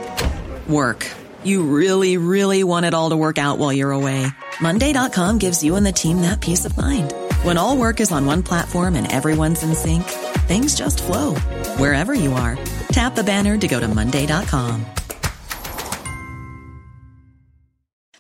Work. 0.71 1.07
You 1.45 1.63
really, 1.63 2.17
really 2.17 2.65
want 2.65 2.87
it 2.87 2.95
all 2.95 3.11
to 3.11 3.17
work 3.17 3.39
out 3.39 3.59
while 3.59 3.73
you're 3.73 3.93
away. 3.93 4.27
Monday.com 4.61 5.39
gives 5.39 5.63
you 5.63 5.77
and 5.77 5.85
the 5.85 5.93
team 5.93 6.23
that 6.23 6.41
peace 6.41 6.65
of 6.65 6.77
mind. 6.77 7.13
When 7.43 7.57
all 7.57 7.77
work 7.77 8.01
is 8.01 8.11
on 8.11 8.27
one 8.27 8.43
platform 8.43 8.97
and 8.97 9.11
everyone's 9.11 9.63
in 9.63 9.75
sync, 9.75 10.05
things 10.49 10.75
just 10.75 11.03
flow 11.03 11.35
wherever 11.79 12.15
you 12.15 12.33
are. 12.33 12.59
Tap 12.89 13.15
the 13.15 13.25
banner 13.25 13.57
to 13.59 13.69
go 13.69 13.79
to 13.79 13.89
Monday.com. 13.89 14.85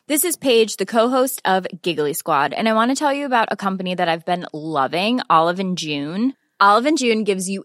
This 0.06 0.24
is 0.24 0.36
Paige, 0.36 0.76
the 0.76 0.86
co-host 0.86 1.40
of 1.44 1.68
Giggly 1.82 2.14
Squad, 2.14 2.52
and 2.52 2.68
I 2.68 2.72
want 2.72 2.90
to 2.90 2.96
tell 2.96 3.12
you 3.12 3.26
about 3.26 3.52
a 3.52 3.56
company 3.56 3.94
that 3.94 4.08
I've 4.08 4.24
been 4.24 4.44
loving, 4.52 5.20
Olive 5.30 5.60
and 5.60 5.78
June. 5.78 6.34
Olive 6.58 6.86
and 6.86 6.98
June 6.98 7.22
gives 7.22 7.48
you 7.48 7.64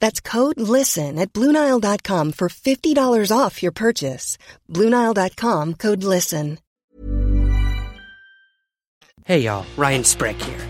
That's 0.00 0.20
code 0.20 0.60
LISTEN 0.60 1.18
at 1.18 1.32
Bluenile.com 1.32 2.32
for 2.32 2.48
$50 2.48 3.32
off 3.36 3.62
your 3.62 3.72
purchase. 3.72 4.36
Bluenile.com 4.68 5.74
code 5.74 6.04
LISTEN. 6.04 6.58
Hey 9.24 9.40
y'all, 9.40 9.64
Ryan 9.76 10.02
Sprague 10.02 10.40
here. 10.42 10.69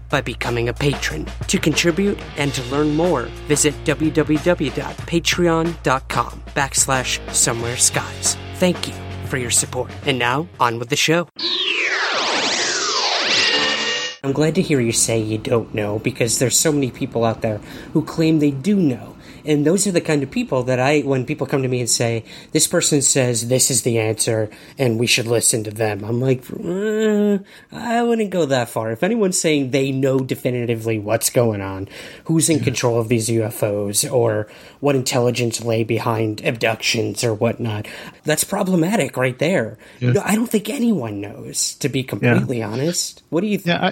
by 0.11 0.21
becoming 0.21 0.69
a 0.69 0.73
patron. 0.73 1.25
To 1.47 1.57
contribute 1.57 2.19
and 2.37 2.53
to 2.53 2.61
learn 2.63 2.95
more, 2.95 3.23
visit 3.47 3.73
www.patreon.com 3.85 6.43
backslash 6.55 7.33
somewhere 7.33 7.77
skies. 7.77 8.37
Thank 8.55 8.87
you 8.87 8.93
for 9.25 9.37
your 9.37 9.49
support. 9.49 9.89
And 10.05 10.19
now, 10.19 10.47
on 10.59 10.77
with 10.77 10.89
the 10.89 10.95
show. 10.95 11.27
I'm 14.23 14.33
glad 14.33 14.53
to 14.55 14.61
hear 14.61 14.79
you 14.79 14.91
say 14.91 15.19
you 15.19 15.39
don't 15.39 15.73
know 15.73 15.97
because 15.97 16.37
there's 16.37 16.55
so 16.55 16.71
many 16.71 16.91
people 16.91 17.25
out 17.25 17.41
there 17.41 17.57
who 17.93 18.03
claim 18.03 18.37
they 18.37 18.51
do 18.51 18.75
know. 18.75 19.15
And 19.45 19.65
those 19.65 19.87
are 19.87 19.91
the 19.91 20.01
kind 20.01 20.23
of 20.23 20.31
people 20.31 20.63
that 20.63 20.79
I, 20.79 21.01
when 21.01 21.25
people 21.25 21.47
come 21.47 21.61
to 21.61 21.67
me 21.67 21.79
and 21.79 21.89
say, 21.89 22.23
this 22.51 22.67
person 22.67 23.01
says 23.01 23.47
this 23.47 23.71
is 23.71 23.83
the 23.83 23.99
answer 23.99 24.49
and 24.77 24.99
we 24.99 25.07
should 25.07 25.27
listen 25.27 25.63
to 25.63 25.71
them, 25.71 26.03
I'm 26.03 26.19
like, 26.19 26.43
uh, 26.51 27.39
I 27.71 28.03
wouldn't 28.03 28.29
go 28.29 28.45
that 28.45 28.69
far. 28.69 28.91
If 28.91 29.03
anyone's 29.03 29.39
saying 29.39 29.71
they 29.71 29.91
know 29.91 30.19
definitively 30.19 30.99
what's 30.99 31.29
going 31.29 31.61
on, 31.61 31.87
who's 32.25 32.49
in 32.49 32.59
control 32.59 32.99
of 32.99 33.07
these 33.07 33.29
UFOs, 33.29 34.11
or 34.11 34.47
what 34.79 34.95
intelligence 34.95 35.63
lay 35.63 35.83
behind 35.83 36.43
abductions 36.45 37.23
or 37.23 37.33
whatnot, 37.33 37.87
that's 38.23 38.43
problematic 38.43 39.17
right 39.17 39.37
there. 39.39 39.77
Yeah. 39.99 40.13
No, 40.13 40.21
I 40.23 40.35
don't 40.35 40.49
think 40.49 40.69
anyone 40.69 41.21
knows, 41.21 41.75
to 41.75 41.89
be 41.89 42.03
completely 42.03 42.61
honest. 42.63 43.23
What 43.29 43.41
do 43.41 43.47
you 43.47 43.57
think? 43.57 43.67
Yeah, 43.79 43.91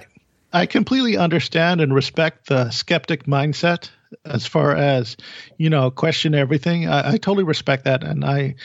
I, 0.52 0.62
I 0.62 0.66
completely 0.66 1.18
understand 1.18 1.82
and 1.82 1.94
respect 1.94 2.48
the 2.48 2.70
skeptic 2.72 3.26
mindset 3.26 3.90
as 4.26 4.46
far 4.46 4.76
as 4.76 5.18
you 5.58 5.70
know 5.70 5.92
question 5.92 6.34
everything 6.34 6.88
I, 6.88 7.10
I, 7.10 7.18
totally 7.18 7.44
respect 7.44 7.86
that. 7.86 8.04
And 8.04 8.26
i 8.26 8.56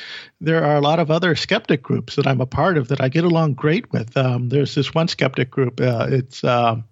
there 0.40 0.64
are 0.64 0.76
a 0.76 0.80
lot 0.80 1.00
of 1.00 1.10
other 1.10 1.34
skeptic 1.36 1.82
groups 1.82 2.16
that 2.16 2.26
i'm 2.26 2.40
a 2.40 2.46
part 2.46 2.78
of 2.78 2.88
that 2.88 3.00
i 3.00 3.08
get 3.08 3.24
along 3.24 3.54
great 3.54 3.92
with. 3.92 4.16
Um, 4.16 4.48
there's 4.48 4.74
this 4.74 4.94
one 4.94 5.08
skeptic 5.08 5.50
group 5.50 5.80
uh, 5.80 6.06
it's 6.10 6.42
um, 6.44 6.84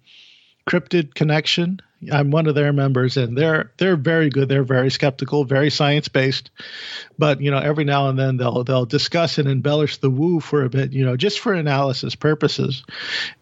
cryptid 0.67 1.13
connection 1.13 1.79
i'm 2.11 2.31
one 2.31 2.47
of 2.47 2.55
their 2.55 2.73
members 2.73 3.17
and 3.17 3.37
they're 3.37 3.71
they're 3.77 3.95
very 3.95 4.29
good. 4.29 4.49
They're 4.49 4.63
very 4.63 4.91
skeptical 4.91 5.45
very 5.45 5.69
science 5.69 6.07
based 6.07 6.51
but 7.17 7.41
you 7.41 7.51
know 7.51 7.57
every 7.57 7.83
now 7.83 8.09
and 8.09 8.17
then 8.17 8.37
they'll 8.37 8.63
they'll 8.63 8.85
discuss 8.85 9.37
and 9.37 9.47
embellish 9.47 9.97
the 9.97 10.09
woo 10.09 10.39
for 10.39 10.63
a 10.63 10.69
bit 10.69 10.91
you 10.91 11.05
know 11.05 11.15
just 11.15 11.39
for 11.39 11.53
analysis 11.53 12.15
purposes. 12.15 12.83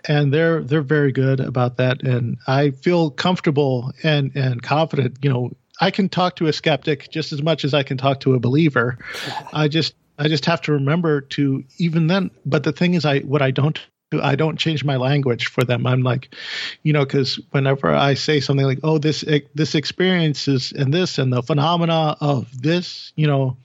And 0.05 0.34
they're 0.34 0.64
they're 0.64 0.82
very 0.82 1.12
good 1.12 1.39
about 1.39 1.78
that. 1.78 2.03
And 2.03 2.38
i 2.47 2.72
feel 2.72 3.09
comfortable 3.09 3.91
and 4.03 4.32
and 4.36 4.62
confident 4.62 5.18
you 5.22 5.30
know 5.30 5.51
i 5.80 5.91
can 5.91 6.09
talk 6.09 6.36
to 6.38 6.47
a 6.47 6.53
skeptic 6.53 7.09
just 7.09 7.32
as 7.34 7.41
much 7.41 7.66
as 7.66 7.74
i 7.74 7.84
can 7.84 7.97
talk 7.97 8.20
to 8.22 8.34
a 8.34 8.39
believer. 8.39 8.97
I 9.53 9.68
just 9.68 9.95
i 10.18 10.28
just 10.28 10.45
have 10.45 10.62
to 10.64 10.74
remember 10.74 11.22
to 11.22 11.64
even 11.78 12.07
then. 12.07 12.32
But 12.45 12.64
the 12.64 12.72
thing 12.72 12.93
is 12.93 13.05
i 13.05 13.20
what 13.20 13.41
i 13.41 13.51
don't 13.51 13.80
I 14.20 14.36
don't 14.36 14.59
change 14.59 14.84
my 14.84 14.97
language 14.97 15.47
for 15.47 15.64
them. 15.64 15.88
I'm 15.88 16.01
like, 16.01 16.36
you 16.84 16.91
know, 16.91 17.05
because 17.05 17.39
whenever 17.51 17.93
I 17.93 18.16
say 18.16 18.39
something 18.39 18.66
like, 18.66 18.80
"Oh, 18.84 18.97
this 18.97 19.24
this 19.55 19.76
experience 19.76 20.47
is 20.47 20.72
and 20.74 20.93
this 20.93 21.18
and 21.18 21.32
the 21.32 21.41
phenomena 21.41 22.18
of 22.20 22.62
this," 22.62 23.14
you 23.16 23.28
know, 23.28 23.57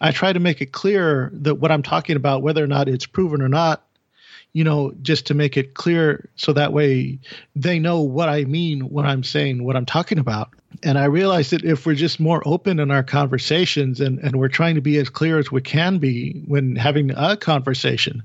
I 0.00 0.10
try 0.10 0.32
to 0.32 0.40
make 0.40 0.60
it 0.60 0.72
clear 0.72 1.30
that 1.34 1.56
what 1.56 1.72
I'm 1.72 1.82
talking 1.82 2.16
about, 2.16 2.42
whether 2.42 2.62
or 2.62 2.66
not 2.66 2.88
it's 2.88 3.06
proven 3.06 3.40
or 3.40 3.48
not, 3.48 3.84
you 4.58 4.64
know, 4.64 4.92
just 5.02 5.26
to 5.26 5.34
make 5.34 5.56
it 5.56 5.74
clear, 5.74 6.28
so 6.34 6.52
that 6.52 6.72
way 6.72 7.20
they 7.54 7.78
know 7.78 8.00
what 8.00 8.28
I 8.28 8.42
mean 8.42 8.80
when 8.90 9.06
I'm 9.06 9.22
saying 9.22 9.62
what 9.62 9.76
I'm 9.76 9.86
talking 9.86 10.18
about. 10.18 10.50
And 10.82 10.98
I 10.98 11.04
realize 11.04 11.50
that 11.50 11.64
if 11.64 11.86
we're 11.86 11.94
just 11.94 12.18
more 12.18 12.42
open 12.44 12.80
in 12.80 12.90
our 12.90 13.04
conversations 13.04 14.00
and, 14.00 14.18
and 14.18 14.34
we're 14.34 14.48
trying 14.48 14.74
to 14.74 14.80
be 14.80 14.98
as 14.98 15.10
clear 15.10 15.38
as 15.38 15.52
we 15.52 15.60
can 15.60 15.98
be 15.98 16.42
when 16.48 16.74
having 16.74 17.12
a 17.12 17.36
conversation, 17.36 18.24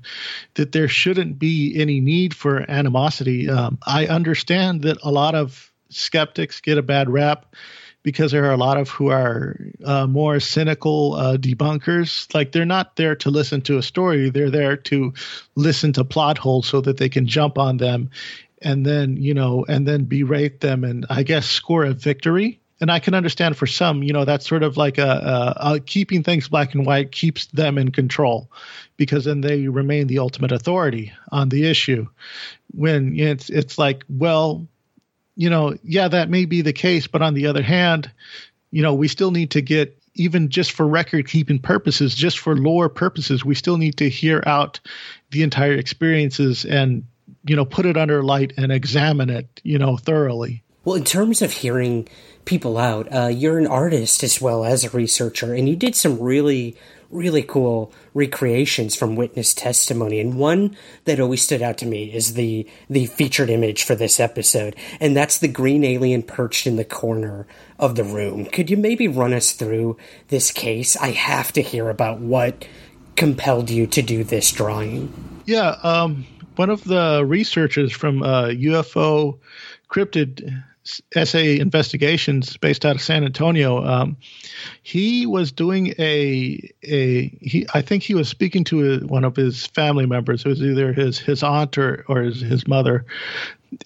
that 0.54 0.72
there 0.72 0.88
shouldn't 0.88 1.38
be 1.38 1.72
any 1.80 2.00
need 2.00 2.34
for 2.34 2.68
animosity. 2.68 3.48
Um, 3.48 3.78
I 3.86 4.08
understand 4.08 4.82
that 4.82 4.98
a 5.04 5.12
lot 5.12 5.36
of 5.36 5.70
skeptics 5.90 6.60
get 6.60 6.78
a 6.78 6.82
bad 6.82 7.08
rap 7.08 7.54
because 8.04 8.30
there 8.30 8.44
are 8.44 8.52
a 8.52 8.56
lot 8.56 8.76
of 8.76 8.88
who 8.88 9.10
are 9.10 9.56
uh, 9.84 10.06
more 10.06 10.38
cynical 10.38 11.14
uh, 11.14 11.36
debunkers. 11.36 12.32
Like 12.32 12.52
they're 12.52 12.64
not 12.64 12.94
there 12.94 13.16
to 13.16 13.30
listen 13.30 13.62
to 13.62 13.78
a 13.78 13.82
story; 13.82 14.30
they're 14.30 14.50
there 14.50 14.76
to 14.76 15.12
listen 15.56 15.92
to 15.94 16.04
plot 16.04 16.38
holes 16.38 16.68
so 16.68 16.80
that 16.82 16.98
they 16.98 17.08
can 17.08 17.26
jump 17.26 17.58
on 17.58 17.78
them 17.78 18.10
and 18.64 18.84
then 18.84 19.16
you 19.16 19.34
know 19.34 19.64
and 19.68 19.86
then 19.86 20.04
berate 20.04 20.60
them 20.60 20.82
and 20.84 21.06
i 21.10 21.22
guess 21.22 21.46
score 21.46 21.84
a 21.84 21.92
victory. 21.92 22.60
And 22.80 22.90
i 22.90 22.98
can 22.98 23.14
understand 23.14 23.56
for 23.56 23.66
some 23.66 24.02
you 24.02 24.12
know 24.12 24.24
that's 24.24 24.48
sort 24.48 24.62
of 24.62 24.76
like 24.76 24.98
a, 24.98 25.54
a, 25.56 25.74
a, 25.74 25.80
keeping 25.80 26.22
things 26.22 26.48
black 26.48 26.74
and 26.74 26.84
white 26.84 27.12
keeps 27.12 27.46
them 27.46 27.78
in 27.78 27.92
control 27.92 28.50
because 28.96 29.24
then 29.24 29.40
they 29.40 29.68
remain 29.68 30.06
the 30.06 30.18
ultimate 30.18 30.52
authority 30.52 31.12
on 31.30 31.48
the 31.48 31.68
issue. 31.68 32.06
When 32.72 33.18
it's 33.18 33.48
it's 33.48 33.78
like 33.78 34.04
well 34.08 34.66
you 35.36 35.50
know 35.50 35.76
yeah 35.82 36.08
that 36.08 36.28
may 36.30 36.44
be 36.44 36.62
the 36.62 36.72
case 36.72 37.06
but 37.06 37.22
on 37.22 37.34
the 37.34 37.46
other 37.46 37.62
hand 37.62 38.10
you 38.70 38.82
know 38.82 38.94
we 38.94 39.08
still 39.08 39.30
need 39.30 39.50
to 39.50 39.60
get 39.60 39.98
even 40.14 40.48
just 40.48 40.72
for 40.72 40.86
record 40.86 41.28
keeping 41.28 41.58
purposes 41.58 42.14
just 42.14 42.38
for 42.38 42.56
lore 42.56 42.88
purposes 42.88 43.44
we 43.44 43.54
still 43.54 43.76
need 43.76 43.96
to 43.96 44.08
hear 44.08 44.42
out 44.46 44.80
the 45.30 45.42
entire 45.42 45.74
experiences 45.74 46.64
and 46.64 47.04
you 47.44 47.56
know 47.56 47.64
put 47.64 47.86
it 47.86 47.96
under 47.96 48.22
light 48.22 48.52
and 48.56 48.70
examine 48.72 49.30
it 49.30 49.60
you 49.64 49.78
know 49.78 49.96
thoroughly 49.96 50.63
Well, 50.84 50.96
in 50.96 51.04
terms 51.04 51.40
of 51.40 51.52
hearing 51.52 52.08
people 52.44 52.76
out, 52.76 53.08
uh, 53.10 53.28
you're 53.28 53.58
an 53.58 53.66
artist 53.66 54.22
as 54.22 54.40
well 54.40 54.64
as 54.64 54.84
a 54.84 54.90
researcher, 54.90 55.54
and 55.54 55.66
you 55.66 55.76
did 55.76 55.96
some 55.96 56.20
really, 56.20 56.76
really 57.10 57.42
cool 57.42 57.90
recreations 58.12 58.94
from 58.94 59.16
witness 59.16 59.54
testimony. 59.54 60.20
And 60.20 60.38
one 60.38 60.76
that 61.06 61.20
always 61.20 61.40
stood 61.40 61.62
out 61.62 61.78
to 61.78 61.86
me 61.86 62.12
is 62.12 62.34
the 62.34 62.68
the 62.90 63.06
featured 63.06 63.48
image 63.48 63.84
for 63.84 63.94
this 63.94 64.20
episode, 64.20 64.76
and 65.00 65.16
that's 65.16 65.38
the 65.38 65.48
green 65.48 65.84
alien 65.84 66.22
perched 66.22 66.66
in 66.66 66.76
the 66.76 66.84
corner 66.84 67.46
of 67.78 67.96
the 67.96 68.04
room. 68.04 68.44
Could 68.44 68.68
you 68.68 68.76
maybe 68.76 69.08
run 69.08 69.32
us 69.32 69.52
through 69.52 69.96
this 70.28 70.50
case? 70.50 70.98
I 70.98 71.12
have 71.12 71.50
to 71.52 71.62
hear 71.62 71.88
about 71.88 72.20
what 72.20 72.68
compelled 73.16 73.70
you 73.70 73.86
to 73.86 74.02
do 74.02 74.22
this 74.22 74.52
drawing. 74.52 75.12
Yeah, 75.46 75.76
um, 75.82 76.26
one 76.56 76.68
of 76.68 76.84
the 76.84 77.24
researchers 77.24 77.92
from 77.92 78.22
uh, 78.22 78.48
UFO 78.48 79.38
cryptid 79.88 80.62
SA 80.84 81.38
investigations 81.38 82.56
based 82.58 82.84
out 82.84 82.96
of 82.96 83.02
San 83.02 83.24
Antonio. 83.24 83.84
Um, 83.84 84.16
he 84.82 85.24
was 85.24 85.50
doing 85.50 85.94
a 85.98 86.70
a 86.82 87.28
he. 87.40 87.66
I 87.72 87.80
think 87.80 88.02
he 88.02 88.14
was 88.14 88.28
speaking 88.28 88.64
to 88.64 88.92
a, 88.92 88.98
one 89.06 89.24
of 89.24 89.34
his 89.34 89.66
family 89.66 90.06
members. 90.06 90.44
It 90.44 90.48
was 90.48 90.62
either 90.62 90.92
his 90.92 91.18
his 91.18 91.42
aunt 91.42 91.78
or 91.78 92.04
or 92.08 92.22
his, 92.22 92.40
his 92.40 92.68
mother, 92.68 93.06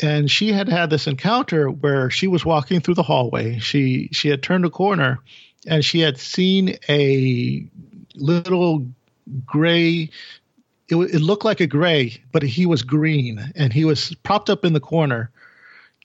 and 0.03 0.31
she 0.31 0.53
had 0.53 0.69
had 0.69 0.91
this 0.91 1.07
encounter 1.07 1.71
where 1.71 2.11
she 2.11 2.27
was 2.27 2.45
walking 2.45 2.81
through 2.81 2.95
the 2.95 3.03
hallway. 3.05 3.59
She 3.61 4.09
she 4.11 4.29
had 4.29 4.43
turned 4.43 4.65
a 4.65 4.71
corner, 4.71 5.21
and 5.67 5.85
she 5.85 6.01
had 6.01 6.19
seen 6.19 6.77
a 6.89 7.65
little 8.17 8.87
gray 9.47 10.11
it, 10.89 10.97
it, 10.97 11.21
looked 11.21 11.45
like 11.45 11.61
a 11.61 11.67
gray, 11.67 12.17
but 12.33 12.43
he 12.43 12.65
was 12.65 12.83
green 12.83 13.53
and 13.55 13.73
he 13.75 13.85
was 13.85 14.15
propped 14.23 14.49
up 14.49 14.65
in 14.65 14.73
the 14.73 14.81
corner 14.81 15.31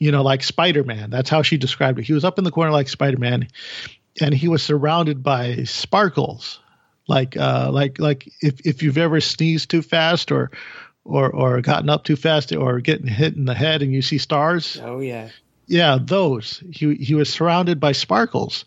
you 0.03 0.11
know, 0.11 0.21
like 0.21 0.43
Spider 0.43 0.83
Man. 0.83 1.09
That's 1.09 1.29
how 1.29 1.43
she 1.43 1.55
described 1.55 1.97
it. 1.97 2.05
He 2.05 2.11
was 2.11 2.25
up 2.25 2.37
in 2.37 2.43
the 2.43 2.51
corner 2.51 2.71
like 2.71 2.89
Spider 2.89 3.17
Man, 3.17 3.47
and 4.19 4.33
he 4.33 4.49
was 4.49 4.61
surrounded 4.61 5.23
by 5.23 5.63
sparkles, 5.63 6.59
like 7.07 7.37
uh, 7.37 7.69
like 7.71 7.99
like 7.99 8.29
if 8.41 8.59
if 8.67 8.83
you've 8.83 8.97
ever 8.97 9.21
sneezed 9.21 9.69
too 9.69 9.81
fast 9.81 10.29
or 10.29 10.51
or 11.05 11.29
or 11.29 11.61
gotten 11.61 11.89
up 11.89 12.03
too 12.03 12.17
fast 12.17 12.51
or 12.51 12.81
getting 12.81 13.07
hit 13.07 13.37
in 13.37 13.45
the 13.45 13.53
head 13.53 13.81
and 13.81 13.93
you 13.93 14.01
see 14.01 14.17
stars. 14.17 14.77
Oh 14.83 14.99
yeah. 14.99 15.29
Yeah, 15.67 15.97
those. 16.01 16.61
He 16.69 16.95
he 16.95 17.15
was 17.15 17.29
surrounded 17.29 17.79
by 17.79 17.93
sparkles. 17.93 18.65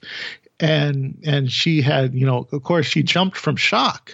And 0.59 1.19
and 1.23 1.53
she 1.53 1.83
had, 1.83 2.15
you 2.15 2.25
know, 2.25 2.49
of 2.51 2.63
course 2.63 2.87
she 2.87 3.03
jumped 3.03 3.37
from 3.37 3.57
shock. 3.57 4.13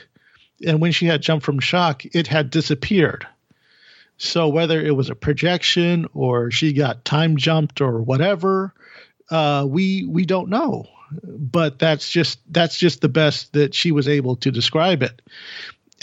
And 0.66 0.80
when 0.80 0.90
she 0.90 1.06
had 1.06 1.22
jumped 1.22 1.46
from 1.46 1.60
shock, 1.60 2.04
it 2.04 2.26
had 2.26 2.50
disappeared. 2.50 3.28
So 4.18 4.48
whether 4.48 4.80
it 4.80 4.94
was 4.94 5.10
a 5.10 5.14
projection 5.14 6.06
or 6.14 6.50
she 6.50 6.72
got 6.72 7.04
time 7.04 7.36
jumped 7.36 7.80
or 7.80 8.02
whatever, 8.02 8.72
uh, 9.30 9.66
we 9.68 10.04
we 10.04 10.26
don't 10.26 10.48
know. 10.48 10.86
But 11.22 11.78
that's 11.78 12.08
just 12.08 12.40
that's 12.50 12.78
just 12.78 13.00
the 13.00 13.08
best 13.08 13.52
that 13.52 13.74
she 13.74 13.92
was 13.92 14.08
able 14.08 14.36
to 14.36 14.50
describe 14.50 15.02
it. 15.02 15.20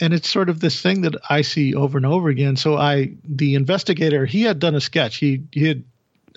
And 0.01 0.14
it's 0.14 0.30
sort 0.30 0.49
of 0.49 0.60
this 0.60 0.82
thing 0.82 1.01
that 1.01 1.16
I 1.30 1.41
see 1.41 1.74
over 1.76 1.97
and 1.97 2.05
over 2.05 2.30
again. 2.30 2.55
So 2.55 2.78
I 2.78 3.14
the 3.24 3.55
investigator 3.55 4.26
he 4.26 4.43
had 4.43 4.60
done 4.60 4.76
a 4.76 4.82
sketch. 4.82 5.18
He 5.18 5.43
he 5.51 5.68
had 5.68 5.84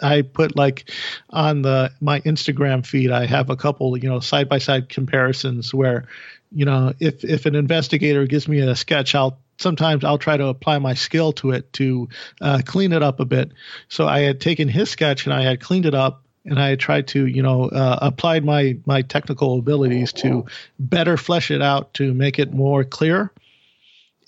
I 0.03 0.23
put 0.23 0.57
like 0.57 0.91
on 1.31 1.63
the 1.63 1.93
my 2.01 2.21
Instagram 2.21 2.85
feed. 2.85 3.11
I 3.11 3.27
have 3.27 3.51
a 3.51 3.57
couple, 3.57 3.97
you 3.97 4.09
know, 4.09 4.21
side 4.21 4.49
by 4.49 4.59
side 4.59 4.89
comparisons 4.89 5.73
where, 5.73 6.07
you 6.51 6.65
know, 6.65 6.93
if 6.99 7.25
if 7.25 7.47
an 7.47 7.55
investigator 7.55 8.27
gives 8.27 8.49
me 8.49 8.61
a 8.61 8.75
sketch, 8.75 9.15
I'll 9.15 9.39
sometimes 9.63 10.05
I'll 10.05 10.19
try 10.19 10.37
to 10.37 10.47
apply 10.47 10.79
my 10.79 10.95
skill 10.95 11.33
to 11.35 11.53
it 11.53 11.73
to 11.75 12.09
uh, 12.41 12.61
clean 12.65 12.93
it 12.93 13.03
up 13.03 13.21
a 13.21 13.25
bit. 13.25 13.53
So 13.89 14.07
I 14.07 14.21
had 14.21 14.41
taken 14.41 14.69
his 14.69 14.91
sketch 14.91 15.25
and 15.25 15.33
I 15.33 15.43
had 15.43 15.61
cleaned 15.61 15.87
it 15.87 15.95
up 15.95 16.25
and 16.45 16.59
I 16.59 16.69
had 16.69 16.81
tried 16.81 17.09
to, 17.09 17.27
you 17.27 17.43
know, 17.43 17.65
uh, 17.69 17.99
applied 18.03 18.45
my 18.45 18.77
my 18.85 19.03
technical 19.03 19.59
abilities 19.59 20.13
to 20.15 20.47
better 20.79 21.17
flesh 21.17 21.51
it 21.51 21.63
out 21.63 21.95
to 21.95 22.13
make 22.13 22.39
it 22.39 22.53
more 22.53 22.85
clear. 22.85 23.33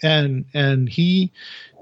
And 0.03 0.45
and 0.55 0.89
he 0.89 1.33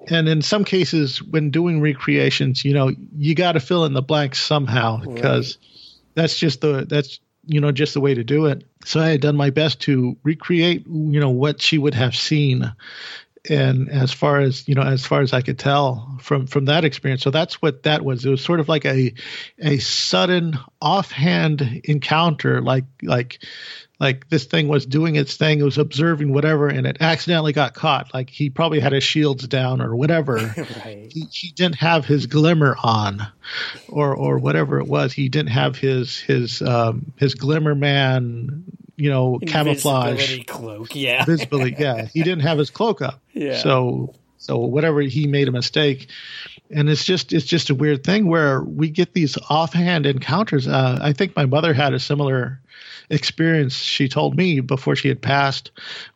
and 0.09 0.29
in 0.29 0.43
some 0.43 0.65
cases 0.65 1.23
when 1.23 1.51
doing 1.51 1.81
recreations, 1.81 2.65
you 2.65 2.75
know, 2.75 2.91
you 3.17 3.35
got 3.35 3.53
to 3.53 3.61
fill 3.61 3.85
in 3.85 3.93
the 3.93 4.03
blanks 4.03 4.43
somehow 4.43 4.99
because 4.99 5.59
right. 5.61 5.93
that's 6.15 6.39
just 6.39 6.61
the 6.61 6.87
that's 6.89 7.21
you 7.45 7.61
know 7.61 7.73
just 7.73 7.95
the 7.95 8.01
way 8.01 8.15
to 8.15 8.25
do 8.25 8.47
it. 8.47 8.65
So 8.85 9.01
I 9.01 9.11
had 9.11 9.21
done 9.21 9.37
my 9.37 9.51
best 9.51 9.81
to 9.83 10.17
recreate, 10.23 10.87
you 10.87 11.21
know, 11.21 11.31
what 11.31 11.61
she 11.61 11.79
would 11.79 11.95
have 11.95 12.17
seen 12.17 12.73
and 13.51 13.89
as 13.91 14.13
far 14.13 14.41
as 14.41 14.69
you 14.69 14.75
know 14.75 14.83
as 14.83 15.05
far 15.05 15.21
as 15.21 15.33
i 15.33 15.41
could 15.41 15.59
tell 15.59 16.13
from 16.23 16.47
from 16.47 16.67
that 16.67 16.85
experience. 16.85 17.23
So 17.23 17.31
that's 17.31 17.61
what 17.61 17.83
that 17.83 18.05
was. 18.05 18.25
It 18.25 18.31
was 18.31 18.43
sort 18.43 18.61
of 18.61 18.69
like 18.69 18.85
a 18.87 19.13
a 19.59 19.79
sudden 19.79 20.59
offhand 20.81 21.83
encounter 21.85 22.63
like 22.63 22.85
like 23.03 23.45
like 24.01 24.29
this 24.29 24.45
thing 24.45 24.69
was 24.69 24.87
doing 24.87 25.17
its 25.17 25.37
thing 25.37 25.61
it 25.61 25.65
was 25.65 25.79
observing 25.79 26.33
whatever 26.33 26.69
and 26.69 26.87
it 26.87 26.97
accidentally 27.01 27.53
got 27.53 27.75
caught. 27.75 28.15
Like 28.15 28.31
he 28.31 28.51
probably 28.51 28.81
had 28.81 28.93
his 28.93 29.05
shields 29.05 29.47
down 29.47 29.81
or 29.81 29.95
whatever. 29.95 30.55
Right. 30.85 31.13
he, 31.13 31.27
he 31.31 31.51
didn't 31.51 31.77
have 31.77 32.07
his 32.07 32.27
glimmer 32.27 32.77
on 32.83 33.27
or 33.89 34.15
or 34.15 34.39
whatever 34.39 34.79
it 34.79 34.87
was. 34.87 35.13
He 35.13 35.29
didn't 35.29 35.51
have 35.51 35.77
his 35.77 36.19
his 36.19 36.63
um 36.63 37.13
his 37.17 37.35
glimmer 37.35 37.75
man 37.75 38.65
you 38.97 39.11
know, 39.11 39.39
camouflage 39.47 40.45
cloak. 40.47 40.95
Yeah, 40.95 41.25
visibility. 41.25 41.77
Yeah, 41.79 42.07
he 42.13 42.23
didn't 42.23 42.41
have 42.41 42.59
his 42.59 42.71
cloak 42.71 43.03
up. 43.03 43.21
Yeah. 43.33 43.59
So 43.59 44.15
so 44.39 44.59
whatever 44.59 45.01
he 45.01 45.27
made 45.27 45.49
a 45.49 45.53
mistake, 45.53 46.09
and 46.71 46.89
it's 46.89 47.05
just 47.05 47.33
it's 47.33 47.47
just 47.47 47.71
a 47.71 47.75
weird 47.75 48.05
thing 48.05 48.27
where 48.27 48.63
we 48.63 48.91
get 48.91 49.15
these 49.15 49.39
offhand 49.49 50.07
encounters. 50.07 50.67
Uh, 50.67 50.99
I 51.01 51.13
think 51.13 51.37
my 51.37 51.47
mother 51.47 51.73
had 51.73 51.95
a 51.95 52.01
similar 52.01 52.61
experience. 53.09 53.75
She 53.75 54.09
told 54.09 54.37
me 54.37 54.61
before 54.61 54.97
she 54.97 55.09
had 55.09 55.23
passed 55.23 55.71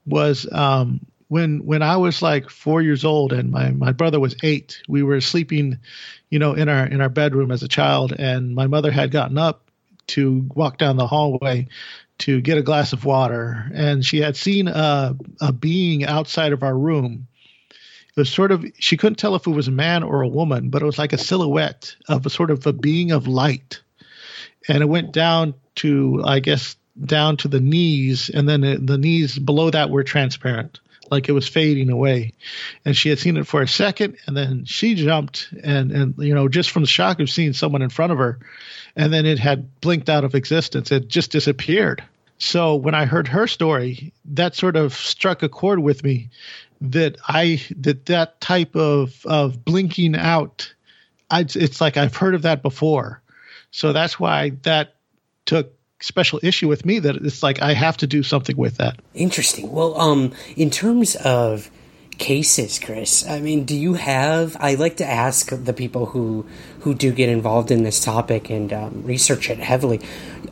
was 0.07 0.51
um, 0.53 1.07
when 1.29 1.65
when 1.65 1.83
I 1.83 1.97
was 1.97 2.21
like 2.21 2.51
four 2.51 2.83
years 2.83 3.05
old 3.05 3.33
and 3.33 3.51
my 3.51 3.71
my 3.71 3.93
brother 3.93 4.19
was 4.19 4.37
eight. 4.43 4.83
We 4.89 5.03
were 5.03 5.21
sleeping, 5.21 5.79
you 6.31 6.39
know, 6.39 6.53
in 6.53 6.69
our 6.69 6.87
in 6.87 7.01
our 7.01 7.09
bedroom 7.09 7.51
as 7.51 7.63
a 7.63 7.69
child, 7.69 8.13
and 8.19 8.55
my 8.55 8.67
mother 8.67 8.91
had 8.91 9.11
gotten 9.11 9.39
up 9.39 9.63
to 10.09 10.49
walk 10.55 10.79
down 10.79 10.97
the 10.97 11.07
hallway 11.07 11.69
to 12.19 12.41
get 12.41 12.59
a 12.59 12.63
glass 12.63 12.93
of 12.93 13.05
water, 13.05 13.71
and 13.75 14.05
she 14.05 14.21
had 14.21 14.37
seen 14.37 14.69
a, 14.69 15.17
a 15.41 15.53
being 15.53 16.05
outside 16.05 16.53
of 16.53 16.63
our 16.63 16.77
room. 16.77 17.27
It 17.71 18.21
was 18.21 18.31
sort 18.31 18.53
of 18.53 18.65
she 18.79 18.97
couldn't 18.97 19.17
tell 19.17 19.35
if 19.35 19.47
it 19.47 19.51
was 19.51 19.69
a 19.69 19.73
man 19.73 20.03
or 20.03 20.23
a 20.23 20.29
woman, 20.29 20.71
but 20.71 20.83
it 20.83 20.87
was 20.87 20.99
like 20.99 21.13
a 21.13 21.19
silhouette 21.19 21.95
of 22.09 22.25
a 22.25 22.31
sort 22.31 22.51
of 22.51 22.67
a 22.67 22.73
being 22.73 23.11
of 23.11 23.27
light, 23.27 23.83
and 24.69 24.83
it 24.83 24.87
went 24.87 25.13
down 25.13 25.55
to 25.77 26.23
I 26.25 26.41
guess 26.41 26.77
down 27.05 27.37
to 27.39 27.49
the 27.49 27.61
knees, 27.61 28.31
and 28.31 28.49
then 28.49 28.87
the 28.87 28.99
knees 28.99 29.39
below 29.39 29.71
that 29.71 29.91
were 29.91 30.03
transparent 30.03 30.81
like 31.11 31.29
it 31.29 31.33
was 31.33 31.49
fading 31.49 31.91
away. 31.91 32.33
And 32.85 32.97
she 32.97 33.09
had 33.09 33.19
seen 33.19 33.37
it 33.37 33.47
for 33.47 33.63
a 33.63 33.69
second, 33.69 34.17
and 34.27 34.37
then 34.37 34.65
she 34.65 34.95
jumped, 34.95 35.53
and 35.63 35.93
and 35.93 36.15
you 36.19 36.35
know 36.35 36.49
just 36.49 36.71
from 36.71 36.83
the 36.83 36.89
shock 36.89 37.21
of 37.21 37.31
seeing 37.31 37.53
someone 37.53 37.83
in 37.83 37.91
front 37.91 38.13
of 38.13 38.19
her, 38.19 38.39
and 38.95 39.13
then 39.13 39.27
it 39.27 39.39
had 39.39 39.81
blinked 39.81 40.09
out 40.09 40.25
of 40.25 40.35
existence. 40.35 40.91
It 40.93 41.09
just 41.09 41.31
disappeared. 41.31 42.03
So 42.39 42.77
when 42.77 42.95
I 42.95 43.07
heard 43.07 43.29
her 43.29 43.47
story, 43.47 44.13
that 44.27 44.55
sort 44.55 44.77
of 44.77 44.93
struck 44.93 45.43
a 45.43 45.49
chord 45.49 45.79
with 45.79 46.05
me 46.05 46.29
that 46.81 47.17
I 47.27 47.63
that 47.79 48.07
that 48.07 48.41
type 48.41 48.77
of 48.77 49.25
of 49.25 49.65
blinking 49.65 50.17
out, 50.17 50.73
I, 51.31 51.41
it's 51.41 51.81
like 51.81 51.97
I've 51.97 52.17
heard 52.17 52.35
of 52.35 52.43
that 52.43 52.63
before. 52.63 53.23
So 53.71 53.93
that's 53.93 54.21
why 54.21 54.51
that 54.63 54.95
took 55.47 55.76
special 56.01 56.41
issue 56.43 56.69
with 56.69 56.85
me 56.85 56.99
that 57.01 57.17
it's 57.17 57.43
like 57.43 57.63
I 57.63 57.73
have 57.75 57.97
to 57.99 58.07
do 58.07 58.23
something 58.23 58.57
with 58.57 58.79
that. 58.79 59.01
Interesting. 59.15 59.71
Well, 59.73 59.99
um, 60.01 60.33
in 60.57 60.71
terms 60.71 61.17
of 61.17 61.71
cases, 62.19 62.79
Chris, 62.79 63.27
I 63.29 63.41
mean, 63.41 63.65
do 63.65 63.77
you 63.77 63.95
have? 63.95 64.57
I 64.61 64.75
like 64.75 64.97
to 64.99 65.07
ask 65.07 65.51
the 65.51 65.73
people 65.73 66.07
who 66.07 66.47
who 66.81 66.95
do 66.95 67.13
get 67.13 67.29
involved 67.29 67.71
in 67.71 67.83
this 67.83 68.03
topic 68.03 68.49
and 68.49 68.73
um, 68.73 69.03
research 69.05 69.51
it 69.51 69.59
heavily 69.59 70.01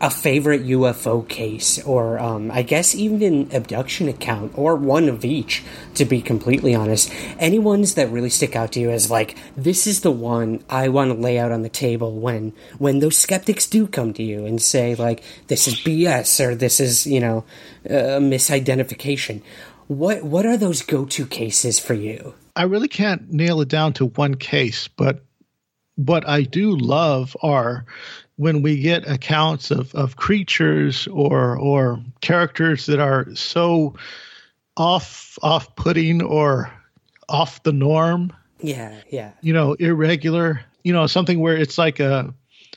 a 0.00 0.10
favorite 0.10 0.64
UFO 0.66 1.26
case, 1.26 1.82
or 1.84 2.18
um, 2.18 2.50
I 2.50 2.62
guess 2.62 2.94
even 2.94 3.22
an 3.22 3.56
abduction 3.56 4.08
account, 4.08 4.52
or 4.56 4.76
one 4.76 5.08
of 5.08 5.24
each, 5.24 5.62
to 5.94 6.04
be 6.04 6.20
completely 6.20 6.74
honest. 6.74 7.12
Any 7.38 7.58
ones 7.58 7.94
that 7.94 8.10
really 8.10 8.30
stick 8.30 8.56
out 8.56 8.72
to 8.72 8.80
you 8.80 8.90
as 8.90 9.10
like, 9.10 9.36
this 9.56 9.86
is 9.86 10.00
the 10.00 10.10
one 10.10 10.64
I 10.68 10.88
want 10.88 11.12
to 11.12 11.18
lay 11.18 11.38
out 11.38 11.52
on 11.52 11.62
the 11.62 11.68
table 11.68 12.12
when 12.18 12.52
when 12.78 12.98
those 12.98 13.16
skeptics 13.16 13.66
do 13.66 13.86
come 13.86 14.12
to 14.14 14.22
you 14.22 14.46
and 14.46 14.60
say 14.60 14.94
like, 14.94 15.22
this 15.46 15.68
is 15.68 15.76
BS 15.76 16.44
or 16.44 16.54
this 16.54 16.80
is 16.80 17.06
you 17.06 17.20
know 17.20 17.44
a 17.84 18.20
misidentification. 18.20 19.42
What 19.88 20.22
what 20.22 20.46
are 20.46 20.56
those 20.56 20.82
go 20.82 21.04
to 21.06 21.26
cases 21.26 21.78
for 21.78 21.94
you? 21.94 22.34
I 22.56 22.64
really 22.64 22.88
can't 22.88 23.32
nail 23.32 23.60
it 23.60 23.68
down 23.68 23.92
to 23.94 24.06
one 24.06 24.36
case, 24.36 24.88
but 24.88 25.24
what 25.96 26.28
I 26.28 26.42
do 26.42 26.76
love 26.76 27.36
are 27.42 27.84
when 28.36 28.62
we 28.62 28.80
get 28.80 29.08
accounts 29.08 29.70
of, 29.70 29.94
of 29.94 30.16
creatures 30.16 31.06
or 31.08 31.56
or 31.56 32.00
characters 32.20 32.86
that 32.86 33.00
are 33.00 33.34
so 33.34 33.94
off 34.76 35.38
off 35.42 35.76
putting 35.76 36.22
or 36.22 36.72
off 37.28 37.62
the 37.62 37.72
norm. 37.72 38.32
Yeah, 38.60 39.00
yeah. 39.10 39.32
You 39.40 39.52
know, 39.52 39.74
irregular. 39.74 40.62
You 40.82 40.92
know, 40.92 41.06
something 41.06 41.40
where 41.40 41.56
it's 41.56 41.78
like 41.78 42.00
a 42.00 42.34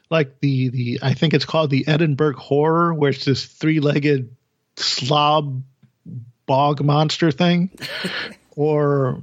like 0.09 0.39
the 0.39 0.69
the 0.69 0.99
I 1.01 1.13
think 1.13 1.33
it's 1.33 1.45
called 1.45 1.69
the 1.69 1.87
Enfield 1.87 2.35
Horror, 2.35 2.93
where 2.93 3.09
it's 3.09 3.25
this 3.25 3.45
three 3.45 3.79
legged 3.79 4.35
slob 4.77 5.63
bog 6.47 6.83
monster 6.83 7.31
thing, 7.31 7.69
or 8.55 9.21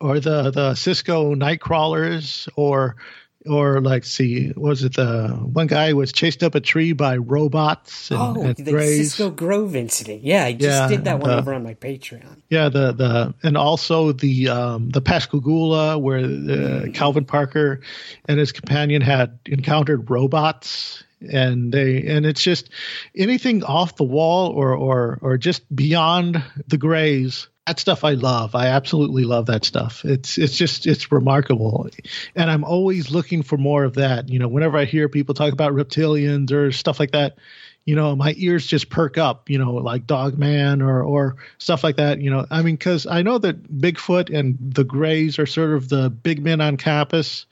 or 0.00 0.18
the 0.20 0.50
the 0.50 0.74
Cisco 0.74 1.34
night 1.34 1.60
crawlers, 1.60 2.48
or 2.56 2.96
or 3.44 3.80
like 3.80 4.04
see 4.04 4.52
was 4.56 4.84
it 4.84 4.94
the 4.94 5.26
one 5.52 5.66
guy 5.66 5.92
was 5.94 6.12
chased 6.12 6.44
up 6.44 6.54
a 6.54 6.60
tree 6.60 6.92
by 6.92 7.16
robots 7.16 8.08
and, 8.12 8.20
oh 8.38 8.42
and 8.44 8.54
the 8.56 8.70
Greys. 8.70 8.98
cisco 9.14 9.30
grove 9.30 9.74
incident. 9.74 10.22
Yeah 10.22 10.44
i 10.44 10.52
just 10.52 10.62
Yeah, 10.64 10.86
did 10.88 11.04
that 11.06 11.18
one 11.18 11.28
the- 11.30 11.38
over 11.38 11.52
on 11.52 11.64
my 11.64 11.74
patreon. 11.74 12.36
Yeah, 12.50 12.68
the 12.68 12.92
the 12.92 13.34
and 13.42 13.56
also 13.56 14.12
the 14.12 14.48
um, 14.48 14.90
the 14.90 15.00
Pascagoula 15.00 15.98
where 15.98 16.18
uh, 16.20 16.86
Calvin 16.94 17.24
Parker 17.24 17.80
and 18.28 18.38
his 18.38 18.52
companion 18.52 19.02
had 19.02 19.40
encountered 19.46 20.08
robots 20.08 21.02
and 21.30 21.72
they 21.72 22.06
and 22.06 22.26
it's 22.26 22.42
just 22.42 22.70
anything 23.16 23.64
off 23.64 23.96
the 23.96 24.04
wall 24.04 24.48
or 24.50 24.74
or 24.74 25.18
or 25.22 25.38
just 25.38 25.74
beyond 25.74 26.42
the 26.68 26.78
grays. 26.78 27.48
That 27.66 27.78
stuff 27.78 28.02
I 28.02 28.14
love. 28.14 28.56
I 28.56 28.66
absolutely 28.68 29.24
love 29.24 29.46
that 29.46 29.64
stuff. 29.64 30.04
It's 30.04 30.36
it's 30.36 30.56
just 30.56 30.86
it's 30.86 31.12
remarkable, 31.12 31.88
and 32.34 32.50
I'm 32.50 32.64
always 32.64 33.12
looking 33.12 33.42
for 33.42 33.56
more 33.56 33.84
of 33.84 33.94
that. 33.94 34.28
You 34.28 34.40
know, 34.40 34.48
whenever 34.48 34.78
I 34.78 34.84
hear 34.84 35.08
people 35.08 35.34
talk 35.34 35.52
about 35.52 35.72
reptilians 35.72 36.50
or 36.50 36.72
stuff 36.72 36.98
like 36.98 37.12
that, 37.12 37.36
you 37.84 37.96
know, 37.96 38.14
my 38.14 38.34
ears 38.36 38.66
just 38.66 38.90
perk 38.90 39.18
up, 39.18 39.50
you 39.50 39.58
know, 39.58 39.72
like 39.74 40.06
Dogman 40.06 40.82
or 40.82 41.02
or 41.02 41.36
stuff 41.58 41.82
like 41.82 41.96
that. 41.96 42.20
You 42.20 42.30
know, 42.30 42.46
I 42.50 42.62
mean, 42.62 42.76
because 42.76 43.06
I 43.06 43.22
know 43.22 43.38
that 43.38 43.62
Bigfoot 43.72 44.36
and 44.36 44.56
the 44.60 44.84
Greys 44.84 45.38
are 45.38 45.46
sort 45.46 45.72
of 45.72 45.88
the 45.88 46.08
big 46.08 46.42
men 46.42 46.60
on 46.60 46.76
campus. 46.76 47.46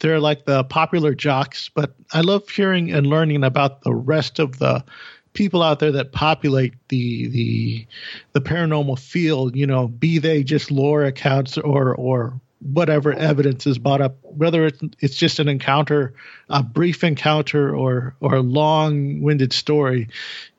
They're 0.00 0.20
like 0.20 0.44
the 0.44 0.64
popular 0.64 1.14
jocks, 1.14 1.70
but 1.74 1.94
I 2.12 2.20
love 2.20 2.48
hearing 2.48 2.92
and 2.92 3.06
learning 3.06 3.44
about 3.44 3.82
the 3.82 3.94
rest 3.94 4.38
of 4.38 4.58
the 4.58 4.84
people 5.32 5.62
out 5.62 5.78
there 5.78 5.92
that 5.92 6.12
populate 6.12 6.74
the 6.88 7.28
the 7.28 7.86
the 8.32 8.40
paranormal 8.40 8.98
field. 8.98 9.56
You 9.56 9.66
know, 9.66 9.88
be 9.88 10.18
they 10.18 10.42
just 10.42 10.70
lore 10.70 11.04
accounts 11.04 11.56
or 11.58 11.94
or 11.94 12.40
whatever 12.60 13.12
evidence 13.12 13.66
is 13.66 13.78
brought 13.78 14.00
up, 14.00 14.16
whether 14.22 14.66
it's 14.66 14.80
it's 15.00 15.16
just 15.16 15.38
an 15.38 15.48
encounter, 15.48 16.14
a 16.48 16.62
brief 16.62 17.04
encounter, 17.04 17.74
or 17.74 18.14
or 18.20 18.34
a 18.36 18.42
long-winded 18.42 19.52
story. 19.52 20.08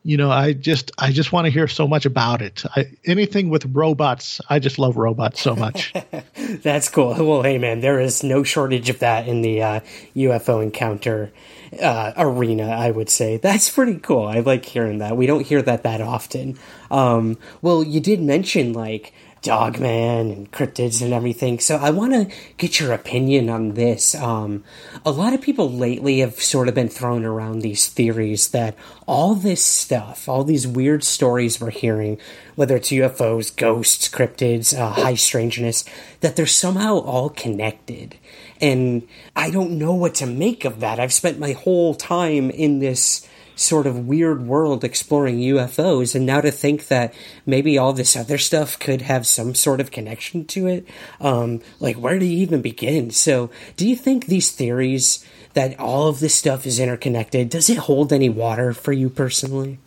You 0.08 0.16
know, 0.16 0.32
I 0.32 0.54
just 0.54 0.94
I 0.98 1.12
just 1.12 1.34
want 1.34 1.48
to 1.48 1.52
hear 1.52 1.68
so 1.68 1.86
much 1.86 2.06
about 2.06 2.42
it. 2.42 2.64
I, 2.78 2.94
anything 3.04 3.50
with 3.50 3.66
robots, 3.76 4.40
I 4.50 4.58
just 4.60 4.80
love 4.80 4.96
robots 4.96 5.42
so 5.42 5.54
much. 5.54 5.92
That's 6.64 6.88
cool. 6.88 7.14
Well, 7.28 7.42
hey, 7.42 7.58
man, 7.58 7.82
there 7.82 8.00
is 8.00 8.24
no 8.24 8.42
shortage 8.44 8.90
of 8.90 9.00
that 9.00 9.28
in 9.28 9.42
the 9.42 9.62
uh, 9.62 9.80
UFO 10.16 10.64
encounter 10.64 11.34
uh, 11.82 12.14
arena, 12.16 12.70
I 12.70 12.90
would 12.90 13.10
say. 13.10 13.36
That's 13.36 13.70
pretty 13.70 14.00
cool. 14.00 14.26
I 14.26 14.40
like 14.40 14.64
hearing 14.64 15.00
that. 15.00 15.18
We 15.18 15.28
don't 15.28 15.46
hear 15.46 15.62
that 15.64 15.84
that 15.84 16.00
often. 16.00 16.58
Um, 16.90 17.38
well, 17.62 17.84
you 17.84 18.00
did 18.00 18.22
mention, 18.22 18.72
like, 18.72 19.14
Dogman 19.48 20.30
and 20.30 20.52
cryptids 20.52 21.02
and 21.02 21.14
everything. 21.14 21.60
So 21.60 21.78
I 21.78 21.90
want 21.90 22.12
to 22.12 22.36
get 22.58 22.82
your 22.82 22.92
opinion 22.92 23.50
on 23.50 23.76
this. 23.76 24.14
Um, 24.14 24.66
a 25.06 25.12
lot 25.12 25.34
of 25.34 25.42
people 25.42 25.72
lately 25.72 26.20
have 26.20 26.36
sort 26.36 26.68
of 26.68 26.76
been 26.76 26.90
throwing 26.90 27.24
around 27.24 27.62
these 27.62 27.88
theories 27.88 28.50
that 28.50 28.76
all 29.08 29.36
this 29.36 29.64
stuff, 29.64 30.28
all 30.28 30.44
these 30.44 30.68
weird 30.68 31.02
stories 31.06 31.62
we're 31.62 31.70
hearing, 31.70 32.18
whether 32.56 32.76
it's 32.76 32.90
UFOs, 32.90 33.56
ghosts, 33.56 34.10
cryptids, 34.10 34.78
uh, 34.78 34.92
high 34.92 35.16
strangeness, 35.16 35.86
that 36.20 36.36
they're 36.36 36.46
somehow 36.46 36.98
all 36.98 37.30
connected. 37.30 38.18
And 38.60 39.08
I 39.34 39.50
don't 39.50 39.78
know 39.78 39.94
what 39.94 40.16
to 40.16 40.26
make 40.26 40.66
of 40.66 40.82
that. 40.82 41.00
I've 41.00 41.14
spent 41.14 41.40
my 41.40 41.54
whole 41.54 41.96
time 41.96 42.50
in 42.50 42.80
this 42.80 43.27
sort 43.58 43.86
of 43.86 44.08
weird 44.08 44.48
world 44.48 44.84
exploring 44.84 45.40
UFOs, 45.40 46.16
and 46.16 46.26
now 46.26 46.40
to 46.40 46.52
think 46.52 46.88
that 46.88 47.14
maybe 47.46 47.78
all 47.78 47.92
this 47.92 48.16
other 48.16 48.38
stuff 48.38 48.80
could 48.80 49.02
have 49.02 49.28
some 49.28 49.54
sort 49.54 49.82
of 49.82 49.92
connection 49.92 50.46
to 50.46 50.68
it, 50.68 50.88
um, 51.20 51.62
like 51.80 51.98
where 51.98 52.20
do 52.20 52.26
you 52.26 52.38
even 52.38 52.62
begin? 52.62 53.12
So, 53.12 53.50
do 53.76 53.88
you 53.88 53.96
think 53.96 54.26
these 54.26 54.52
theories 54.52 55.26
that 55.54 55.80
all 55.80 56.08
of 56.08 56.20
this 56.20 56.36
stuff 56.36 56.66
is 56.66 56.80
interconnected, 56.80 57.50
does 57.50 57.70
it 57.70 57.78
hold 57.78 58.14
any 58.14 58.30
water 58.30 58.74
for 58.74 58.94
you 58.94 59.10
personally? 59.10 59.80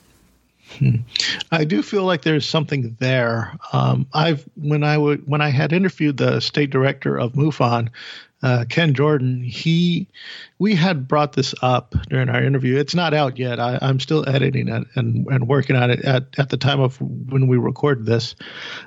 I 1.53 1.65
do 1.65 1.83
feel 1.83 2.05
like 2.05 2.23
there's 2.23 2.49
something 2.49 2.97
there. 3.01 3.57
Um, 3.73 4.07
I've 4.13 4.45
when 4.57 4.85
I 4.85 4.99
would 4.99 5.27
when 5.27 5.41
I 5.41 5.51
had 5.51 5.73
interviewed 5.73 6.17
the 6.17 6.41
state 6.41 6.71
director 6.71 7.19
of 7.19 7.33
MUFON, 7.33 7.91
uh, 8.43 8.65
Ken 8.69 8.95
Jordan, 8.95 9.43
he 9.43 10.09
we 10.59 10.75
had 10.75 11.07
brought 11.09 11.33
this 11.33 11.55
up 11.63 11.95
during 12.09 12.29
our 12.29 12.43
interview. 12.43 12.77
It's 12.77 12.95
not 12.95 13.13
out 13.15 13.39
yet. 13.39 13.61
I, 13.61 13.79
I'm 13.81 14.01
still 14.01 14.29
editing 14.29 14.69
it 14.69 14.87
and 14.95 15.27
and 15.27 15.49
working 15.49 15.77
on 15.77 15.91
it 15.91 16.05
at 16.05 16.39
at 16.39 16.49
the 16.49 16.57
time 16.57 16.81
of 16.81 17.01
when 17.01 17.49
we 17.49 17.59
recorded 17.59 18.07
this. 18.07 18.35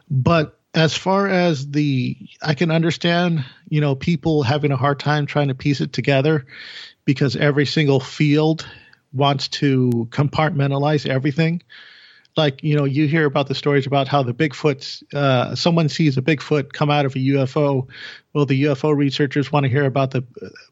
But 0.09 0.59
as 0.73 0.95
far 0.95 1.27
as 1.27 1.69
the, 1.69 2.17
I 2.41 2.55
can 2.55 2.71
understand, 2.71 3.45
you 3.69 3.79
know, 3.79 3.95
people 3.95 4.41
having 4.41 4.71
a 4.71 4.77
hard 4.77 4.99
time 4.99 5.27
trying 5.27 5.49
to 5.49 5.55
piece 5.55 5.81
it 5.81 5.93
together 5.93 6.45
because 7.05 7.35
every 7.35 7.67
single 7.67 7.99
field 7.99 8.67
wants 9.11 9.49
to 9.49 10.07
compartmentalize 10.09 11.07
everything 11.07 11.61
like 12.35 12.63
you 12.63 12.75
know 12.75 12.83
you 12.85 13.07
hear 13.07 13.25
about 13.25 13.47
the 13.47 13.55
stories 13.55 13.85
about 13.85 14.07
how 14.07 14.23
the 14.23 14.33
bigfoot 14.33 15.03
uh, 15.13 15.55
someone 15.55 15.89
sees 15.89 16.17
a 16.17 16.21
bigfoot 16.21 16.73
come 16.73 16.89
out 16.89 17.05
of 17.05 17.15
a 17.15 17.19
ufo 17.19 17.87
well 18.33 18.45
the 18.45 18.63
ufo 18.63 18.95
researchers 18.95 19.51
want 19.51 19.63
to 19.65 19.69
hear 19.69 19.85
about 19.85 20.11
the 20.11 20.23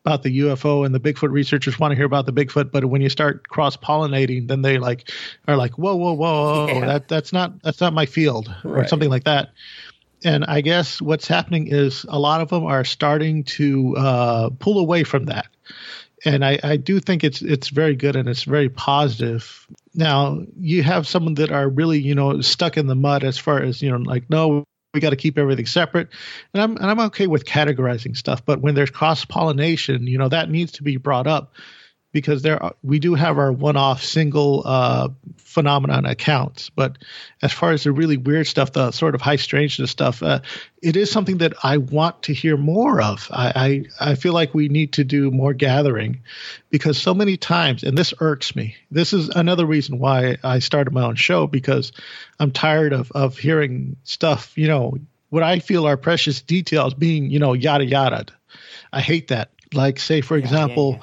about 0.06 0.24
the 0.24 0.40
ufo 0.40 0.86
and 0.86 0.94
the 0.96 1.00
bigfoot 1.00 1.32
researchers 1.32 1.80
want 1.80 1.92
to 1.92 1.96
hear 1.96 2.06
about 2.06 2.26
the 2.26 2.34
bigfoot 2.34 2.72
but 2.72 2.86
when 2.86 3.02
you 3.02 3.10
start 3.10 3.48
cross 3.50 3.78
pollinating 3.78 4.48
then 4.48 4.62
they 4.62 4.78
like 4.78 5.10
are 5.48 5.58
like 5.58 5.78
whoa 5.78 5.96
whoa 5.96 6.14
whoa, 6.14 6.68
Yeah. 6.68 6.86
that 6.86 7.08
that's 7.08 7.32
not 7.32 7.62
that's 7.62 7.82
not 7.82 7.94
my 7.94 8.06
field 8.06 8.54
or 8.64 8.88
something 8.88 9.10
like 9.10 9.26
that 9.26 9.50
and 10.24 10.46
i 10.46 10.62
guess 10.62 11.02
what's 11.02 11.28
happening 11.28 11.68
is 11.68 12.06
a 12.10 12.20
lot 12.20 12.42
of 12.42 12.50
them 12.50 12.66
are 12.66 12.84
starting 12.84 13.44
to 13.44 13.96
uh, 13.98 14.50
pull 14.60 14.80
away 14.80 15.04
from 15.04 15.26
that 15.26 15.48
and 16.24 16.46
I, 16.46 16.60
I 16.64 16.78
do 16.78 17.00
think 17.00 17.24
it's 17.24 17.42
it's 17.42 17.70
very 17.70 17.96
good 17.96 18.16
and 18.16 18.30
it's 18.30 18.44
very 18.44 18.70
positive. 18.70 19.68
Now 19.94 20.42
you 20.60 20.84
have 20.84 21.08
some 21.08 21.36
that 21.36 21.52
are 21.52 21.68
really 21.68 22.00
you 22.00 22.16
know 22.16 22.42
stuck 22.42 22.78
in 22.78 22.88
the 22.88 22.96
mud 22.96 23.24
as 23.24 23.38
far 23.38 23.62
as 23.62 23.82
you 23.82 23.92
know 23.92 23.98
like 23.98 24.30
no 24.30 24.64
we 24.94 25.00
got 25.00 25.12
to 25.12 25.16
keep 25.16 25.38
everything 25.38 25.66
separate, 25.66 26.10
and 26.54 26.62
I'm 26.62 26.78
and 26.78 26.86
I'm 26.86 27.00
okay 27.08 27.28
with 27.28 27.46
categorizing 27.46 28.16
stuff, 28.18 28.46
but 28.46 28.62
when 28.62 28.76
there's 28.76 28.90
cross 28.90 29.26
pollination, 29.26 30.08
you 30.08 30.18
know 30.18 30.30
that 30.30 30.50
needs 30.50 30.74
to 30.74 30.84
be 30.84 30.98
brought 30.98 31.28
up 31.28 31.54
because 32.12 32.42
there 32.42 32.62
are, 32.62 32.76
we 32.84 33.00
do 33.00 33.16
have 33.16 33.38
our 33.38 33.52
one-off 33.52 34.04
single 34.04 34.64
uh, 34.66 35.10
phenomenon 35.38 36.06
accounts, 36.06 36.70
but 36.70 36.98
as 37.42 37.52
far 37.52 37.72
as 37.72 37.84
the 37.84 37.92
really 37.92 38.18
weird 38.18 38.48
stuff, 38.48 38.74
the 38.74 38.92
sort 38.92 39.16
of 39.16 39.22
high 39.22 39.36
strangeness 39.36 39.92
stuff, 39.92 40.22
uh, 40.24 40.40
it 40.82 40.96
is 40.96 41.12
something 41.12 41.38
that 41.38 41.54
I 41.64 41.78
want 41.78 42.24
to 42.24 42.34
hear 42.34 42.58
more 42.58 43.02
of. 43.02 43.28
I, 43.32 43.86
I 44.00 44.12
I 44.12 44.16
feel 44.16 44.34
like 44.34 44.54
we 44.54 44.68
need 44.70 44.94
to 44.94 45.04
do 45.04 45.32
more 45.32 45.54
gathering 45.54 46.22
because 46.70 46.98
so 46.98 47.14
many 47.14 47.38
times, 47.38 47.84
and 47.84 47.98
this 47.98 48.14
irks 48.20 48.56
me. 48.56 48.76
This 48.90 49.14
is 49.14 49.30
another 49.30 49.66
reason 49.66 50.00
why 50.00 50.38
I 50.44 50.60
started 50.60 50.94
my 50.94 51.04
own 51.04 51.16
show 51.16 51.48
because 51.48 51.92
I'm 52.40 52.52
tired 52.52 52.94
of 52.94 53.12
of 53.12 53.38
hearing 53.38 53.96
stuff. 54.04 54.58
You 54.58 54.68
know 54.68 54.98
what 55.30 55.44
I 55.44 55.60
feel 55.60 55.88
are 55.88 55.98
precious 55.98 56.42
details 56.42 56.94
being 56.94 57.30
you 57.30 57.40
know 57.40 57.54
yada 57.54 57.86
yada. 57.86 58.26
I 58.92 59.02
hate 59.02 59.30
that. 59.30 59.52
Like 59.74 60.00
say 60.00 60.22
for 60.22 60.38
yeah, 60.38 60.44
example 60.44 61.02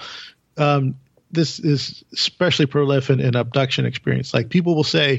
um, 0.58 0.94
this 1.30 1.58
is 1.58 2.04
especially 2.12 2.66
prolific 2.66 3.18
in 3.20 3.36
abduction 3.36 3.84
experience. 3.86 4.32
Like 4.32 4.48
people 4.48 4.74
will 4.74 4.84
say, 4.84 5.18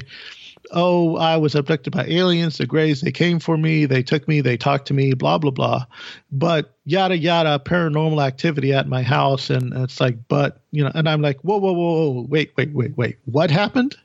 "Oh, 0.72 1.16
I 1.16 1.36
was 1.36 1.54
abducted 1.54 1.92
by 1.92 2.04
aliens. 2.06 2.58
The 2.58 2.66
Greys, 2.66 3.00
they 3.00 3.12
came 3.12 3.38
for 3.38 3.56
me. 3.56 3.86
They 3.86 4.02
took 4.02 4.26
me. 4.26 4.40
They 4.40 4.56
talked 4.56 4.86
to 4.88 4.94
me. 4.94 5.14
Blah 5.14 5.38
blah 5.38 5.52
blah." 5.52 5.84
But 6.32 6.74
yada 6.84 7.16
yada, 7.16 7.60
paranormal 7.64 8.24
activity 8.24 8.72
at 8.72 8.88
my 8.88 9.02
house, 9.02 9.50
and 9.50 9.72
it's 9.74 10.00
like, 10.00 10.16
but 10.28 10.60
you 10.72 10.82
know, 10.84 10.90
and 10.94 11.08
I'm 11.08 11.22
like, 11.22 11.40
whoa 11.40 11.58
whoa 11.58 11.72
whoa, 11.72 12.10
whoa 12.10 12.26
wait 12.28 12.52
wait 12.56 12.72
wait 12.72 12.96
wait, 12.96 13.18
what 13.26 13.50
happened? 13.50 13.96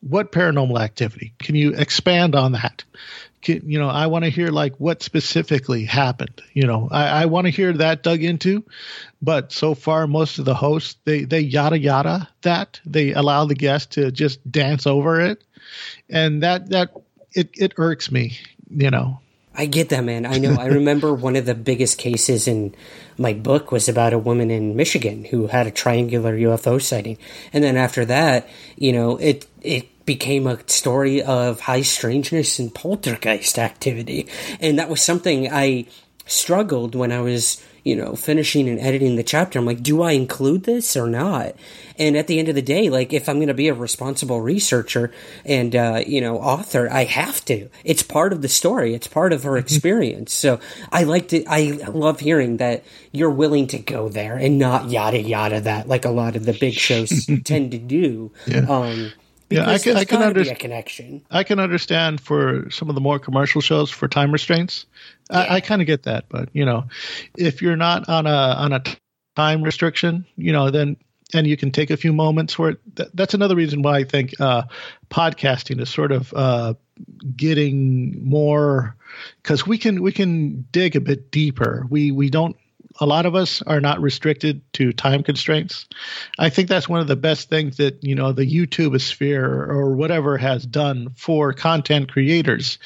What 0.00 0.32
paranormal 0.32 0.80
activity? 0.80 1.34
Can 1.40 1.54
you 1.54 1.74
expand 1.74 2.34
on 2.34 2.52
that? 2.52 2.84
You 3.44 3.78
know, 3.78 3.88
I 3.88 4.06
want 4.06 4.24
to 4.24 4.30
hear 4.30 4.48
like 4.48 4.76
what 4.76 5.02
specifically 5.02 5.84
happened. 5.84 6.42
You 6.52 6.66
know, 6.66 6.88
I, 6.90 7.22
I 7.22 7.26
want 7.26 7.46
to 7.46 7.50
hear 7.50 7.72
that 7.72 8.02
dug 8.02 8.22
into 8.22 8.64
but 9.22 9.52
so 9.52 9.74
far 9.74 10.06
most 10.06 10.38
of 10.38 10.44
the 10.44 10.54
hosts 10.54 10.96
they 11.04 11.24
they 11.24 11.40
yada 11.40 11.78
yada 11.78 12.28
that 12.42 12.80
they 12.84 13.12
allow 13.12 13.44
the 13.44 13.54
guest 13.54 13.92
to 13.92 14.10
just 14.10 14.50
dance 14.50 14.86
over 14.86 15.20
it 15.20 15.42
and 16.08 16.42
that 16.42 16.70
that 16.70 16.92
it 17.32 17.50
it 17.54 17.74
irks 17.76 18.10
me 18.10 18.38
you 18.70 18.90
know 18.90 19.20
I 19.52 19.66
get 19.66 19.88
that, 19.88 20.04
man. 20.04 20.26
I 20.26 20.38
know. 20.38 20.54
I 20.54 20.66
remember 20.78 21.12
one 21.12 21.34
of 21.34 21.44
the 21.44 21.56
biggest 21.56 21.98
cases 21.98 22.46
in 22.46 22.72
my 23.18 23.32
book 23.32 23.72
was 23.72 23.88
about 23.88 24.12
a 24.12 24.18
woman 24.18 24.48
in 24.48 24.76
Michigan 24.76 25.24
who 25.24 25.48
had 25.48 25.66
a 25.66 25.72
triangular 25.72 26.36
UFO 26.36 26.80
sighting, 26.80 27.18
and 27.52 27.62
then 27.64 27.76
after 27.76 28.04
that, 28.04 28.48
you 28.76 28.92
know, 28.92 29.16
it 29.16 29.48
it 29.60 29.88
became 30.10 30.48
a 30.48 30.58
story 30.68 31.22
of 31.22 31.60
high 31.60 31.82
strangeness 31.82 32.58
and 32.58 32.74
poltergeist 32.74 33.60
activity, 33.60 34.26
and 34.58 34.76
that 34.80 34.88
was 34.88 35.00
something 35.00 35.48
I 35.52 35.86
struggled 36.26 36.96
when 36.96 37.12
I 37.12 37.20
was 37.20 37.62
you 37.84 37.96
know, 37.96 38.14
finishing 38.14 38.68
and 38.68 38.78
editing 38.78 39.16
the 39.16 39.22
chapter, 39.22 39.58
I'm 39.58 39.66
like, 39.66 39.82
do 39.82 40.02
I 40.02 40.12
include 40.12 40.64
this 40.64 40.96
or 40.96 41.06
not? 41.06 41.54
And 41.98 42.16
at 42.16 42.26
the 42.26 42.38
end 42.38 42.48
of 42.48 42.54
the 42.54 42.62
day, 42.62 42.90
like, 42.90 43.12
if 43.12 43.28
I'm 43.28 43.36
going 43.36 43.48
to 43.48 43.54
be 43.54 43.68
a 43.68 43.74
responsible 43.74 44.40
researcher 44.40 45.12
and, 45.44 45.74
uh, 45.74 46.02
you 46.06 46.20
know, 46.20 46.38
author, 46.38 46.88
I 46.90 47.04
have 47.04 47.44
to. 47.46 47.68
It's 47.84 48.02
part 48.02 48.32
of 48.32 48.42
the 48.42 48.48
story. 48.48 48.94
It's 48.94 49.06
part 49.06 49.32
of 49.32 49.44
her 49.44 49.52
mm-hmm. 49.52 49.58
experience. 49.58 50.32
so 50.32 50.60
I 50.92 51.04
like 51.04 51.28
to, 51.28 51.44
I 51.46 51.78
love 51.88 52.20
hearing 52.20 52.58
that 52.58 52.84
you're 53.12 53.30
willing 53.30 53.66
to 53.68 53.78
go 53.78 54.08
there 54.08 54.36
and 54.36 54.58
not 54.58 54.90
yada 54.90 55.20
yada 55.20 55.60
that 55.62 55.88
like 55.88 56.04
a 56.04 56.10
lot 56.10 56.36
of 56.36 56.44
the 56.44 56.52
big 56.52 56.74
shows 56.74 57.26
tend 57.44 57.72
to 57.72 57.78
do. 57.78 58.30
Yeah. 58.46 58.66
Um, 58.68 59.12
yeah, 59.50 59.68
I 59.68 59.78
can, 59.78 59.96
I 59.96 60.04
can 60.04 60.22
understand 60.22 60.58
connection. 60.58 61.24
I 61.30 61.42
can 61.42 61.58
understand 61.58 62.20
for 62.20 62.70
some 62.70 62.88
of 62.88 62.94
the 62.94 63.00
more 63.00 63.18
commercial 63.18 63.60
shows 63.60 63.90
for 63.90 64.06
time 64.06 64.32
restraints. 64.32 64.86
Yeah. 65.30 65.40
I, 65.40 65.54
I 65.56 65.60
kind 65.60 65.82
of 65.82 65.86
get 65.86 66.04
that, 66.04 66.26
but 66.28 66.48
you 66.52 66.64
know, 66.64 66.84
if 67.36 67.60
you're 67.60 67.76
not 67.76 68.08
on 68.08 68.26
a 68.26 68.30
on 68.30 68.72
a 68.72 68.82
time 69.34 69.62
restriction, 69.62 70.24
you 70.36 70.52
know, 70.52 70.70
then 70.70 70.96
and 71.34 71.46
you 71.46 71.56
can 71.56 71.70
take 71.70 71.90
a 71.90 71.96
few 71.96 72.12
moments 72.12 72.58
where 72.58 72.76
that's 73.14 73.34
another 73.34 73.56
reason 73.56 73.82
why 73.82 73.98
I 73.98 74.04
think 74.04 74.34
uh, 74.40 74.62
podcasting 75.10 75.80
is 75.80 75.88
sort 75.88 76.12
of 76.12 76.32
uh, 76.34 76.74
getting 77.36 78.24
more 78.24 78.96
because 79.42 79.66
we 79.66 79.78
can 79.78 80.02
we 80.02 80.12
can 80.12 80.62
dig 80.72 80.96
a 80.96 81.00
bit 81.00 81.30
deeper. 81.30 81.86
We 81.90 82.12
we 82.12 82.30
don't 82.30 82.56
a 83.00 83.06
lot 83.06 83.26
of 83.26 83.34
us 83.34 83.62
are 83.62 83.80
not 83.80 84.00
restricted 84.00 84.60
to 84.74 84.92
time 84.92 85.22
constraints. 85.22 85.86
I 86.38 86.50
think 86.50 86.68
that's 86.68 86.88
one 86.88 87.00
of 87.00 87.08
the 87.08 87.16
best 87.16 87.48
things 87.48 87.78
that 87.78 88.02
you 88.04 88.14
know 88.14 88.32
the 88.32 88.46
YouTube 88.46 89.00
sphere 89.00 89.44
or 89.44 89.94
whatever 89.94 90.36
has 90.36 90.64
done 90.66 91.10
for 91.16 91.52
content 91.52 92.10
creators 92.12 92.78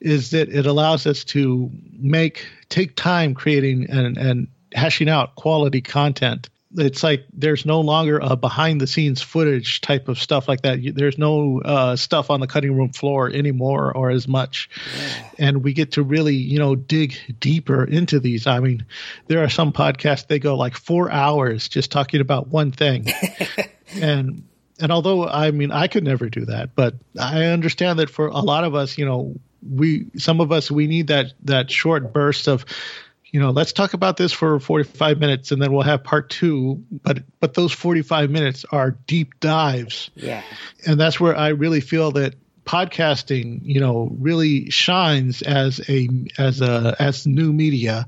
is 0.00 0.30
that 0.30 0.48
it 0.48 0.66
allows 0.66 1.06
us 1.06 1.24
to 1.24 1.70
make 1.92 2.46
take 2.68 2.96
time 2.96 3.34
creating 3.34 3.88
and 3.88 4.18
and 4.18 4.48
hashing 4.74 5.08
out 5.08 5.34
quality 5.36 5.80
content 5.80 6.48
it's 6.76 7.02
like 7.02 7.26
there's 7.32 7.66
no 7.66 7.80
longer 7.80 8.18
a 8.22 8.36
behind 8.36 8.80
the 8.80 8.86
scenes 8.86 9.20
footage 9.20 9.80
type 9.80 10.08
of 10.08 10.18
stuff 10.18 10.48
like 10.48 10.62
that. 10.62 10.78
There's 10.94 11.18
no 11.18 11.60
uh, 11.60 11.96
stuff 11.96 12.30
on 12.30 12.40
the 12.40 12.46
cutting 12.46 12.76
room 12.76 12.90
floor 12.90 13.30
anymore 13.30 13.92
or 13.94 14.10
as 14.10 14.26
much. 14.26 14.70
Yeah. 14.96 15.30
And 15.38 15.64
we 15.64 15.72
get 15.72 15.92
to 15.92 16.02
really, 16.02 16.36
you 16.36 16.58
know, 16.58 16.74
dig 16.74 17.16
deeper 17.38 17.84
into 17.84 18.20
these. 18.20 18.46
I 18.46 18.60
mean, 18.60 18.86
there 19.26 19.42
are 19.42 19.50
some 19.50 19.72
podcasts 19.72 20.26
they 20.26 20.38
go 20.38 20.56
like 20.56 20.76
four 20.76 21.10
hours 21.10 21.68
just 21.68 21.90
talking 21.90 22.20
about 22.20 22.48
one 22.48 22.72
thing. 22.72 23.06
and 23.94 24.44
and 24.80 24.92
although 24.92 25.26
I 25.26 25.50
mean 25.50 25.70
I 25.70 25.88
could 25.88 26.04
never 26.04 26.28
do 26.28 26.46
that, 26.46 26.74
but 26.74 26.94
I 27.18 27.46
understand 27.46 27.98
that 27.98 28.10
for 28.10 28.28
a 28.28 28.40
lot 28.40 28.64
of 28.64 28.74
us, 28.74 28.96
you 28.96 29.04
know, 29.04 29.34
we 29.68 30.06
some 30.16 30.40
of 30.40 30.52
us 30.52 30.70
we 30.70 30.86
need 30.86 31.08
that 31.08 31.32
that 31.44 31.70
short 31.70 32.12
burst 32.12 32.48
of 32.48 32.64
you 33.32 33.40
know, 33.40 33.50
let's 33.50 33.72
talk 33.72 33.94
about 33.94 34.18
this 34.18 34.30
for 34.30 34.60
45 34.60 35.18
minutes 35.18 35.52
and 35.52 35.60
then 35.60 35.72
we'll 35.72 35.82
have 35.82 36.04
part 36.04 36.28
two. 36.28 36.84
But 36.90 37.22
but 37.40 37.54
those 37.54 37.72
45 37.72 38.30
minutes 38.30 38.66
are 38.70 38.90
deep 38.90 39.40
dives. 39.40 40.10
Yeah. 40.14 40.42
And 40.86 41.00
that's 41.00 41.18
where 41.18 41.36
I 41.36 41.48
really 41.48 41.80
feel 41.80 42.12
that 42.12 42.34
podcasting, 42.66 43.60
you 43.62 43.80
know, 43.80 44.10
really 44.20 44.68
shines 44.68 45.40
as 45.40 45.80
a 45.88 46.08
as 46.36 46.60
a 46.60 46.94
as 46.98 47.26
new 47.26 47.54
media 47.54 48.06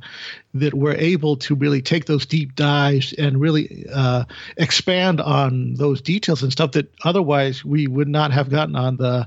that 0.53 0.75
we're 0.75 0.95
able 0.95 1.37
to 1.37 1.55
really 1.55 1.81
take 1.81 2.05
those 2.05 2.27
deep 2.27 2.55
dives 2.55 3.15
and 3.15 3.41
really 3.41 3.87
uh, 3.93 4.25
expand 4.59 5.23
on 5.23 5.75
those 5.75 6.03
details 6.03 6.43
and 6.43 6.53
stuff 6.53 6.73
that 6.73 6.93
otherwise 7.03 7.65
we 7.65 7.87
would 7.87 8.09
not 8.09 8.31
have 8.31 8.51
gotten 8.51 8.77
on 8.77 8.99
the 8.99 9.27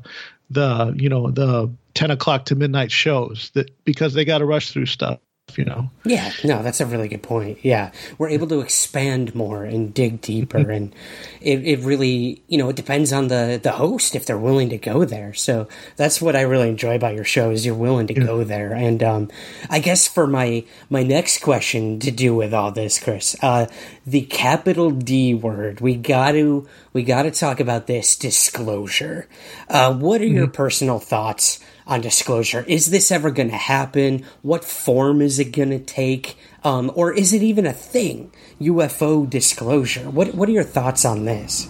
the 0.52 0.94
you 0.96 1.10
know 1.10 1.32
the 1.32 1.70
10 1.96 2.12
o'clock 2.12 2.46
to 2.46 2.56
midnight 2.56 2.92
shows 2.92 3.50
that 3.56 3.72
because 3.84 4.14
they 4.14 4.24
got 4.24 4.38
to 4.38 4.46
rush 4.46 4.72
through 4.72 4.86
stuff 4.86 5.20
you 5.56 5.64
know. 5.66 5.90
Yeah, 6.04 6.32
no, 6.44 6.62
that's 6.62 6.82
a 6.82 6.86
really 6.86 7.08
good 7.08 7.24
point. 7.24 7.60
Yeah, 7.64 7.92
we're 8.18 8.30
able 8.30 8.48
to 8.48 8.60
expand 8.60 9.34
more 9.34 9.64
and 9.64 9.94
dig 9.94 10.22
deeper, 10.22 10.60
mm-hmm. 10.60 10.72
and 10.72 10.96
it, 11.42 11.66
it 11.66 11.80
really, 11.80 12.42
you 12.48 12.58
know, 12.58 12.70
it 12.70 12.76
depends 12.76 13.14
on 13.14 13.28
the 13.28 13.60
the 13.62 13.74
host 13.74 14.16
if 14.16 14.26
they're 14.26 14.38
willing 14.38 14.70
to 14.70 14.78
go 14.78 15.06
there. 15.06 15.34
So 15.34 15.68
that's 15.96 16.22
what 16.22 16.36
I 16.36 16.42
really 16.42 16.70
enjoy 16.70 16.96
about 16.96 17.16
your 17.16 17.24
show 17.24 17.52
is 17.52 17.66
you're 17.66 17.76
willing 17.76 18.08
to 18.08 18.14
yeah. 18.14 18.26
go 18.26 18.44
there. 18.44 18.74
And 18.74 19.02
um, 19.04 19.30
I 19.70 19.80
guess 19.80 20.08
for 20.08 20.28
my 20.28 20.66
my 20.90 21.04
next 21.04 21.42
question 21.42 22.00
to 22.00 22.12
do 22.12 22.36
with 22.36 22.54
all 22.54 22.72
this, 22.72 23.00
Chris, 23.00 23.36
uh, 23.42 23.68
the 24.06 24.22
capital 24.22 24.92
D 24.92 25.34
word, 25.34 25.82
we 25.82 25.96
got 25.96 26.34
to 26.34 26.68
we 26.94 27.04
got 27.04 27.24
to 27.24 27.32
talk 27.32 27.60
about 27.60 27.88
this 27.88 28.16
disclosure. 28.16 29.28
Uh, 29.70 29.94
what 29.94 30.22
are 30.22 30.26
mm-hmm. 30.26 30.36
your 30.36 30.48
personal 30.48 31.00
thoughts? 31.00 31.60
On 31.88 32.02
disclosure. 32.02 32.64
Is 32.68 32.92
this 32.92 33.12
ever 33.12 33.32
going 33.32 33.50
to 33.50 33.58
happen? 33.58 34.26
What 34.42 34.64
form 34.64 35.22
is 35.22 35.40
it 35.40 35.52
going 35.52 35.70
to 35.70 35.80
take? 35.80 36.38
Um, 36.64 36.92
or 36.96 37.14
is 37.14 37.34
it 37.34 37.42
even 37.42 37.66
a 37.66 37.74
thing? 37.74 38.32
UFO 38.62 39.28
disclosure. 39.30 40.10
What 40.10 40.36
What 40.36 40.50
are 40.50 40.52
your 40.54 40.64
thoughts 40.64 41.06
on 41.06 41.26
this? 41.26 41.68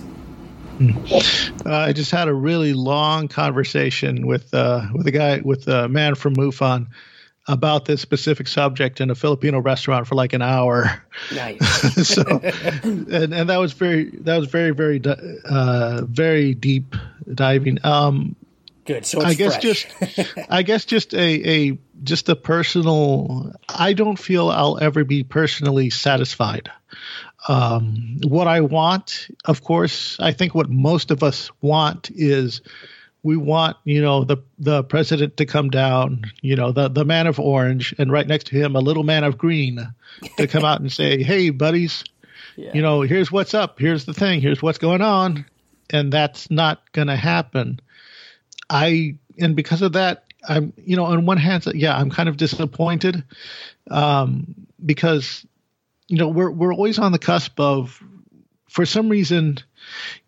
Uh, 1.66 1.72
I 1.72 1.94
just 1.94 2.12
had 2.12 2.28
a 2.28 2.34
really 2.34 2.74
long 2.74 3.28
conversation 3.28 4.28
with 4.28 4.54
uh, 4.54 4.88
with 4.94 5.08
a 5.08 5.12
guy 5.12 5.42
with 5.44 5.68
a 5.68 5.88
man 5.88 6.16
from 6.16 6.36
MUFON 6.36 6.88
about 7.48 7.86
this 7.86 8.02
specific 8.02 8.48
subject 8.48 9.00
in 9.00 9.10
a 9.10 9.16
Filipino 9.16 9.60
restaurant 9.60 10.06
for 10.06 10.16
like 10.16 10.34
an 10.34 10.42
hour. 10.42 11.04
Nice. 11.34 12.08
so, 12.08 12.24
and 12.84 13.34
and 13.34 13.50
that 13.50 13.58
was 13.58 13.74
very 13.74 14.12
that 14.22 14.38
was 14.38 14.50
very 14.50 14.72
very 14.72 15.02
uh, 15.46 16.02
very 16.06 16.54
deep 16.54 16.96
diving. 17.34 17.80
Um, 17.84 18.36
Good. 18.88 19.06
So 19.06 19.22
I 19.22 19.34
guess 19.34 19.58
fresh. 19.58 19.86
just 20.16 20.34
I 20.50 20.64
guess 20.64 20.86
just 20.86 21.14
a, 21.14 21.50
a 21.50 21.78
just 22.04 22.30
a 22.30 22.38
personal 22.38 23.52
I 23.68 23.92
don't 23.92 24.18
feel 24.18 24.50
I'll 24.50 24.80
ever 24.82 25.04
be 25.04 25.24
personally 25.24 25.90
satisfied. 25.90 26.72
Um, 27.50 28.20
what 28.24 28.48
I 28.48 28.62
want, 28.62 29.28
of 29.44 29.62
course, 29.62 30.18
I 30.22 30.32
think 30.32 30.56
what 30.56 30.70
most 30.70 31.12
of 31.12 31.22
us 31.22 31.52
want 31.62 32.10
is 32.12 32.62
we 33.24 33.36
want, 33.36 33.76
you 33.84 34.02
know, 34.02 34.24
the 34.24 34.38
the 34.58 34.86
president 34.86 35.36
to 35.38 35.46
come 35.46 35.70
down, 35.70 36.24
you 36.42 36.56
know, 36.56 36.72
the 36.72 36.88
the 36.88 37.04
man 37.04 37.28
of 37.28 37.42
orange, 37.42 37.94
and 37.98 38.10
right 38.10 38.26
next 38.26 38.48
to 38.48 38.56
him 38.56 38.78
a 38.78 38.80
little 38.80 39.04
man 39.04 39.26
of 39.26 39.38
green 39.38 39.86
to 40.38 40.48
come 40.48 40.64
out 40.64 40.80
and 40.80 40.90
say, 40.90 41.24
"Hey, 41.24 41.50
buddies, 41.50 42.06
yeah. 42.56 42.72
you 42.74 42.82
know, 42.82 43.02
here's 43.02 43.34
what's 43.34 43.54
up. 43.54 43.80
Here's 43.80 44.06
the 44.06 44.14
thing. 44.14 44.40
Here's 44.40 44.62
what's 44.62 44.78
going 44.78 45.02
on," 45.02 45.46
and 45.90 46.14
that's 46.14 46.50
not 46.50 46.90
going 46.94 47.10
to 47.10 47.18
happen. 47.18 47.82
I 48.70 49.16
and 49.40 49.56
because 49.56 49.82
of 49.82 49.94
that, 49.94 50.26
I'm 50.48 50.74
you 50.78 50.96
know 50.96 51.06
on 51.06 51.26
one 51.26 51.38
hand, 51.38 51.66
yeah, 51.74 51.98
I'm 51.98 52.10
kind 52.10 52.30
of 52.30 52.38
disappointed 52.38 53.24
um, 53.90 54.56
because 54.86 55.46
you 56.08 56.18
know 56.18 56.28
we're 56.28 56.52
we're 56.52 56.74
always 56.74 57.00
on 57.00 57.12
the 57.12 57.20
cusp 57.20 57.60
of 57.60 58.02
for 58.70 58.86
some 58.86 59.10
reason 59.10 59.58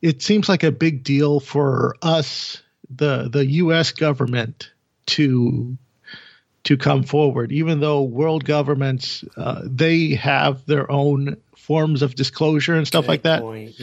it 0.01 0.21
seems 0.21 0.47
like 0.47 0.63
a 0.63 0.71
big 0.71 1.03
deal 1.03 1.39
for 1.39 1.95
us 2.01 2.61
the 2.89 3.29
the 3.29 3.45
U.S. 3.45 3.91
government 3.91 4.71
to 5.07 5.77
to 6.65 6.77
come 6.77 7.03
forward, 7.03 7.51
even 7.51 7.79
though 7.79 8.01
world 8.01 8.45
governments 8.45 9.23
uh, 9.37 9.61
they 9.63 10.09
have 10.15 10.65
their 10.65 10.91
own 10.91 11.37
forms 11.69 12.01
of 12.01 12.15
disclosure 12.15 12.73
and 12.73 12.87
stuff 12.87 13.03
Good 13.03 13.09
like 13.09 13.21
that. 13.21 13.41
Point. 13.43 13.75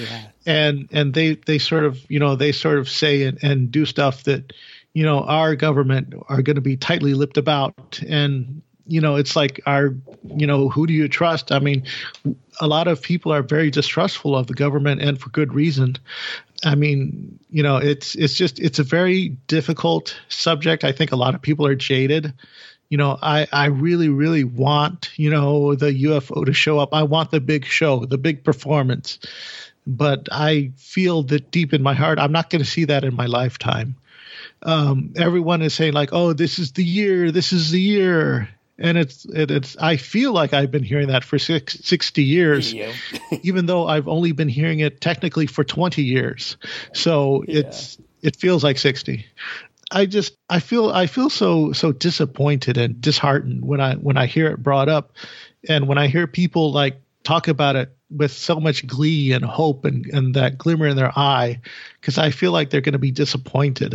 And 0.45 0.89
and 0.91 1.15
they 1.15 1.37
they 1.37 1.59
sort 1.59 1.85
of 1.85 2.05
you 2.11 2.19
know 2.19 2.35
they 2.35 2.51
sort 2.51 2.81
of 2.81 2.89
say 2.89 3.23
and, 3.23 3.39
and 3.45 3.71
do 3.71 3.87
stuff 3.87 4.25
that 4.25 4.53
you 4.93 5.05
know 5.05 5.21
our 5.21 5.55
government 5.55 6.13
are 6.29 6.43
going 6.43 6.57
to 6.57 6.61
be 6.61 6.77
tightly 6.77 7.15
lipped 7.15 7.37
about. 7.37 8.01
And 8.07 8.63
you 8.89 9.01
know 9.01 9.15
it's 9.15 9.37
like 9.37 9.61
our 9.67 9.95
you 10.37 10.49
know 10.49 10.69
who 10.69 10.89
do 10.89 10.93
you 10.93 11.07
trust? 11.07 11.53
I 11.53 11.61
mean 11.61 11.85
a 12.61 12.67
lot 12.67 12.89
of 12.89 13.01
people 13.01 13.33
are 13.33 13.43
very 13.43 13.71
distrustful 13.71 14.35
of 14.35 14.49
the 14.49 14.55
government 14.55 15.01
and 15.01 15.21
for 15.21 15.31
good 15.31 15.55
reason. 15.55 15.95
I 16.65 16.75
mean 16.75 17.39
you 17.51 17.63
know 17.63 17.77
it's 17.77 18.17
it's 18.17 18.35
just 18.35 18.59
it's 18.59 18.81
a 18.81 18.85
very 18.85 19.29
difficult 19.47 20.19
subject. 20.29 20.83
I 20.83 20.91
think 20.91 21.13
a 21.13 21.17
lot 21.17 21.37
of 21.37 21.41
people 21.41 21.69
are 21.69 21.77
jaded 21.77 22.35
you 22.89 22.99
know, 22.99 23.19
I, 23.21 23.49
I 23.53 23.67
really, 23.67 24.09
really 24.09 24.45
want, 24.45 25.11
you 25.17 25.31
know, 25.31 25.75
the 25.75 25.93
UFO 26.05 26.47
to 26.47 26.53
show 26.53 26.79
up. 26.79 26.95
I 26.95 27.03
want 27.03 27.31
the 27.31 27.41
big 27.41 27.65
show, 27.65 28.05
the 28.05 28.19
big 28.19 28.45
performance. 28.45 29.19
But 29.87 30.29
I 30.33 30.73
feel 30.77 31.23
that 31.25 31.51
deep 31.51 31.73
in 31.73 31.83
my 31.83 31.95
heart, 31.95 32.19
I'm 32.19 32.33
not 32.33 32.51
going 32.51 32.63
to 32.63 32.69
see 32.69 32.85
that 32.87 33.05
in 33.05 33.15
my 33.15 33.27
lifetime. 33.27 33.97
Um, 34.63 35.13
everyone 35.17 35.63
is 35.63 35.75
saying 35.75 35.93
like, 35.93 36.13
"Oh, 36.13 36.33
this 36.33 36.59
is 36.59 36.73
the 36.73 36.83
year. 36.83 37.31
This 37.31 37.53
is 37.53 37.71
the 37.71 37.81
year," 37.81 38.49
and 38.79 38.99
it's 38.99 39.25
it, 39.27 39.51
it's. 39.51 39.77
I 39.77 39.97
feel 39.97 40.33
like 40.33 40.55
I've 40.55 40.73
been 40.73 40.83
hearing 40.83 41.09
that 41.09 41.23
for 41.23 41.39
six, 41.39 41.75
60 41.85 42.25
years, 42.25 42.75
even 43.43 43.67
though 43.67 43.87
I've 43.87 44.09
only 44.09 44.33
been 44.33 44.49
hearing 44.49 44.81
it 44.81 45.01
technically 45.01 45.47
for 45.47 45.63
20 45.63 46.03
years. 46.03 46.57
So 46.95 47.45
yeah. 47.47 47.61
it's 47.61 47.99
it 48.23 48.35
feels 48.35 48.65
like 48.65 48.79
60. 48.79 49.25
I 49.91 50.07
just 50.07 50.37
I 50.49 50.61
feel 50.61 50.91
I 50.91 51.07
feel 51.07 51.31
so 51.31 51.73
so 51.73 51.93
disappointed 51.93 52.77
and 52.77 53.01
disheartened 53.01 53.65
when 53.65 53.81
I 53.81 53.95
when 53.95 54.17
I 54.17 54.27
hear 54.27 54.49
it 54.49 54.63
brought 54.63 54.89
up, 54.89 55.13
and 55.69 55.87
when 55.87 55.99
I 55.99 56.09
hear 56.09 56.27
people 56.27 56.73
like 56.73 57.01
talk 57.23 57.49
about 57.49 57.77
it 57.77 57.91
with 58.11 58.33
so 58.33 58.61
much 58.61 58.87
glee 58.87 59.33
and 59.33 59.45
hope 59.45 59.85
and 59.85 60.07
and 60.07 60.35
that 60.35 60.59
glimmer 60.59 60.87
in 60.87 60.97
their 60.97 61.17
eye, 61.19 61.61
because 62.01 62.19
I 62.19 62.31
feel 62.31 62.53
like 62.53 62.71
they're 62.71 62.81
going 62.81 62.93
to 62.95 62.99
be 62.99 63.13
disappointed. 63.13 63.95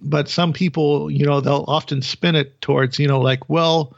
But 0.00 0.28
some 0.28 0.52
people, 0.52 1.10
you 1.10 1.24
know, 1.24 1.40
they'll 1.40 1.64
often 1.66 2.02
spin 2.02 2.36
it 2.36 2.60
towards 2.60 2.98
you 2.98 3.08
know 3.08 3.20
like 3.20 3.48
well 3.48 3.94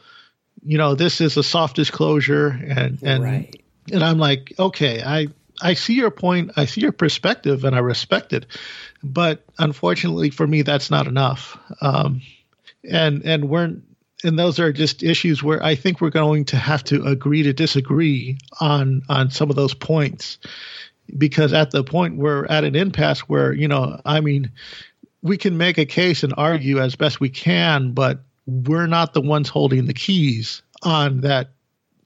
you 0.66 0.78
know, 0.78 0.94
this 0.94 1.20
is 1.20 1.36
a 1.36 1.42
soft 1.42 1.76
disclosure, 1.76 2.48
and 2.48 2.98
and 3.02 3.22
Right. 3.22 3.62
and 3.92 4.02
I'm 4.02 4.18
like, 4.18 4.52
okay, 4.58 5.02
I 5.02 5.28
I 5.62 5.74
see 5.74 5.94
your 5.94 6.10
point, 6.10 6.50
I 6.56 6.66
see 6.66 6.80
your 6.80 6.92
perspective, 6.92 7.64
and 7.64 7.74
I 7.74 7.78
respect 7.78 8.32
it, 8.32 8.46
but 9.02 9.44
unfortunately 9.58 10.30
for 10.30 10.46
me, 10.46 10.62
that's 10.62 10.90
not 10.90 11.06
enough. 11.06 11.58
Um, 11.80 12.22
and 12.88 13.24
and 13.24 13.48
we're 13.48 13.76
and 14.24 14.38
those 14.38 14.58
are 14.58 14.72
just 14.72 15.02
issues 15.02 15.42
where 15.42 15.62
I 15.62 15.74
think 15.74 16.00
we're 16.00 16.10
going 16.10 16.46
to 16.46 16.56
have 16.56 16.82
to 16.84 17.04
agree 17.04 17.42
to 17.42 17.52
disagree 17.52 18.38
on 18.60 19.02
on 19.08 19.30
some 19.30 19.50
of 19.50 19.56
those 19.56 19.74
points 19.74 20.38
because 21.16 21.52
at 21.52 21.70
the 21.70 21.84
point 21.84 22.16
we're 22.16 22.46
at 22.46 22.64
an 22.64 22.74
impasse 22.74 23.20
where 23.20 23.52
you 23.52 23.68
know 23.68 24.00
I 24.04 24.20
mean 24.20 24.50
we 25.22 25.36
can 25.36 25.56
make 25.56 25.78
a 25.78 25.86
case 25.86 26.22
and 26.22 26.32
argue 26.36 26.80
as 26.80 26.94
best 26.94 27.20
we 27.20 27.28
can, 27.28 27.92
but 27.92 28.20
we're 28.46 28.86
not 28.86 29.12
the 29.12 29.20
ones 29.20 29.48
holding 29.48 29.86
the 29.86 29.94
keys 29.94 30.62
on 30.82 31.22
that 31.22 31.50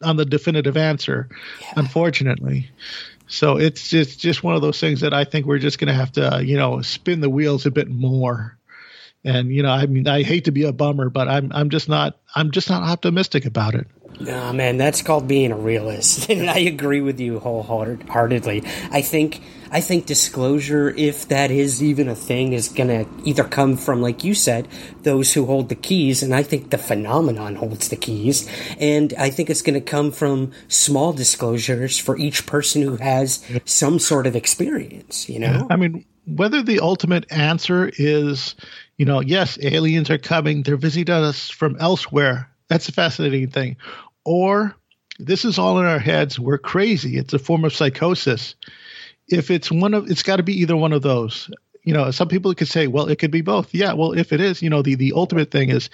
on 0.03 0.17
the 0.17 0.25
definitive 0.25 0.77
answer, 0.77 1.29
unfortunately. 1.77 2.71
So 3.31 3.59
it's 3.59 3.89
just 3.89 4.19
just 4.19 4.43
one 4.43 4.57
of 4.57 4.63
those 4.63 4.81
things 4.81 5.01
that 5.01 5.15
I 5.15 5.25
think 5.25 5.47
we're 5.47 5.59
just 5.59 5.79
going 5.79 5.89
to 5.89 5.95
have 5.95 6.13
to 6.13 6.37
uh, 6.37 6.39
you 6.41 6.57
know 6.57 6.83
spin 6.83 7.21
the 7.21 7.31
wheels 7.31 7.65
a 7.65 7.71
bit 7.71 7.89
more. 7.89 8.59
And 9.25 9.55
you 9.55 9.63
know, 9.63 9.71
I 9.71 9.87
mean, 9.87 10.09
I 10.09 10.23
hate 10.23 10.47
to 10.47 10.51
be 10.51 10.65
a 10.65 10.73
bummer, 10.73 11.09
but 11.11 11.29
I'm 11.29 11.53
I'm 11.53 11.71
just 11.71 11.89
not 11.89 12.19
I'm 12.35 12.51
just 12.51 12.69
not 12.69 12.83
optimistic 12.83 13.47
about 13.47 13.75
it. 13.75 13.87
No, 14.19 14.53
man, 14.53 14.77
that's 14.77 15.01
called 15.03 15.29
being 15.29 15.53
a 15.53 15.57
realist, 15.57 16.29
and 16.29 16.51
I 16.51 16.59
agree 16.59 17.01
with 17.01 17.21
you 17.21 17.39
wholeheartedly. 17.39 18.65
I 18.91 19.01
think 19.01 19.41
I 19.71 19.81
think 19.81 20.07
disclosure, 20.07 20.93
if 20.97 21.29
that 21.29 21.51
is 21.51 21.83
even 21.83 22.09
a 22.09 22.15
thing, 22.15 22.53
is 22.53 22.69
gonna 22.69 23.07
either 23.25 23.45
come 23.45 23.77
from, 23.77 24.03
like 24.03 24.25
you 24.25 24.35
said, 24.35 24.69
those 25.03 25.33
who 25.33 25.47
hold 25.47 25.69
the 25.69 25.75
keys, 25.75 26.23
and 26.23 26.35
I 26.35 26.43
think 26.43 26.71
the 26.71 26.79
phenomenon 26.79 27.57
holds 27.57 27.89
the 27.89 27.97
keys, 27.97 28.49
and 28.79 29.15
I 29.19 29.31
think 29.31 29.51
it's 29.51 29.63
gonna 29.63 29.81
come 29.81 30.11
from 30.11 30.53
small 30.69 31.13
disclosures 31.13 31.99
for 31.99 32.19
each 32.19 32.47
person 32.47 32.83
who 32.83 32.97
has 32.97 33.45
some 33.65 33.99
sort 33.99 34.27
of 34.27 34.37
experience. 34.37 35.29
You 35.29 35.39
know, 35.39 35.67
I 35.71 35.77
mean, 35.77 36.05
whether 36.27 36.63
the 36.63 36.81
ultimate 36.81 37.31
answer 37.31 37.91
is, 37.97 38.55
you 38.97 39.05
know, 39.05 39.21
yes, 39.21 39.59
aliens 39.63 40.11
are 40.11 40.19
coming, 40.19 40.63
they're 40.63 40.77
visiting 40.77 41.15
us 41.15 41.49
from 41.49 41.77
elsewhere. 41.79 42.49
That's 42.69 42.89
a 42.89 42.93
fascinating 42.93 43.51
thing. 43.51 43.77
Or 44.25 44.77
this 45.19 45.45
is 45.45 45.59
all 45.59 45.79
in 45.79 45.87
our 45.87 45.99
heads. 45.99 46.39
We're 46.39 46.59
crazy. 46.59 47.17
It's 47.17 47.35
a 47.35 47.39
form 47.39 47.65
of 47.65 47.75
psychosis. 47.75 48.55
If 49.31 49.51
it's 49.51 49.71
one 49.71 49.95
of, 49.95 50.11
it's 50.11 50.23
got 50.23 50.37
to 50.37 50.43
be 50.43 50.61
either 50.61 50.77
one 50.77 50.93
of 50.93 51.03
those. 51.03 51.51
You 51.83 51.95
know, 51.95 52.11
some 52.11 52.29
people 52.29 52.55
could 52.55 52.69
say, 52.69 52.89
well, 52.89 53.09
it 53.09 53.19
could 53.19 53.31
be 53.31 53.41
both. 53.41 53.73
Yeah, 53.73 53.95
well, 53.95 54.13
if 54.13 54.33
it 54.33 54.41
is, 54.41 54.61
you 54.61 54.69
know, 54.69 54.83
the 54.83 54.97
the 54.97 55.13
ultimate 55.15 55.51
thing 55.51 55.71
is, 55.71 55.89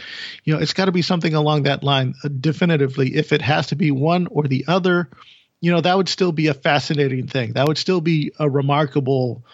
you 0.45 0.53
know, 0.53 0.61
it's 0.61 0.73
got 0.73 0.87
to 0.87 0.93
be 0.93 1.03
something 1.03 1.33
along 1.33 1.63
that 1.65 1.85
line 1.85 2.15
uh, 2.25 2.29
definitively. 2.29 3.15
If 3.15 3.33
it 3.33 3.43
has 3.43 3.69
to 3.69 3.77
be 3.77 3.93
one 3.93 4.27
or 4.27 4.45
the 4.45 4.65
other, 4.67 5.09
you 5.61 5.71
know, 5.71 5.81
that 5.81 5.97
would 5.97 6.09
still 6.09 6.33
be 6.33 6.49
a 6.49 6.55
fascinating 6.55 7.29
thing. 7.29 7.53
That 7.53 7.69
would 7.69 7.79
still 7.79 8.01
be 8.01 8.33
a 8.39 8.51
remarkable 8.51 9.45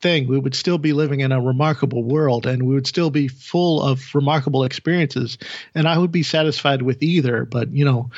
thing. 0.00 0.28
We 0.28 0.38
would 0.38 0.54
still 0.54 0.78
be 0.78 0.92
living 0.92 1.20
in 1.20 1.32
a 1.32 1.40
remarkable 1.40 2.04
world 2.04 2.46
and 2.46 2.64
we 2.64 2.74
would 2.74 2.86
still 2.86 3.10
be 3.10 3.28
full 3.28 3.82
of 3.82 4.14
remarkable 4.14 4.64
experiences. 4.64 5.38
And 5.74 5.88
I 5.88 5.96
would 5.96 6.12
be 6.12 6.22
satisfied 6.22 6.82
with 6.82 7.02
either. 7.02 7.46
But, 7.46 7.70
you 7.72 7.84
know, 7.86 8.10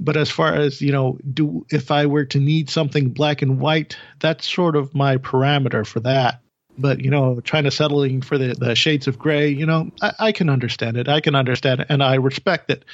but 0.00 0.16
as 0.16 0.30
far 0.30 0.54
as, 0.54 0.80
you 0.80 0.92
know, 0.92 1.18
do 1.32 1.66
if 1.70 1.90
I 1.90 2.06
were 2.06 2.24
to 2.26 2.40
need 2.40 2.70
something 2.70 3.10
black 3.10 3.42
and 3.42 3.60
white, 3.60 3.96
that's 4.20 4.52
sort 4.52 4.76
of 4.76 4.94
my 4.94 5.16
parameter 5.16 5.86
for 5.86 6.00
that. 6.00 6.40
But, 6.76 7.00
you 7.00 7.10
know, 7.10 7.40
trying 7.40 7.64
to 7.64 7.70
settling 7.70 8.20
for 8.20 8.36
the, 8.36 8.54
the 8.54 8.74
shades 8.74 9.06
of 9.06 9.18
gray, 9.18 9.48
you 9.48 9.64
know, 9.64 9.92
I, 10.02 10.12
I 10.18 10.32
can 10.32 10.50
understand 10.50 10.96
it. 10.96 11.08
I 11.08 11.20
can 11.20 11.36
understand 11.36 11.80
it 11.80 11.86
and 11.88 12.02
I 12.02 12.16
respect 12.16 12.70
it. 12.70 12.84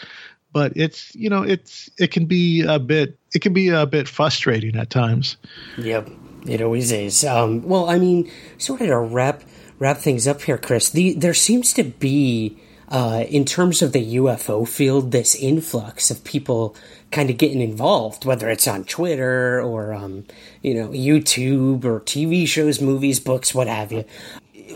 But 0.53 0.73
it's, 0.77 1.15
you 1.15 1.31
know, 1.31 1.43
it's, 1.43 1.89
it 1.99 2.11
can 2.11 2.27
be 2.27 2.63
a 2.63 2.79
bit, 2.79 3.19
it 3.35 3.41
can 3.41 3.53
be 3.53 3.69
a 3.69 3.87
bit 3.87 4.09
frustrating 4.09 4.77
at 4.77 4.91
times. 4.91 5.37
Yep, 5.79 6.11
it 6.47 6.61
always 6.61 6.93
is. 6.93 7.25
Um, 7.25 7.63
well, 7.63 7.89
I 7.89 7.99
mean, 7.99 8.31
sort 8.59 8.81
of 8.83 8.89
to 8.89 8.99
wrap 8.99 9.43
wrap 9.79 9.97
things 9.97 10.29
up 10.29 10.43
here, 10.43 10.59
Chris. 10.59 10.91
The 10.91 11.15
there 11.15 11.35
seems 11.35 11.73
to 11.75 11.85
be, 11.85 12.59
uh, 12.91 13.25
in 13.29 13.45
terms 13.45 13.83
of 13.83 13.93
the 13.93 14.17
UFO 14.17 14.67
field, 14.67 15.13
this 15.13 15.35
influx 15.35 16.11
of 16.11 16.25
people 16.25 16.75
kind 17.11 17.31
of 17.31 17.39
getting 17.39 17.61
involved, 17.61 18.25
whether 18.25 18.49
it's 18.49 18.67
on 18.67 18.85
Twitter 18.85 19.61
or 19.61 19.93
um, 19.93 20.25
you 20.63 20.75
know 20.75 20.89
YouTube 20.89 21.85
or 21.85 22.01
TV 22.01 22.47
shows, 22.47 22.81
movies, 22.81 23.21
books, 23.21 23.55
what 23.55 23.69
have 23.69 23.93
you. 23.93 24.05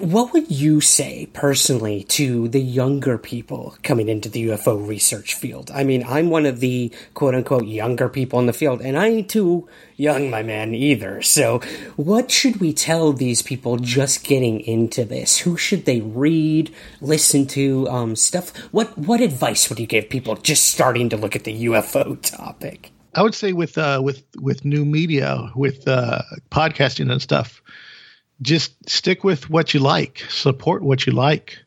What 0.00 0.32
would 0.32 0.50
you 0.50 0.80
say 0.80 1.28
personally 1.32 2.04
to 2.04 2.48
the 2.48 2.60
younger 2.60 3.16
people 3.16 3.76
coming 3.82 4.08
into 4.08 4.28
the 4.28 4.48
UFO 4.48 4.86
research 4.86 5.34
field? 5.34 5.70
I 5.72 5.84
mean, 5.84 6.04
I'm 6.06 6.30
one 6.30 6.46
of 6.46 6.60
the 6.60 6.92
quote 7.14 7.34
unquote 7.34 7.66
younger 7.66 8.08
people 8.08 8.38
in 8.38 8.46
the 8.46 8.52
field, 8.52 8.80
and 8.82 8.98
I 8.98 9.08
ain't 9.08 9.30
too 9.30 9.68
young, 9.96 10.30
my 10.30 10.42
man, 10.42 10.74
either. 10.74 11.22
So, 11.22 11.60
what 11.96 12.30
should 12.30 12.60
we 12.60 12.72
tell 12.72 13.12
these 13.12 13.42
people 13.42 13.76
just 13.76 14.24
getting 14.24 14.60
into 14.60 15.04
this? 15.04 15.38
Who 15.38 15.56
should 15.56 15.84
they 15.84 16.00
read, 16.00 16.74
listen 17.00 17.46
to, 17.48 17.88
um, 17.88 18.16
stuff? 18.16 18.56
What 18.72 18.96
what 18.98 19.20
advice 19.20 19.68
would 19.68 19.78
you 19.78 19.86
give 19.86 20.08
people 20.08 20.36
just 20.36 20.64
starting 20.64 21.08
to 21.10 21.16
look 21.16 21.36
at 21.36 21.44
the 21.44 21.66
UFO 21.66 22.20
topic? 22.20 22.90
I 23.14 23.22
would 23.22 23.34
say 23.34 23.52
with 23.52 23.78
uh, 23.78 24.00
with 24.02 24.24
with 24.40 24.64
new 24.64 24.84
media, 24.84 25.50
with 25.54 25.86
uh, 25.86 26.22
podcasting 26.50 27.12
and 27.12 27.22
stuff, 27.22 27.62
just 28.42 28.88
stick 28.88 29.24
with 29.24 29.48
what 29.48 29.74
you 29.74 29.80
like, 29.80 30.24
support 30.28 30.82
what 30.82 31.06
you 31.06 31.12
like. 31.12 31.58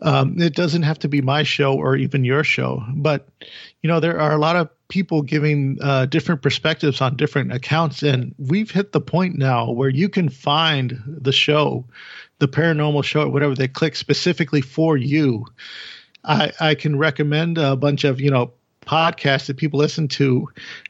Um, 0.00 0.40
it 0.40 0.54
doesn't 0.54 0.82
have 0.82 0.98
to 1.00 1.08
be 1.08 1.20
my 1.20 1.42
show 1.42 1.74
or 1.74 1.96
even 1.96 2.24
your 2.24 2.44
show, 2.44 2.82
but 2.94 3.28
you 3.82 3.88
know 3.88 4.00
there 4.00 4.20
are 4.20 4.32
a 4.32 4.38
lot 4.38 4.56
of 4.56 4.70
people 4.88 5.22
giving 5.22 5.78
uh, 5.80 6.06
different 6.06 6.42
perspectives 6.42 7.00
on 7.00 7.16
different 7.16 7.52
accounts, 7.52 8.02
and 8.02 8.34
we've 8.38 8.70
hit 8.70 8.92
the 8.92 9.00
point 9.00 9.36
now 9.36 9.70
where 9.70 9.88
you 9.88 10.08
can 10.08 10.28
find 10.28 10.98
the 11.06 11.32
show, 11.32 11.84
the 12.38 12.48
paranormal 12.48 13.04
show, 13.04 13.22
or 13.22 13.30
whatever 13.30 13.54
they 13.54 13.68
click 13.68 13.96
specifically 13.96 14.60
for 14.60 14.96
you. 14.96 15.46
I, 16.22 16.52
I 16.58 16.74
can 16.74 16.96
recommend 16.96 17.58
a 17.58 17.76
bunch 17.76 18.04
of 18.04 18.20
you 18.20 18.30
know 18.30 18.52
podcasts 18.84 19.46
that 19.46 19.56
people 19.56 19.78
listen 19.78 20.08
to 20.08 20.48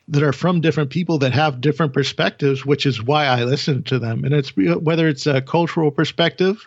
that 0.08 0.22
are 0.22 0.32
from 0.32 0.60
different 0.60 0.90
people 0.90 1.18
that 1.18 1.32
have 1.32 1.60
different 1.60 1.92
perspectives, 1.92 2.64
which 2.64 2.86
is 2.86 3.02
why 3.02 3.26
I 3.26 3.44
listen 3.44 3.82
to 3.84 3.98
them. 3.98 4.24
And 4.24 4.34
it's 4.34 4.54
whether 4.56 5.08
it's 5.08 5.26
a 5.26 5.40
cultural 5.40 5.90
perspective 5.90 6.66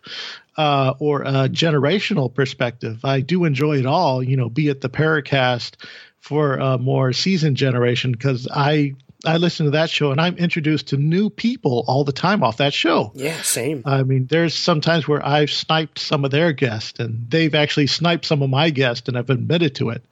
uh, 0.58 0.94
or 1.00 1.22
a 1.22 1.50
generational 1.50 2.34
perspective. 2.34 3.04
I 3.04 3.22
do 3.22 3.46
enjoy 3.46 3.80
it 3.80 3.86
all, 3.86 4.24
you 4.24 4.38
know, 4.38 4.50
be 4.50 4.70
it 4.70 4.82
the 4.82 4.90
Paracast 4.90 5.76
for 6.20 6.56
a 6.56 6.78
more 6.78 7.14
seasoned 7.14 7.58
generation 7.58 8.12
because 8.12 8.48
I 8.52 8.96
I 9.28 9.38
listen 9.38 9.66
to 9.66 9.72
that 9.72 9.90
show 9.90 10.12
and 10.12 10.22
I'm 10.22 10.38
introduced 10.38 10.88
to 10.90 10.98
new 10.98 11.30
people 11.30 11.84
all 11.88 12.04
the 12.04 12.12
time 12.12 12.44
off 12.44 12.58
that 12.58 12.74
show. 12.74 13.12
Yeah, 13.16 13.42
same. 13.42 13.84
I 13.86 14.04
mean, 14.04 14.28
there's 14.28 14.56
sometimes 14.56 15.08
where 15.08 15.26
I've 15.26 15.52
sniped 15.52 16.00
some 16.00 16.26
of 16.26 16.32
their 16.32 16.54
guests, 16.54 17.00
and 17.00 17.30
they've 17.30 17.54
actually 17.54 17.88
sniped 17.88 18.26
some 18.26 18.42
of 18.42 18.50
my 18.50 18.70
guests, 18.70 19.08
and 19.08 19.18
I've 19.18 19.30
admitted 19.30 19.76
to 19.76 19.90
it. 19.90 20.04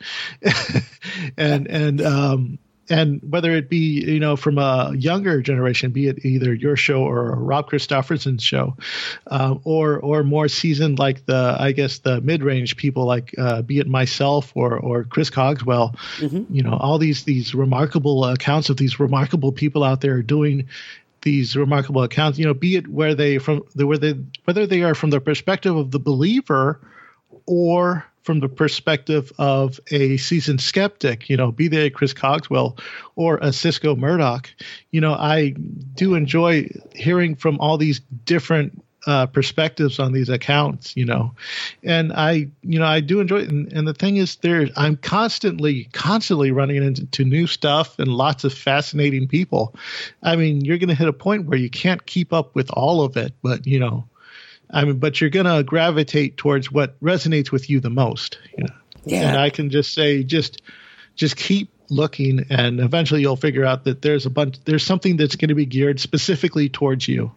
and 1.38 1.68
and 1.68 2.02
um, 2.02 2.60
and 2.90 3.22
whether 3.28 3.52
it 3.52 3.70
be 3.70 4.02
you 4.02 4.20
know 4.20 4.36
from 4.36 4.58
a 4.58 4.94
younger 4.96 5.42
generation, 5.42 5.92
be 5.92 6.08
it 6.08 6.26
either 6.26 6.54
your 6.54 6.76
show 6.76 7.04
or 7.04 7.36
Rob 7.36 7.70
Christofferson's 7.70 8.44
show, 8.44 8.76
um, 9.28 9.62
or 9.64 10.00
or 10.00 10.24
more 10.24 10.48
seasoned 10.48 11.00
like 11.00 11.26
the 11.26 11.56
I 11.60 11.72
guess 11.72 12.00
the 12.00 12.22
mid 12.22 12.44
range 12.44 12.78
people 12.78 13.06
like 13.06 13.34
uh, 13.38 13.62
be 13.62 13.80
it 13.80 13.88
myself 13.88 14.52
or 14.56 14.78
or 14.78 15.04
Chris 15.04 15.30
Cogswell, 15.30 15.96
you 16.50 16.64
know 16.64 16.74
all 16.74 16.98
these 16.98 17.24
these 17.24 17.56
remarkable 17.56 18.26
accounts 18.26 18.70
of 18.70 18.78
these 18.78 19.00
remarkable 19.00 19.52
people 19.52 19.84
out 19.84 20.02
there 20.02 20.22
doing 20.22 20.68
these 21.22 21.56
remarkable 21.58 22.04
accounts. 22.04 22.40
You 22.40 22.46
know, 22.46 22.54
be 22.54 22.78
it 22.78 22.88
where 22.88 23.16
they 23.16 23.40
from 23.40 23.64
the 23.76 23.86
where 23.86 23.98
they 23.98 24.16
whether 24.46 24.66
they 24.66 24.84
are 24.84 24.96
from 24.96 25.10
the 25.10 25.20
perspective 25.20 25.76
of 25.76 25.92
the 25.92 26.00
believer 26.00 26.80
or 27.46 28.06
from 28.26 28.40
the 28.40 28.50
perspective 28.50 29.32
of 29.38 29.80
a 29.92 30.18
seasoned 30.18 30.60
skeptic, 30.60 31.30
you 31.30 31.38
know, 31.38 31.52
be 31.52 31.68
they 31.68 31.92
Chris 31.92 32.12
Cogswell 32.12 32.76
or 33.16 33.38
a 33.38 33.54
Cisco 33.54 33.96
Murdoch, 33.96 34.50
you 34.90 35.00
know, 35.00 35.14
I 35.14 35.50
do 35.94 36.16
enjoy 36.16 36.68
hearing 36.96 37.36
from 37.36 37.60
all 37.60 37.78
these 37.78 38.02
different 38.26 38.82
uh, 39.06 39.28
perspectives 39.28 40.00
on 40.00 40.12
these 40.12 40.30
accounts, 40.30 40.98
you 40.98 41.06
know, 41.06 41.36
and 41.84 42.12
I, 42.14 42.48
you 42.64 42.80
know, 42.80 42.88
I 42.88 43.00
do 43.00 43.20
enjoy 43.20 43.42
it. 43.42 43.52
And, 43.52 43.72
and 43.72 43.88
the 43.88 43.94
thing 43.94 44.18
is, 44.18 44.38
there, 44.38 44.68
I'm 44.76 44.98
constantly, 44.98 45.88
constantly 45.94 46.50
running 46.50 46.78
into 46.78 47.24
new 47.24 47.46
stuff 47.46 48.00
and 48.00 48.08
lots 48.08 48.44
of 48.44 48.56
fascinating 48.56 49.28
people. 49.28 49.76
I 50.24 50.36
mean, 50.36 50.66
you're 50.66 50.80
going 50.80 50.90
to 50.90 50.96
hit 50.96 51.08
a 51.08 51.14
point 51.14 51.46
where 51.46 51.60
you 51.60 51.70
can't 51.70 52.04
keep 52.08 52.34
up 52.34 52.56
with 52.56 52.72
all 52.72 53.04
of 53.04 53.18
it, 53.18 53.34
but 53.44 53.68
you 53.68 53.80
know, 53.80 54.06
I 54.76 54.84
mean, 54.84 54.98
but 55.00 55.22
you're 55.22 55.30
going 55.30 55.46
to 55.46 55.64
gravitate 55.64 56.36
towards 56.36 56.72
what 56.72 57.00
resonates 57.00 57.52
with 57.52 57.70
you 57.70 57.80
the 57.80 57.90
most. 57.90 58.38
You 58.58 58.66
know? 58.66 58.74
Yeah. 59.06 59.30
And 59.30 59.38
I 59.40 59.50
can 59.50 59.70
just 59.70 59.94
say, 59.94 60.22
just, 60.24 60.62
just 61.16 61.38
keep 61.38 61.70
looking, 61.90 62.46
and 62.50 62.82
eventually 62.82 63.22
you'll 63.22 63.38
figure 63.38 63.64
out 63.64 63.86
that 63.86 64.02
there's 64.02 64.26
a 64.26 64.30
bunch, 64.30 64.58
there's 64.66 64.86
something 64.86 65.16
that's 65.16 65.38
going 65.38 65.50
to 65.50 65.56
be 65.56 65.66
geared 65.66 66.00
specifically 66.00 66.68
towards 66.68 67.08
you. 67.08 67.32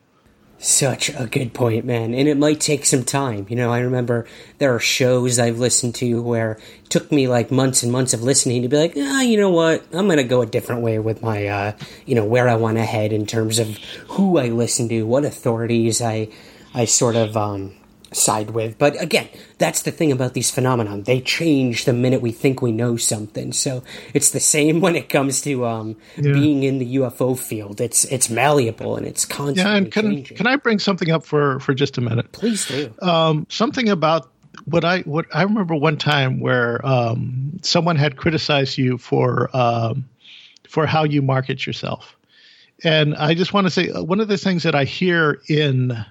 Such 0.60 1.10
a 1.10 1.28
good 1.28 1.54
point, 1.54 1.84
man. 1.84 2.12
And 2.12 2.26
it 2.26 2.36
might 2.36 2.60
take 2.60 2.84
some 2.84 3.04
time. 3.04 3.46
You 3.48 3.54
know, 3.54 3.72
I 3.72 3.78
remember 3.78 4.26
there 4.58 4.74
are 4.74 4.80
shows 4.80 5.38
I've 5.38 5.60
listened 5.60 5.94
to 5.96 6.20
where 6.20 6.58
it 6.82 6.90
took 6.90 7.12
me 7.12 7.28
like 7.28 7.52
months 7.52 7.84
and 7.84 7.92
months 7.92 8.12
of 8.12 8.24
listening 8.24 8.62
to 8.62 8.68
be 8.68 8.76
like, 8.76 8.94
ah, 8.96 9.20
you 9.20 9.36
know 9.36 9.50
what? 9.50 9.84
I'm 9.92 10.06
going 10.06 10.16
to 10.16 10.24
go 10.24 10.42
a 10.42 10.46
different 10.46 10.82
way 10.82 10.98
with 10.98 11.22
my, 11.22 11.46
uh, 11.46 11.72
you 12.06 12.16
know, 12.16 12.24
where 12.24 12.48
I 12.48 12.56
want 12.56 12.78
to 12.78 12.84
head 12.84 13.12
in 13.12 13.24
terms 13.24 13.60
of 13.60 13.76
who 14.08 14.38
I 14.38 14.48
listen 14.48 14.88
to, 14.88 15.04
what 15.04 15.24
authorities 15.24 16.02
I, 16.02 16.26
I 16.74 16.84
sort 16.84 17.16
of, 17.16 17.36
um, 17.36 17.74
side 18.12 18.50
with. 18.50 18.78
But 18.78 19.00
again, 19.00 19.28
that's 19.58 19.82
the 19.82 19.90
thing 19.90 20.12
about 20.12 20.34
these 20.34 20.50
phenomenon. 20.50 21.02
They 21.02 21.20
change 21.20 21.84
the 21.84 21.92
minute 21.92 22.22
we 22.22 22.32
think 22.32 22.62
we 22.62 22.72
know 22.72 22.96
something. 22.96 23.52
So 23.52 23.82
it's 24.14 24.30
the 24.30 24.40
same 24.40 24.80
when 24.82 24.96
it 24.96 25.08
comes 25.08 25.40
to 25.42 25.66
um, 25.66 25.96
yeah. 26.16 26.32
being 26.32 26.62
in 26.62 26.78
the 26.78 26.96
UFO 26.96 27.38
field. 27.38 27.80
It's 27.80 28.04
it's 28.06 28.30
malleable 28.30 28.96
and 28.96 29.06
it's 29.06 29.24
constantly 29.24 29.62
yeah. 29.62 29.76
And 29.76 29.92
can 29.92 30.10
changing. 30.10 30.36
can 30.36 30.46
I 30.46 30.56
bring 30.56 30.78
something 30.78 31.10
up 31.10 31.24
for 31.24 31.60
for 31.60 31.74
just 31.74 31.98
a 31.98 32.00
minute? 32.00 32.32
Please 32.32 32.66
do. 32.66 32.94
Um, 33.00 33.46
something 33.48 33.88
about 33.88 34.30
what 34.64 34.84
I 34.84 35.00
what 35.00 35.26
I 35.32 35.42
remember 35.42 35.74
one 35.74 35.96
time 35.96 36.40
where 36.40 36.84
um, 36.86 37.58
someone 37.62 37.96
had 37.96 38.16
criticized 38.16 38.78
you 38.78 38.98
for 38.98 39.54
um, 39.56 40.08
for 40.68 40.86
how 40.86 41.04
you 41.04 41.22
market 41.22 41.66
yourself. 41.66 42.16
And 42.84 43.16
I 43.16 43.34
just 43.34 43.52
want 43.52 43.66
to 43.66 43.70
say 43.72 43.90
uh, 43.90 44.02
one 44.02 44.20
of 44.20 44.28
the 44.28 44.38
things 44.38 44.62
that 44.62 44.76
I 44.76 44.84
hear 44.84 45.40
in 45.48 46.04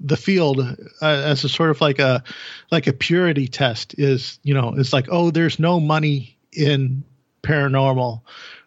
the 0.00 0.16
field 0.16 0.60
uh, 0.60 1.06
as 1.06 1.44
a 1.44 1.48
sort 1.48 1.70
of 1.70 1.80
like 1.80 1.98
a 1.98 2.22
like 2.70 2.86
a 2.86 2.92
purity 2.92 3.48
test 3.48 3.94
is 3.98 4.38
you 4.42 4.52
know 4.52 4.74
it's 4.76 4.92
like 4.92 5.06
oh 5.10 5.30
there's 5.30 5.58
no 5.58 5.80
money 5.80 6.36
in 6.52 7.02
paranormal 7.42 8.20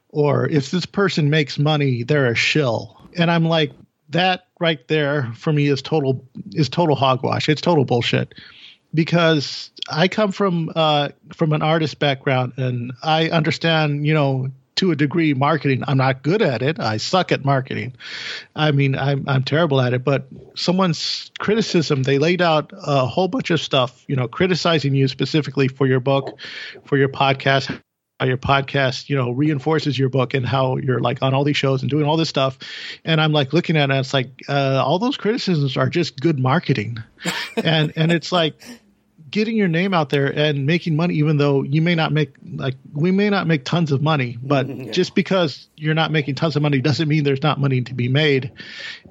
or 0.09 0.47
if 0.47 0.71
this 0.71 0.86
person 0.86 1.30
makes 1.30 1.59
money 1.59 2.03
they're 2.03 2.27
a 2.27 2.36
shill. 2.36 2.95
And 3.17 3.30
i'm 3.30 3.45
like 3.45 3.71
that 4.09 4.47
right 4.59 4.86
there 4.88 5.32
for 5.36 5.53
me 5.53 5.67
is 5.67 5.82
total 5.82 6.25
is 6.51 6.69
total 6.69 6.95
hogwash. 6.95 7.47
It's 7.47 7.61
total 7.61 7.86
bullshit. 7.86 8.34
Because 8.93 9.69
i 9.88 10.07
come 10.07 10.32
from 10.32 10.71
uh 10.75 11.09
from 11.36 11.53
an 11.53 11.61
artist 11.61 11.99
background 11.99 12.53
and 12.57 12.91
i 13.03 13.30
understand 13.30 14.05
you 14.05 14.13
know 14.13 14.49
to 14.80 14.91
a 14.91 14.95
degree 14.95 15.34
marketing. 15.34 15.84
I'm 15.88 15.97
not 15.97 16.23
good 16.23 16.41
at 16.41 16.61
it. 16.61 16.80
I 16.80 16.97
suck 16.97 17.32
at 17.32 17.43
marketing. 17.43 17.95
I 18.55 18.71
mean, 18.71 18.95
I'm 18.95 19.27
I'm 19.27 19.43
terrible 19.43 19.82
at 19.82 19.93
it. 19.93 20.03
But 20.03 20.27
someone's 20.55 21.32
criticism, 21.38 22.03
they 22.03 22.17
laid 22.17 22.41
out 22.41 22.71
a 22.73 23.05
whole 23.05 23.27
bunch 23.27 23.51
of 23.51 23.59
stuff, 23.59 24.03
you 24.07 24.15
know, 24.15 24.27
criticizing 24.27 24.95
you 24.95 25.07
specifically 25.07 25.67
for 25.67 25.86
your 25.86 25.99
book, 25.99 26.39
for 26.86 26.97
your 26.97 27.09
podcast, 27.09 27.82
how 28.19 28.25
your 28.25 28.38
podcast, 28.38 29.09
you 29.09 29.17
know, 29.17 29.32
reinforces 29.32 29.99
your 29.99 30.09
book 30.09 30.34
and 30.34 30.45
how 30.45 30.77
you're 30.77 30.99
like 30.99 31.21
on 31.21 31.34
all 31.34 31.43
these 31.43 31.57
shows 31.57 31.82
and 31.82 31.89
doing 31.91 32.05
all 32.05 32.15
this 32.17 32.30
stuff. 32.30 32.57
And 33.03 33.19
I'm 33.19 33.34
like 33.34 33.51
looking 33.51 33.75
at 33.75 33.89
it, 33.89 33.97
it's 33.97 34.13
like 34.13 34.43
uh, 34.47 34.82
all 34.86 34.99
those 34.99 35.17
criticisms 35.17 35.75
are 35.75 35.89
just 35.89 36.19
good 36.19 36.39
marketing, 36.39 37.03
and 37.61 37.93
and 37.97 38.11
it's 38.11 38.32
like 38.32 38.55
getting 39.30 39.55
your 39.55 39.67
name 39.67 39.93
out 39.93 40.09
there 40.09 40.27
and 40.27 40.65
making 40.65 40.95
money 40.95 41.15
even 41.15 41.38
though 41.38 41.63
you 41.63 41.82
may 41.82 41.95
not 41.95 42.11
make 42.11 42.34
like 42.55 42.75
we 42.93 43.11
may 43.11 43.30
not 43.30 43.47
make 43.47 43.65
tons 43.65 43.91
of 43.91 44.01
money 44.01 44.38
but 44.41 44.67
yeah. 44.67 44.91
just 44.91 45.15
because 45.15 45.67
you're 45.75 45.93
not 45.93 46.11
making 46.11 46.36
tons 46.36 46.55
of 46.55 46.61
money 46.61 46.80
doesn't 46.82 47.07
mean 47.07 47.23
there's 47.23 47.43
not 47.43 47.59
money 47.59 47.82
to 47.82 47.93
be 47.93 48.07
made. 48.07 48.51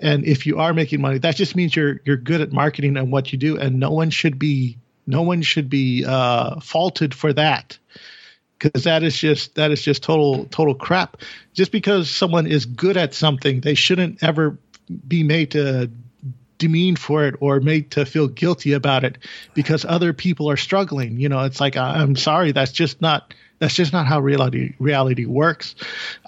And 0.01 0.25
if 0.25 0.47
you 0.47 0.59
are 0.59 0.73
making 0.73 1.01
money 1.01 1.19
that 1.19 1.37
just 1.37 1.57
means 1.57 1.75
you're 1.75 2.01
you're 2.05 2.17
good 2.17 2.41
at 2.41 2.53
marketing 2.53 2.97
and 2.97 3.13
what 3.13 3.33
you 3.33 3.39
do 3.39 3.57
and 3.59 3.79
no 3.79 3.91
one 3.91 4.11
should 4.11 4.39
be 4.39 4.79
no 5.09 5.23
one 5.23 5.41
should 5.41 5.71
be 5.71 6.05
uh, 6.05 6.61
faulted 6.61 7.15
for 7.15 7.33
that. 7.33 7.79
Because 8.59 8.85
that 8.85 9.03
is 9.03 9.17
just 9.17 9.55
that 9.55 9.71
is 9.71 9.83
just 9.83 10.03
total 10.03 10.45
total 10.47 10.75
crap. 10.75 11.19
Just 11.55 11.73
because 11.73 12.11
someone 12.11 12.47
is 12.47 12.67
good 12.67 12.97
at 12.97 13.15
something 13.15 13.61
they 13.61 13.75
shouldn't 13.75 14.23
ever 14.23 14.59
be 15.07 15.23
made 15.23 15.53
to 15.53 15.91
demeaned 16.59 16.99
for 16.99 17.25
it 17.25 17.35
or 17.41 17.61
made 17.61 17.91
to 17.93 18.05
feel 18.05 18.29
guilty 18.29 18.73
about 18.73 19.05
it 19.05 19.19
because 19.55 19.85
other 19.85 20.13
people 20.13 20.51
are 20.51 20.57
struggling. 20.57 21.19
You 21.19 21.29
know, 21.29 21.45
it's 21.45 21.61
like 21.61 21.77
I'm 21.77 22.17
sorry, 22.17 22.53
that's 22.53 22.73
just 22.73 23.01
not 23.01 23.33
that's 23.59 23.75
just 23.75 23.93
not 23.93 24.07
how 24.07 24.21
reality 24.21 24.75
reality 24.79 25.25
works. 25.25 25.75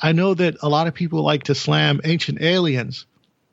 I 0.00 0.12
know 0.12 0.34
that 0.34 0.56
a 0.62 0.68
lot 0.68 0.86
of 0.86 0.94
people 0.94 1.22
like 1.22 1.44
to 1.44 1.54
slam 1.54 2.00
ancient 2.04 2.40
aliens, 2.40 3.06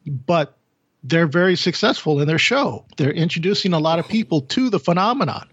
but 0.06 0.58
they're 1.04 1.28
very 1.28 1.56
successful 1.56 2.20
in 2.20 2.28
their 2.28 2.40
show. 2.40 2.86
They're 2.98 3.12
introducing 3.12 3.74
a 3.74 3.80
lot 3.80 4.00
of 4.00 4.08
people 4.08 4.42
to 4.42 4.70
the 4.70 4.80
phenomenon. 4.80 5.48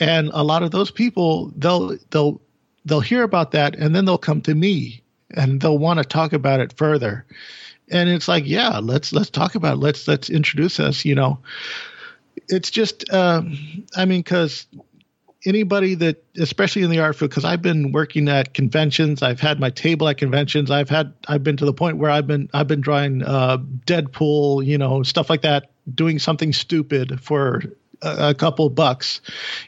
And 0.00 0.30
a 0.32 0.42
lot 0.42 0.62
of 0.62 0.70
those 0.70 0.90
people 0.90 1.52
they'll 1.56 1.96
they'll 2.10 2.40
they'll 2.84 3.00
hear 3.00 3.22
about 3.22 3.52
that 3.52 3.76
and 3.76 3.94
then 3.94 4.04
they'll 4.04 4.18
come 4.18 4.40
to 4.42 4.54
me 4.54 5.02
and 5.30 5.60
they'll 5.60 5.78
want 5.78 5.98
to 5.98 6.04
talk 6.04 6.32
about 6.32 6.60
it 6.60 6.76
further 6.76 7.24
and 7.90 8.08
it's 8.08 8.28
like 8.28 8.44
yeah 8.46 8.78
let's 8.78 9.12
let's 9.12 9.30
talk 9.30 9.54
about 9.54 9.74
it. 9.74 9.80
Let's 9.80 10.08
let's 10.08 10.30
introduce 10.30 10.80
us 10.80 11.04
you 11.04 11.14
know. 11.14 11.38
It's 12.48 12.70
just 12.70 13.10
um, 13.12 13.56
i 13.96 14.04
mean 14.04 14.20
because 14.20 14.66
anybody 15.46 15.94
that 15.94 16.24
especially 16.36 16.82
in 16.82 16.90
the 16.90 16.98
art 16.98 17.16
field 17.16 17.30
because 17.30 17.44
i've 17.44 17.62
been 17.62 17.92
working 17.92 18.28
at 18.28 18.54
conventions 18.54 19.22
i've 19.22 19.40
had 19.40 19.60
my 19.60 19.70
table 19.70 20.08
at 20.08 20.16
conventions 20.16 20.70
i've 20.70 20.88
had 20.88 21.12
i've 21.28 21.42
been 21.42 21.56
to 21.56 21.64
the 21.64 21.72
point 21.72 21.98
where 21.98 22.10
i've 22.10 22.26
been 22.26 22.48
i've 22.54 22.66
been 22.66 22.80
drawing 22.80 23.22
uh, 23.22 23.58
deadpool 23.86 24.64
you 24.64 24.78
know 24.78 25.02
stuff 25.02 25.28
like 25.28 25.42
that 25.42 25.70
doing 25.94 26.18
something 26.18 26.52
stupid 26.52 27.20
for 27.20 27.62
a, 28.02 28.34
couple 28.34 28.68
bucks, 28.70 29.20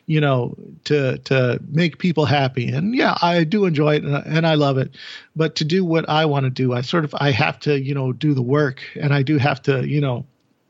you 0.07 0.21
know, 0.21 0.55
to 0.85 1.19
to 1.19 1.61
make 1.69 1.99
people 1.99 2.25
happy. 2.25 2.69
And 2.69 2.95
yeah, 2.95 3.17
I 3.23 3.45
do 3.45 3.65
enjoy 3.65 3.97
it 3.97 4.05
and, 4.05 4.15
and 4.27 4.47
I 4.47 4.55
love 4.55 4.79
it. 4.79 4.97
But 5.35 5.57
to 5.57 5.65
do 5.65 5.85
what 5.85 6.09
I 6.09 6.25
want 6.25 6.45
to 6.45 6.51
do, 6.51 6.73
I 6.73 6.81
sort 6.81 7.05
of 7.05 7.15
I 7.19 7.31
have 7.31 7.59
to, 7.61 7.81
you 7.81 7.95
know, 7.95 8.13
do 8.13 8.35
the 8.35 8.43
work 8.43 8.83
and 8.95 9.15
I 9.15 9.23
do 9.23 9.39
have 9.39 9.63
to, 9.63 9.87
you 9.87 10.01
know, 10.01 10.27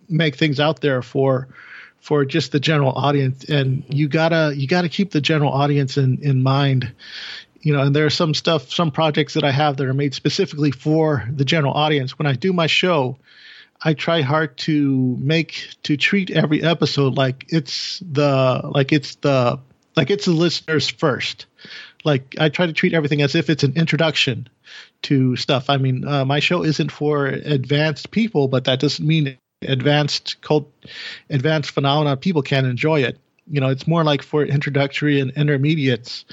make 0.08 0.36
things 0.36 0.60
out 0.60 0.80
there 0.80 1.02
for 1.02 1.48
for 2.00 2.24
just 2.24 2.52
the 2.52 2.60
general 2.60 2.92
audience 2.92 3.44
and 3.44 3.84
you 3.88 4.08
gotta 4.08 4.52
you 4.56 4.68
gotta 4.68 4.88
keep 4.88 5.10
the 5.10 5.20
general 5.20 5.50
audience 5.50 5.96
in 5.96 6.18
in 6.22 6.42
mind 6.42 6.92
you 7.62 7.72
know 7.72 7.82
and 7.82 7.96
there 7.96 8.06
are 8.06 8.10
some 8.10 8.32
stuff 8.32 8.70
some 8.70 8.92
projects 8.92 9.34
that 9.34 9.42
i 9.42 9.50
have 9.50 9.76
that 9.76 9.86
are 9.86 9.94
made 9.94 10.14
specifically 10.14 10.70
for 10.70 11.28
the 11.34 11.44
general 11.44 11.72
audience 11.72 12.16
when 12.16 12.26
i 12.26 12.32
do 12.32 12.52
my 12.52 12.68
show 12.68 13.18
I 13.82 13.94
try 13.94 14.22
hard 14.22 14.56
to 14.58 15.16
make 15.20 15.68
to 15.84 15.96
treat 15.96 16.30
every 16.30 16.62
episode 16.62 17.16
like 17.16 17.46
it's 17.48 18.00
the 18.00 18.60
like 18.64 18.92
it's 18.92 19.16
the 19.16 19.60
like 19.96 20.10
it's 20.10 20.26
the 20.26 20.32
listeners 20.32 20.88
first. 20.88 21.46
Like 22.04 22.36
I 22.38 22.48
try 22.48 22.66
to 22.66 22.72
treat 22.72 22.94
everything 22.94 23.22
as 23.22 23.34
if 23.34 23.50
it's 23.50 23.64
an 23.64 23.74
introduction 23.76 24.48
to 25.02 25.36
stuff. 25.36 25.68
I 25.68 25.76
mean, 25.76 26.06
uh, 26.06 26.24
my 26.24 26.40
show 26.40 26.62
isn't 26.62 26.92
for 26.92 27.26
advanced 27.26 28.10
people, 28.10 28.48
but 28.48 28.64
that 28.64 28.80
doesn't 28.80 29.06
mean 29.06 29.36
advanced 29.62 30.40
cult, 30.40 30.70
advanced 31.30 31.70
phenomena 31.70 32.16
people 32.16 32.42
can't 32.42 32.66
enjoy 32.66 33.02
it. 33.02 33.18
You 33.48 33.60
know, 33.60 33.68
it's 33.68 33.86
more 33.86 34.04
like 34.04 34.22
for 34.22 34.44
introductory 34.44 35.20
and 35.20 35.30
intermediates. 35.32 36.24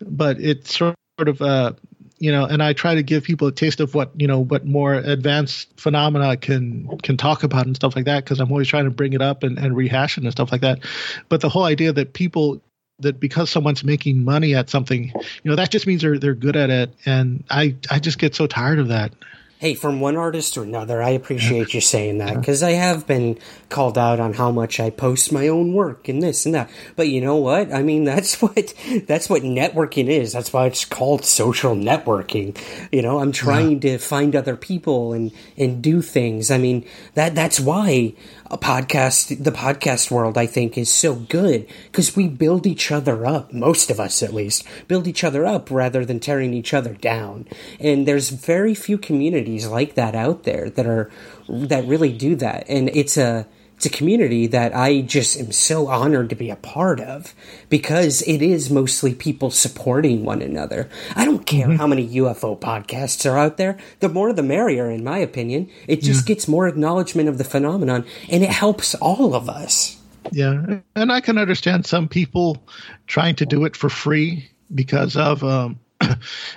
But 0.00 0.40
it's 0.40 0.74
sort 0.74 0.96
of 1.18 1.40
uh, 1.40 1.72
you 2.18 2.32
know, 2.32 2.44
and 2.44 2.62
I 2.62 2.72
try 2.72 2.94
to 2.94 3.02
give 3.02 3.24
people 3.24 3.48
a 3.48 3.52
taste 3.52 3.80
of 3.80 3.94
what 3.94 4.10
you 4.16 4.26
know, 4.26 4.40
what 4.40 4.64
more 4.64 4.94
advanced 4.94 5.68
phenomena 5.78 6.36
can 6.36 6.98
can 6.98 7.16
talk 7.16 7.42
about 7.42 7.66
and 7.66 7.76
stuff 7.76 7.94
like 7.94 8.06
that. 8.06 8.24
Because 8.24 8.40
I'm 8.40 8.50
always 8.50 8.68
trying 8.68 8.84
to 8.84 8.90
bring 8.90 9.12
it 9.12 9.22
up 9.22 9.42
and, 9.42 9.58
and 9.58 9.76
rehash 9.76 10.16
it 10.16 10.24
and 10.24 10.32
stuff 10.32 10.52
like 10.52 10.62
that. 10.62 10.80
But 11.28 11.40
the 11.40 11.48
whole 11.48 11.64
idea 11.64 11.92
that 11.92 12.14
people 12.14 12.62
that 13.00 13.20
because 13.20 13.50
someone's 13.50 13.84
making 13.84 14.24
money 14.24 14.54
at 14.54 14.70
something, 14.70 15.12
you 15.14 15.50
know, 15.50 15.56
that 15.56 15.70
just 15.70 15.86
means 15.86 16.02
they're 16.02 16.18
they're 16.18 16.34
good 16.34 16.56
at 16.56 16.70
it, 16.70 16.90
and 17.04 17.44
I 17.50 17.76
I 17.90 17.98
just 17.98 18.18
get 18.18 18.34
so 18.34 18.46
tired 18.46 18.78
of 18.78 18.88
that. 18.88 19.12
Hey, 19.58 19.72
from 19.72 20.00
one 20.00 20.18
artist 20.18 20.52
to 20.54 20.60
another, 20.60 21.02
I 21.02 21.10
appreciate 21.10 21.72
you 21.72 21.80
saying 21.80 22.18
that 22.18 22.34
because 22.34 22.62
I 22.62 22.72
have 22.72 23.06
been 23.06 23.38
called 23.70 23.96
out 23.96 24.20
on 24.20 24.34
how 24.34 24.50
much 24.50 24.78
I 24.78 24.90
post 24.90 25.32
my 25.32 25.48
own 25.48 25.72
work 25.72 26.10
and 26.10 26.22
this 26.22 26.44
and 26.44 26.54
that. 26.54 26.68
But 26.94 27.08
you 27.08 27.22
know 27.22 27.36
what? 27.36 27.72
I 27.72 27.82
mean, 27.82 28.04
that's 28.04 28.42
what 28.42 28.74
that's 29.06 29.30
what 29.30 29.42
networking 29.42 30.08
is. 30.08 30.34
That's 30.34 30.52
why 30.52 30.66
it's 30.66 30.84
called 30.84 31.24
social 31.24 31.74
networking. 31.74 32.58
You 32.92 33.00
know, 33.00 33.18
I'm 33.18 33.32
trying 33.32 33.80
yeah. 33.80 33.92
to 33.92 33.98
find 33.98 34.36
other 34.36 34.56
people 34.56 35.14
and 35.14 35.32
and 35.56 35.82
do 35.82 36.02
things. 36.02 36.50
I 36.50 36.58
mean, 36.58 36.84
that 37.14 37.34
that's 37.34 37.58
why 37.58 38.12
a 38.50 38.58
podcast, 38.58 39.42
the 39.42 39.52
podcast 39.52 40.10
world, 40.10 40.38
I 40.38 40.46
think, 40.46 40.78
is 40.78 40.92
so 40.92 41.14
good 41.14 41.66
because 41.90 42.16
we 42.16 42.28
build 42.28 42.66
each 42.66 42.92
other 42.92 43.26
up. 43.26 43.52
Most 43.52 43.90
of 43.90 43.98
us, 43.98 44.22
at 44.22 44.34
least, 44.34 44.64
build 44.88 45.06
each 45.06 45.24
other 45.24 45.44
up 45.44 45.70
rather 45.70 46.04
than 46.04 46.20
tearing 46.20 46.54
each 46.54 46.72
other 46.74 46.94
down. 46.94 47.46
And 47.80 48.06
there's 48.06 48.30
very 48.30 48.74
few 48.74 48.98
communities 48.98 49.66
like 49.66 49.94
that 49.94 50.14
out 50.14 50.44
there 50.44 50.70
that 50.70 50.86
are 50.86 51.10
that 51.48 51.86
really 51.86 52.12
do 52.12 52.36
that. 52.36 52.66
And 52.68 52.88
it's 52.90 53.16
a 53.16 53.46
it's 53.76 53.84
a 53.84 53.90
community 53.90 54.46
that 54.46 54.74
I 54.74 55.02
just 55.02 55.38
am 55.38 55.52
so 55.52 55.88
honored 55.88 56.30
to 56.30 56.34
be 56.34 56.48
a 56.48 56.56
part 56.56 56.98
of 56.98 57.34
because 57.68 58.22
it 58.22 58.40
is 58.40 58.70
mostly 58.70 59.14
people 59.14 59.50
supporting 59.50 60.24
one 60.24 60.40
another. 60.40 60.88
I 61.14 61.26
don't 61.26 61.44
care 61.44 61.68
mm-hmm. 61.68 61.76
how 61.76 61.86
many 61.86 62.08
UFO 62.16 62.58
podcasts 62.58 63.30
are 63.30 63.36
out 63.36 63.58
there. 63.58 63.76
The 64.00 64.08
more 64.08 64.32
the 64.32 64.42
merrier, 64.42 64.90
in 64.90 65.04
my 65.04 65.18
opinion. 65.18 65.70
It 65.86 66.00
just 66.00 66.26
yeah. 66.26 66.34
gets 66.34 66.48
more 66.48 66.66
acknowledgement 66.66 67.28
of 67.28 67.36
the 67.36 67.44
phenomenon 67.44 68.06
and 68.30 68.42
it 68.42 68.48
helps 68.48 68.94
all 68.94 69.34
of 69.34 69.50
us. 69.50 69.98
Yeah. 70.32 70.78
And 70.94 71.12
I 71.12 71.20
can 71.20 71.36
understand 71.36 71.84
some 71.84 72.08
people 72.08 72.64
trying 73.06 73.36
to 73.36 73.46
do 73.46 73.66
it 73.66 73.76
for 73.76 73.90
free 73.90 74.48
because 74.74 75.18
of, 75.18 75.44
um, 75.44 75.78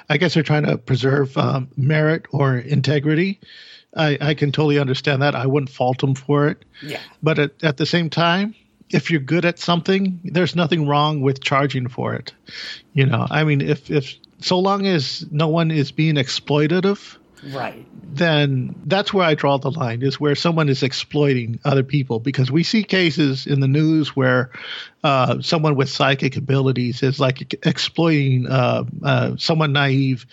I 0.10 0.18
guess 0.18 0.36
they're 0.36 0.44
trying 0.44 0.66
to 0.66 0.78
preserve 0.78 1.38
um, 1.38 1.68
merit 1.76 2.28
or 2.32 2.56
integrity. 2.58 3.42
I, 3.96 4.18
I 4.22 4.34
can 4.34 4.52
totally 4.52 4.80
understand 4.80 5.22
that. 5.22 5.36
I 5.36 5.48
wouldn't 5.48 5.70
fault 5.70 6.00
them 6.00 6.16
for 6.16 6.48
it. 6.48 6.64
Yeah. 6.82 7.00
But 7.24 7.40
at, 7.40 7.64
at 7.64 7.78
the 7.78 7.86
same 7.86 8.10
time, 8.10 8.56
if 8.90 9.12
you're 9.12 9.22
good 9.22 9.46
at 9.46 9.60
something, 9.60 10.20
there's 10.24 10.56
nothing 10.56 10.88
wrong 10.88 11.22
with 11.22 11.42
charging 11.42 11.88
for 11.88 12.14
it. 12.14 12.34
You 12.94 13.06
know, 13.06 13.28
I 13.30 13.44
mean, 13.44 13.62
if 13.62 13.90
if 13.92 14.16
so 14.40 14.60
long 14.60 14.88
as 14.88 15.26
no 15.32 15.48
one 15.48 15.72
is 15.72 15.92
being 15.92 16.16
exploitative, 16.16 17.18
Right. 17.54 17.86
then 18.04 18.76
that's 18.86 19.14
where 19.14 19.26
I 19.26 19.34
draw 19.36 19.58
the 19.58 19.72
line 19.72 20.02
is 20.02 20.20
where 20.20 20.36
someone 20.36 20.68
is 20.70 20.84
exploiting 20.84 21.60
other 21.64 21.84
people 21.84 22.20
because 22.20 22.52
we 22.52 22.64
see 22.64 22.84
cases 22.84 23.48
in 23.48 23.60
the 23.62 23.68
news 23.68 24.16
where 24.16 24.50
uh, 25.04 25.40
someone 25.42 25.76
with 25.76 25.90
psychic 25.90 26.36
abilities 26.36 27.02
is 27.02 27.20
like 27.20 27.54
exploiting 27.66 28.48
uh, 28.48 28.84
uh, 29.04 29.36
someone 29.38 29.72
naive 29.72 30.26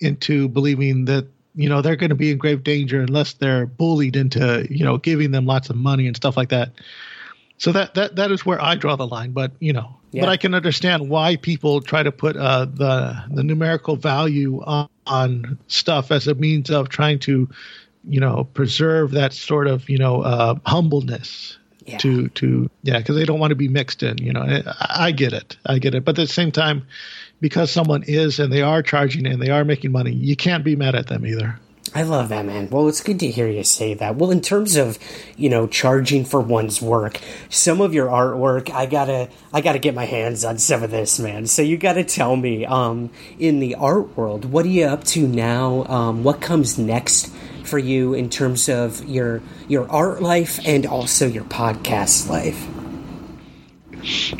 into 0.00 0.48
believing 0.48 1.04
that 1.04 1.26
you 1.54 1.68
know 1.68 1.82
they're 1.82 1.96
going 1.96 2.10
to 2.10 2.14
be 2.16 2.30
in 2.30 2.38
grave 2.38 2.62
danger 2.62 3.00
unless 3.00 3.34
they're 3.34 3.66
bullied 3.66 4.16
into 4.16 4.66
you 4.70 4.84
know 4.84 4.98
giving 4.98 5.30
them 5.30 5.46
lots 5.46 5.70
of 5.70 5.76
money 5.76 6.06
and 6.06 6.16
stuff 6.16 6.36
like 6.36 6.50
that. 6.50 6.70
So 7.58 7.72
that 7.72 7.94
that 7.94 8.16
that 8.16 8.30
is 8.30 8.46
where 8.46 8.62
I 8.62 8.74
draw 8.76 8.96
the 8.96 9.06
line. 9.06 9.32
But 9.32 9.52
you 9.60 9.72
know, 9.72 9.96
Yeah. 10.12 10.22
but 10.22 10.28
I 10.30 10.36
can 10.38 10.54
understand 10.54 11.08
why 11.10 11.36
people 11.36 11.80
try 11.82 12.02
to 12.02 12.12
put 12.12 12.36
uh, 12.36 12.64
the 12.64 13.22
the 13.30 13.42
numerical 13.42 13.96
value 13.96 14.62
on, 14.62 14.88
on 15.06 15.58
stuff 15.66 16.10
as 16.10 16.26
a 16.26 16.34
means 16.34 16.70
of 16.70 16.88
trying 16.88 17.18
to, 17.20 17.48
you 18.08 18.20
know, 18.20 18.44
preserve 18.54 19.10
that 19.10 19.32
sort 19.34 19.66
of 19.66 19.90
you 19.90 19.98
know 19.98 20.22
uh, 20.22 20.54
humbleness. 20.64 21.58
Yeah. 21.86 21.98
To 21.98 22.28
to 22.28 22.70
yeah, 22.82 22.98
because 22.98 23.16
they 23.16 23.24
don't 23.24 23.40
want 23.40 23.50
to 23.50 23.56
be 23.56 23.68
mixed 23.68 24.02
in. 24.02 24.18
You 24.18 24.32
know, 24.32 24.42
I, 24.42 25.06
I 25.08 25.10
get 25.10 25.32
it, 25.32 25.56
I 25.66 25.78
get 25.78 25.94
it. 25.94 26.04
But 26.04 26.18
at 26.18 26.28
the 26.28 26.32
same 26.32 26.52
time, 26.52 26.86
because 27.40 27.70
someone 27.70 28.02
is 28.04 28.38
and 28.38 28.52
they 28.52 28.62
are 28.62 28.82
charging 28.82 29.26
and 29.26 29.40
they 29.40 29.50
are 29.50 29.64
making 29.64 29.92
money, 29.92 30.12
you 30.12 30.36
can't 30.36 30.64
be 30.64 30.76
mad 30.76 30.94
at 30.94 31.06
them 31.06 31.26
either. 31.26 31.58
I 31.92 32.02
love 32.02 32.28
that, 32.28 32.46
man. 32.46 32.68
Well, 32.70 32.86
it's 32.88 33.02
good 33.02 33.18
to 33.18 33.26
hear 33.28 33.48
you 33.48 33.64
say 33.64 33.94
that. 33.94 34.14
Well, 34.14 34.30
in 34.30 34.40
terms 34.40 34.76
of, 34.76 34.96
you 35.36 35.48
know, 35.48 35.66
charging 35.66 36.24
for 36.24 36.40
one's 36.40 36.80
work, 36.80 37.18
some 37.48 37.80
of 37.80 37.92
your 37.92 38.06
artwork, 38.06 38.70
I 38.70 38.86
gotta, 38.86 39.28
I 39.52 39.60
gotta 39.60 39.80
get 39.80 39.94
my 39.96 40.04
hands 40.04 40.44
on 40.44 40.58
some 40.58 40.84
of 40.84 40.92
this, 40.92 41.18
man. 41.18 41.46
So 41.46 41.62
you 41.62 41.76
gotta 41.76 42.04
tell 42.04 42.36
me, 42.36 42.64
um, 42.64 43.10
in 43.40 43.58
the 43.58 43.74
art 43.74 44.16
world, 44.16 44.44
what 44.44 44.64
are 44.66 44.68
you 44.68 44.84
up 44.84 45.02
to 45.04 45.26
now? 45.26 45.84
Um, 45.86 46.22
what 46.22 46.40
comes 46.40 46.78
next 46.78 47.32
for 47.64 47.78
you 47.78 48.14
in 48.14 48.30
terms 48.30 48.68
of 48.68 49.04
your 49.08 49.42
your 49.66 49.90
art 49.90 50.22
life 50.22 50.60
and 50.64 50.86
also 50.86 51.26
your 51.26 51.44
podcast 51.44 52.28
life? 52.28 52.79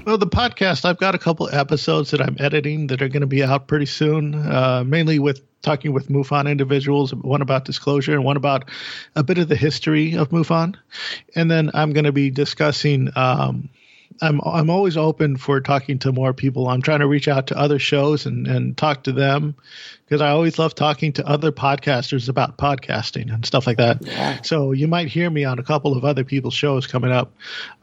Well, 0.06 0.16
the 0.16 0.26
podcast, 0.26 0.84
I've 0.84 0.98
got 0.98 1.14
a 1.14 1.18
couple 1.18 1.48
episodes 1.52 2.12
that 2.12 2.20
I'm 2.22 2.36
editing 2.38 2.86
that 2.88 3.02
are 3.02 3.08
going 3.08 3.20
to 3.20 3.26
be 3.26 3.42
out 3.42 3.68
pretty 3.68 3.86
soon, 3.86 4.34
uh, 4.34 4.84
mainly 4.86 5.18
with 5.18 5.42
talking 5.62 5.92
with 5.92 6.08
MUFON 6.08 6.50
individuals, 6.50 7.14
one 7.14 7.42
about 7.42 7.66
disclosure 7.66 8.14
and 8.14 8.24
one 8.24 8.38
about 8.38 8.70
a 9.14 9.22
bit 9.22 9.38
of 9.38 9.48
the 9.48 9.56
history 9.56 10.14
of 10.14 10.30
MUFON. 10.30 10.76
And 11.34 11.50
then 11.50 11.70
I'm 11.74 11.92
going 11.92 12.04
to 12.04 12.12
be 12.12 12.30
discussing. 12.30 13.11
Um, 13.14 13.68
I'm 14.22 14.40
I'm 14.44 14.70
always 14.70 14.96
open 14.96 15.36
for 15.36 15.61
talking 15.61 15.98
to 16.00 16.12
more 16.12 16.34
people. 16.34 16.68
I'm 16.68 16.82
trying 16.82 17.00
to 17.00 17.06
reach 17.06 17.28
out 17.28 17.46
to 17.48 17.58
other 17.58 17.78
shows 17.78 18.26
and, 18.26 18.46
and 18.46 18.76
talk 18.76 19.04
to 19.04 19.12
them 19.12 19.54
because 20.04 20.20
I 20.20 20.30
always 20.30 20.58
love 20.58 20.74
talking 20.74 21.12
to 21.14 21.26
other 21.26 21.52
podcasters 21.52 22.28
about 22.28 22.58
podcasting 22.58 23.32
and 23.32 23.46
stuff 23.46 23.66
like 23.66 23.78
that. 23.78 24.02
So 24.44 24.72
you 24.72 24.88
might 24.88 25.08
hear 25.08 25.30
me 25.30 25.44
on 25.44 25.58
a 25.58 25.62
couple 25.62 25.96
of 25.96 26.04
other 26.04 26.24
people's 26.24 26.54
shows 26.54 26.86
coming 26.86 27.12
up. 27.12 27.32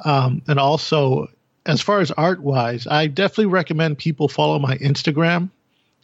Um, 0.04 0.42
and 0.48 0.60
also, 0.60 1.30
as 1.68 1.82
far 1.82 2.00
as 2.00 2.12
art 2.12 2.42
wise, 2.42 2.88
I 2.88 3.08
definitely 3.08 3.48
recommend 3.48 3.98
people 3.98 4.28
follow 4.28 4.58
my 4.58 4.78
Instagram, 4.78 5.50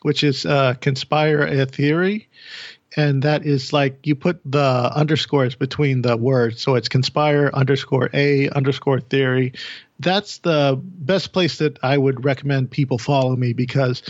which 0.01 0.23
is 0.23 0.45
uh, 0.45 0.75
Conspire 0.75 1.41
a 1.41 1.65
Theory. 1.65 2.27
And 2.95 3.23
that 3.23 3.45
is 3.45 3.73
like 3.73 4.05
you 4.05 4.13
put 4.15 4.39
the 4.45 4.91
underscores 4.93 5.55
between 5.55 6.03
the 6.03 6.15
words. 6.15 6.61
So 6.61 6.75
it's 6.75 6.89
conspire 6.89 7.49
underscore 7.51 8.11
a 8.13 8.49
underscore 8.49 8.99
theory. 8.99 9.53
That's 9.99 10.37
the 10.39 10.79
best 10.79 11.33
place 11.33 11.57
that 11.57 11.79
I 11.81 11.97
would 11.97 12.23
recommend 12.23 12.69
people 12.69 12.99
follow 12.99 13.35
me 13.35 13.53
because 13.53 14.03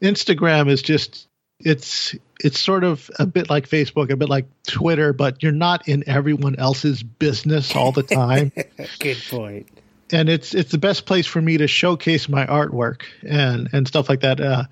Instagram 0.00 0.70
is 0.70 0.82
just 0.82 1.26
it's 1.58 2.14
it's 2.38 2.60
sort 2.60 2.84
of 2.84 3.10
a 3.18 3.26
bit 3.26 3.50
like 3.50 3.68
Facebook, 3.68 4.10
a 4.10 4.16
bit 4.16 4.28
like 4.28 4.46
Twitter, 4.68 5.12
but 5.12 5.42
you're 5.42 5.50
not 5.50 5.88
in 5.88 6.08
everyone 6.08 6.54
else's 6.56 7.02
business 7.02 7.74
all 7.74 7.90
the 7.90 8.04
time 8.04 8.52
Good 9.00 9.18
point. 9.28 9.68
And 10.12 10.28
it's 10.28 10.54
it's 10.54 10.70
the 10.70 10.78
best 10.78 11.06
place 11.06 11.26
for 11.26 11.40
me 11.40 11.58
to 11.58 11.66
showcase 11.66 12.28
my 12.28 12.46
artwork 12.46 13.02
and 13.26 13.68
and 13.72 13.86
stuff 13.86 14.08
like 14.08 14.20
that. 14.20 14.40
Uh, 14.40 14.64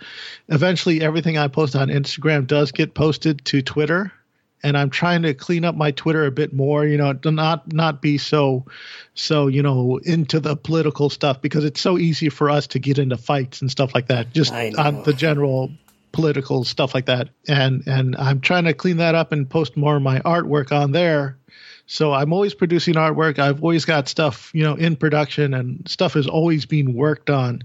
eventually, 0.48 1.02
everything 1.02 1.38
I 1.38 1.48
post 1.48 1.76
on 1.76 1.88
Instagram 1.88 2.46
does 2.46 2.72
get 2.72 2.94
posted 2.94 3.44
to 3.46 3.62
Twitter, 3.62 4.12
and 4.62 4.76
I'm 4.76 4.90
trying 4.90 5.22
to 5.22 5.34
clean 5.34 5.64
up 5.64 5.74
my 5.74 5.90
Twitter 5.90 6.26
a 6.26 6.30
bit 6.30 6.52
more. 6.52 6.86
You 6.86 6.96
know, 6.96 7.18
not 7.24 7.72
not 7.72 8.00
be 8.00 8.18
so 8.18 8.64
so 9.14 9.48
you 9.48 9.62
know 9.62 9.98
into 10.02 10.40
the 10.40 10.56
political 10.56 11.10
stuff 11.10 11.40
because 11.40 11.64
it's 11.64 11.80
so 11.80 11.98
easy 11.98 12.28
for 12.28 12.50
us 12.50 12.68
to 12.68 12.78
get 12.78 12.98
into 12.98 13.16
fights 13.16 13.60
and 13.60 13.70
stuff 13.70 13.94
like 13.94 14.08
that. 14.08 14.32
Just 14.32 14.52
on 14.78 15.02
the 15.02 15.12
general 15.12 15.70
political 16.12 16.64
stuff 16.64 16.94
like 16.94 17.04
that 17.06 17.28
and 17.46 17.86
and 17.86 18.16
I'm 18.16 18.40
trying 18.40 18.64
to 18.64 18.72
clean 18.72 18.96
that 18.98 19.14
up 19.14 19.32
and 19.32 19.50
post 19.50 19.76
more 19.76 19.96
of 19.96 20.02
my 20.02 20.20
artwork 20.20 20.72
on 20.72 20.92
there 20.92 21.36
so 21.86 22.12
I'm 22.12 22.32
always 22.32 22.52
producing 22.52 22.94
artwork. 22.94 23.38
I've 23.38 23.62
always 23.62 23.84
got 23.84 24.08
stuff, 24.08 24.50
you 24.52 24.64
know, 24.64 24.74
in 24.74 24.96
production 24.96 25.54
and 25.54 25.88
stuff 25.88 26.16
is 26.16 26.26
always 26.26 26.66
being 26.66 26.94
worked 26.94 27.30
on. 27.30 27.62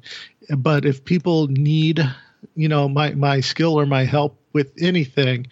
But 0.56 0.86
if 0.86 1.04
people 1.04 1.48
need, 1.48 2.00
you 2.56 2.68
know, 2.68 2.88
my 2.88 3.12
my 3.12 3.42
skill 3.42 3.80
or 3.80 3.86
my 3.86 4.06
help 4.06 4.38
with 4.54 4.74
anything, 4.80 5.48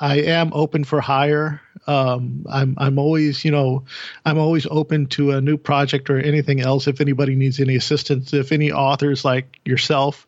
I 0.00 0.20
am 0.20 0.52
open 0.54 0.84
for 0.84 1.02
hire. 1.02 1.60
Um, 1.86 2.46
I'm 2.48 2.74
I'm 2.78 2.98
always, 2.98 3.44
you 3.44 3.50
know, 3.50 3.84
I'm 4.24 4.38
always 4.38 4.66
open 4.70 5.06
to 5.08 5.32
a 5.32 5.40
new 5.42 5.58
project 5.58 6.08
or 6.08 6.18
anything 6.18 6.60
else. 6.60 6.86
If 6.86 7.02
anybody 7.02 7.34
needs 7.34 7.60
any 7.60 7.76
assistance, 7.76 8.32
if 8.32 8.52
any 8.52 8.72
authors 8.72 9.24
like 9.24 9.60
yourself 9.66 10.26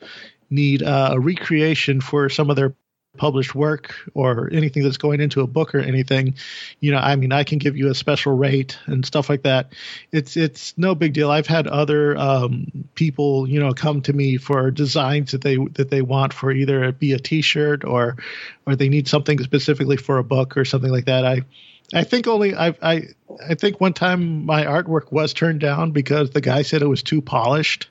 need 0.50 0.82
uh, 0.82 1.10
a 1.12 1.20
recreation 1.20 2.02
for 2.02 2.28
some 2.28 2.50
of 2.50 2.56
their 2.56 2.74
published 3.16 3.54
work 3.54 3.94
or 4.14 4.48
anything 4.52 4.82
that's 4.82 4.98
going 4.98 5.20
into 5.20 5.40
a 5.40 5.46
book 5.46 5.74
or 5.74 5.80
anything 5.80 6.34
you 6.80 6.92
know 6.92 6.98
i 6.98 7.16
mean 7.16 7.32
i 7.32 7.44
can 7.44 7.58
give 7.58 7.76
you 7.76 7.88
a 7.90 7.94
special 7.94 8.36
rate 8.36 8.78
and 8.86 9.04
stuff 9.04 9.28
like 9.28 9.42
that. 9.42 9.72
It's 10.12 10.36
it's 10.36 10.76
no 10.76 10.94
big 10.94 11.12
deal. 11.12 11.30
I've 11.30 11.46
had 11.46 11.66
other 11.66 12.16
um, 12.16 12.66
people 12.94 13.48
you 13.48 13.60
know 13.60 13.72
come 13.72 14.02
to 14.02 14.12
me 14.12 14.36
for 14.36 14.70
designs 14.70 15.32
that 15.32 15.42
they 15.42 15.56
that 15.74 15.90
they 15.90 16.02
want 16.02 16.32
for 16.32 16.52
either 16.52 16.84
it 16.84 16.98
be 16.98 17.12
a 17.12 17.18
t-shirt 17.18 17.84
or 17.84 18.16
or 18.66 18.76
they 18.76 18.88
need 18.88 19.08
something 19.08 19.38
specifically 19.42 19.96
for 19.96 20.18
a 20.18 20.24
book 20.24 20.56
or 20.56 20.64
something 20.64 20.90
like 20.90 21.06
that. 21.06 21.24
I 21.24 21.42
I 21.94 22.04
think 22.04 22.26
only 22.26 22.54
I 22.54 22.74
I 22.82 23.02
I 23.44 23.54
think 23.54 23.80
one 23.80 23.92
time 23.92 24.44
my 24.46 24.64
artwork 24.64 25.10
was 25.12 25.32
turned 25.32 25.60
down 25.60 25.90
because 25.90 26.30
the 26.30 26.40
guy 26.40 26.62
said 26.62 26.82
it 26.82 26.86
was 26.86 27.02
too 27.02 27.20
polished. 27.20 27.88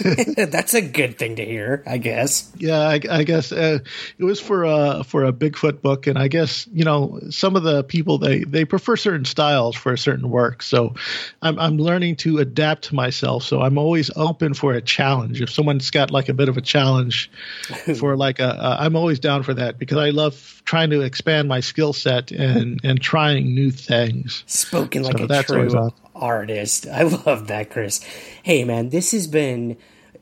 That's 0.36 0.74
a 0.74 0.80
good 0.80 1.18
thing 1.18 1.36
to 1.36 1.44
hear, 1.44 1.82
I 1.86 1.98
guess. 1.98 2.50
Yeah, 2.56 2.80
I, 2.80 3.00
I 3.10 3.22
guess 3.24 3.52
uh, 3.52 3.80
it 4.18 4.24
was 4.24 4.40
for 4.40 4.64
a 4.64 5.04
for 5.04 5.24
a 5.24 5.32
Bigfoot 5.32 5.82
book, 5.82 6.06
and 6.06 6.18
I 6.18 6.28
guess 6.28 6.66
you 6.72 6.84
know 6.84 7.20
some 7.30 7.56
of 7.56 7.62
the 7.62 7.84
people 7.84 8.18
they 8.18 8.44
they 8.44 8.64
prefer 8.64 8.96
certain 8.96 9.24
styles 9.24 9.76
for 9.76 9.92
a 9.92 9.98
certain 9.98 10.30
work. 10.30 10.62
So 10.62 10.94
I'm 11.42 11.58
I'm 11.58 11.76
learning 11.76 12.16
to 12.16 12.38
adapt 12.38 12.92
myself. 12.92 13.44
So 13.44 13.60
I'm 13.60 13.78
always 13.78 14.10
open 14.16 14.54
for 14.54 14.72
a 14.72 14.80
challenge. 14.80 15.40
If 15.40 15.50
someone's 15.50 15.90
got 15.90 16.10
like 16.10 16.28
a 16.28 16.34
bit 16.34 16.48
of 16.48 16.56
a 16.56 16.62
challenge 16.62 17.30
for 17.98 18.16
like 18.16 18.40
a, 18.40 18.48
a 18.48 18.76
I'm 18.80 18.96
always 18.96 19.20
down 19.20 19.42
for 19.42 19.54
that 19.54 19.78
because 19.78 19.98
I 19.98 20.10
love 20.10 20.62
trying 20.64 20.90
to 20.90 21.02
expand 21.02 21.48
my 21.48 21.60
skill 21.60 21.92
set 21.92 22.30
and 22.30 22.80
and 22.84 23.00
trying 23.00 23.37
new 23.44 23.70
things. 23.70 24.44
Spoken 24.46 25.02
like 25.02 25.18
So 25.18 25.24
a 25.28 25.42
true 25.42 25.90
artist. 26.14 26.86
I 26.86 27.02
love 27.02 27.48
that, 27.48 27.70
Chris. 27.70 28.00
Hey, 28.42 28.64
man, 28.64 28.90
this 28.90 29.12
has 29.12 29.26
been 29.26 29.76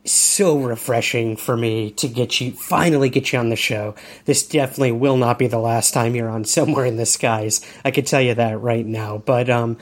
so 0.04 0.58
refreshing 0.58 1.36
for 1.36 1.56
me 1.56 1.90
to 1.90 2.08
get 2.08 2.40
you 2.40 2.52
finally 2.52 3.08
get 3.08 3.32
you 3.32 3.38
on 3.38 3.48
the 3.48 3.56
show. 3.56 3.94
This 4.24 4.46
definitely 4.46 4.92
will 4.92 5.16
not 5.16 5.38
be 5.38 5.46
the 5.46 5.58
last 5.58 5.92
time 5.92 6.14
you're 6.14 6.28
on 6.28 6.44
somewhere 6.44 6.84
in 6.84 6.96
the 6.96 7.06
skies. 7.06 7.60
I 7.84 7.90
could 7.90 8.06
tell 8.06 8.20
you 8.20 8.34
that 8.34 8.60
right 8.60 8.86
now. 8.86 9.18
But 9.18 9.50
um 9.50 9.76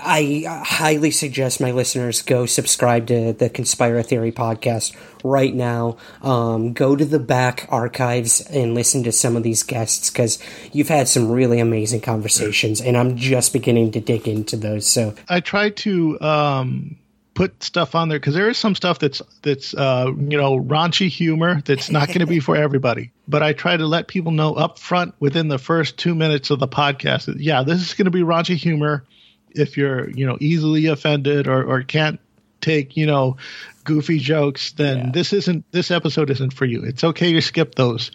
I 0.00 0.44
highly 0.66 1.10
suggest 1.10 1.60
my 1.60 1.70
listeners 1.70 2.22
go 2.22 2.46
subscribe 2.46 3.06
to 3.08 3.32
the 3.32 3.48
Conspire 3.48 3.98
a 3.98 4.02
Theory 4.02 4.32
podcast 4.32 4.94
right 5.24 5.54
now. 5.54 5.96
Um, 6.22 6.72
go 6.72 6.96
to 6.96 7.04
the 7.04 7.18
back 7.18 7.66
archives 7.70 8.40
and 8.40 8.74
listen 8.74 9.02
to 9.04 9.12
some 9.12 9.36
of 9.36 9.42
these 9.42 9.62
guests 9.62 10.10
because 10.10 10.38
you've 10.72 10.88
had 10.88 11.08
some 11.08 11.30
really 11.30 11.60
amazing 11.60 12.00
conversations, 12.00 12.80
and 12.80 12.96
I'm 12.96 13.16
just 13.16 13.52
beginning 13.52 13.92
to 13.92 14.00
dig 14.00 14.28
into 14.28 14.56
those. 14.56 14.86
So 14.86 15.14
I 15.28 15.40
try 15.40 15.70
to 15.70 16.20
um, 16.20 16.96
put 17.38 17.62
stuff 17.62 17.94
on 17.94 18.08
there 18.08 18.18
because 18.18 18.34
there 18.34 18.48
is 18.48 18.58
some 18.58 18.74
stuff 18.74 18.98
that's 18.98 19.22
that's 19.42 19.72
uh, 19.72 20.06
you 20.16 20.36
know 20.36 20.58
raunchy 20.58 21.08
humor 21.08 21.62
that's 21.64 21.88
not 21.88 22.08
going 22.08 22.18
to 22.18 22.26
be 22.26 22.40
for 22.40 22.56
everybody. 22.56 23.12
But 23.28 23.44
I 23.44 23.52
try 23.52 23.76
to 23.76 23.86
let 23.86 24.08
people 24.08 24.32
know 24.32 24.54
up 24.54 24.78
front 24.78 25.14
within 25.20 25.46
the 25.46 25.58
first 25.58 25.96
two 25.96 26.16
minutes 26.16 26.50
of 26.50 26.58
the 26.58 26.66
podcast 26.66 27.26
that 27.26 27.38
yeah, 27.38 27.62
this 27.62 27.80
is 27.80 27.94
going 27.94 28.06
to 28.06 28.10
be 28.10 28.22
raunchy 28.22 28.56
humor. 28.56 29.04
If 29.52 29.76
you're 29.76 30.10
you 30.10 30.26
know 30.26 30.36
easily 30.40 30.86
offended 30.86 31.48
or 31.48 31.62
or 31.64 31.82
can't 31.82 32.20
take 32.60 32.96
you 32.96 33.06
know 33.06 33.36
goofy 33.84 34.18
jokes, 34.18 34.72
then 34.72 34.98
Yeah. 34.98 35.10
this 35.12 35.32
isn't 35.32 35.64
this 35.72 35.90
episode 35.90 36.28
isn't 36.30 36.52
for 36.52 36.64
you. 36.66 36.82
It's 36.82 37.04
okay 37.04 37.32
to 37.32 37.40
skip 37.40 37.74
those. 37.76 38.10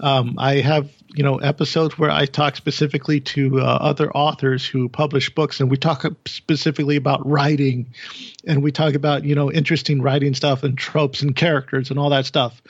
Um, 0.00 0.36
I 0.38 0.56
have 0.56 0.88
you 1.14 1.24
know 1.24 1.38
episodes 1.38 1.98
where 1.98 2.10
I 2.10 2.26
talk 2.26 2.56
specifically 2.56 3.20
to 3.20 3.60
uh, 3.60 3.64
other 3.64 4.10
authors 4.12 4.66
who 4.66 4.88
publish 4.88 5.34
books, 5.34 5.60
and 5.60 5.70
we 5.70 5.76
talk 5.78 6.04
specifically 6.26 6.96
about 6.96 7.26
writing, 7.26 7.86
and 8.46 8.62
we 8.62 8.70
talk 8.70 8.94
about 8.94 9.24
you 9.24 9.34
know 9.34 9.50
interesting 9.50 10.02
writing 10.02 10.34
stuff 10.34 10.62
and 10.62 10.76
tropes 10.78 11.22
and 11.22 11.34
characters 11.34 11.90
and 11.90 11.98
all 11.98 12.10
that 12.10 12.26
stuff. 12.26 12.62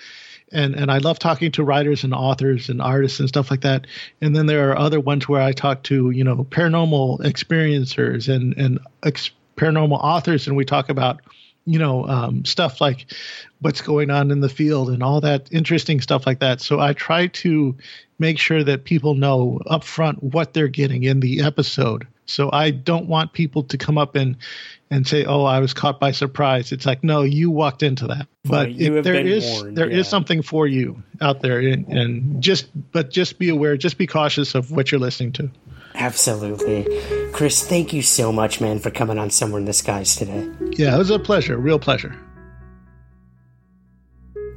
And 0.53 0.75
and 0.75 0.91
I 0.91 0.99
love 0.99 1.19
talking 1.19 1.51
to 1.53 1.65
writers 1.65 2.05
and 2.05 2.15
authors 2.15 2.69
and 2.69 2.81
artists 2.81 3.19
and 3.19 3.29
stuff 3.29 3.51
like 3.51 3.63
that. 3.63 3.87
And 4.21 4.35
then 4.37 4.47
there 4.47 4.71
are 4.71 4.79
other 4.79 5.01
ones 5.01 5.29
where 5.29 5.43
I 5.43 5.53
talk 5.53 5.83
to 5.85 6.11
you 6.11 6.25
know 6.25 6.45
paranormal 6.45 7.21
experiencers 7.21 8.33
and 8.33 8.57
and 8.57 8.79
ex- 9.03 9.31
paranormal 9.57 9.99
authors, 10.03 10.47
and 10.47 10.57
we 10.57 10.65
talk 10.65 10.89
about 10.89 11.21
you 11.65 11.79
know 11.79 12.07
um, 12.07 12.45
stuff 12.45 12.81
like 12.81 13.07
what's 13.61 13.81
going 13.81 14.11
on 14.11 14.31
in 14.31 14.41
the 14.41 14.49
field 14.49 14.91
and 14.91 15.03
all 15.03 15.21
that 15.21 15.49
interesting 15.53 16.01
stuff 16.01 16.27
like 16.27 16.39
that. 16.41 16.61
So 16.61 16.81
I 16.81 16.93
try 16.93 17.27
to 17.27 17.75
make 18.19 18.39
sure 18.39 18.65
that 18.65 18.85
people 18.85 19.15
know 19.15 19.61
up 19.67 19.85
front 19.85 20.23
what 20.23 20.55
they're 20.55 20.69
getting 20.69 21.03
in 21.03 21.21
the 21.21 21.43
episode. 21.43 22.07
So 22.27 22.51
I 22.53 22.71
don't 22.71 23.07
want 23.07 23.33
people 23.33 23.63
to 23.65 23.79
come 23.79 23.99
up 23.99 24.15
and 24.17 24.37
and 24.91 25.07
say, 25.07 25.25
"Oh, 25.25 25.45
I 25.45 25.61
was 25.61 25.75
caught 25.75 25.99
by 26.01 26.13
surprise." 26.13 26.73
It's 26.73 26.87
like, 26.87 27.03
no, 27.03 27.23
you 27.23 27.51
walked 27.51 27.83
into 27.83 28.07
that. 28.09 28.29
But 28.45 28.67
Right, 28.67 28.73
you 28.73 28.87
if 28.87 28.95
have 28.95 29.05
there 29.05 29.15
been 29.15 29.27
is 29.27 29.45
warned, 29.45 29.77
there 29.77 29.91
is 29.91 30.09
something 30.09 30.43
for 30.43 30.67
you 30.67 31.03
out 31.21 31.43
there, 31.43 31.59
and, 31.61 31.87
and 31.89 32.43
just 32.43 32.67
but 32.93 33.11
just 33.11 33.39
be 33.39 33.49
aware, 33.49 33.77
just 33.77 33.99
be 33.99 34.07
cautious 34.07 34.55
of 34.55 34.71
what 34.71 34.91
you're 34.93 35.01
listening 35.01 35.33
to. 35.33 35.51
Absolutely. 35.95 36.87
Chris, 37.33 37.67
thank 37.67 37.93
you 37.93 38.03
so 38.03 38.31
much, 38.31 38.61
man, 38.61 38.79
for 38.79 38.91
coming 38.91 39.19
on 39.19 39.31
Somewhere 39.31 39.61
in 39.61 39.65
the 39.65 39.73
Skies 39.73 40.15
today. 40.15 40.49
Yeah, 40.73 40.95
it 40.95 40.99
was 40.99 41.11
a 41.11 41.19
pleasure, 41.19 41.57
real 41.57 41.79
pleasure. 41.79 42.15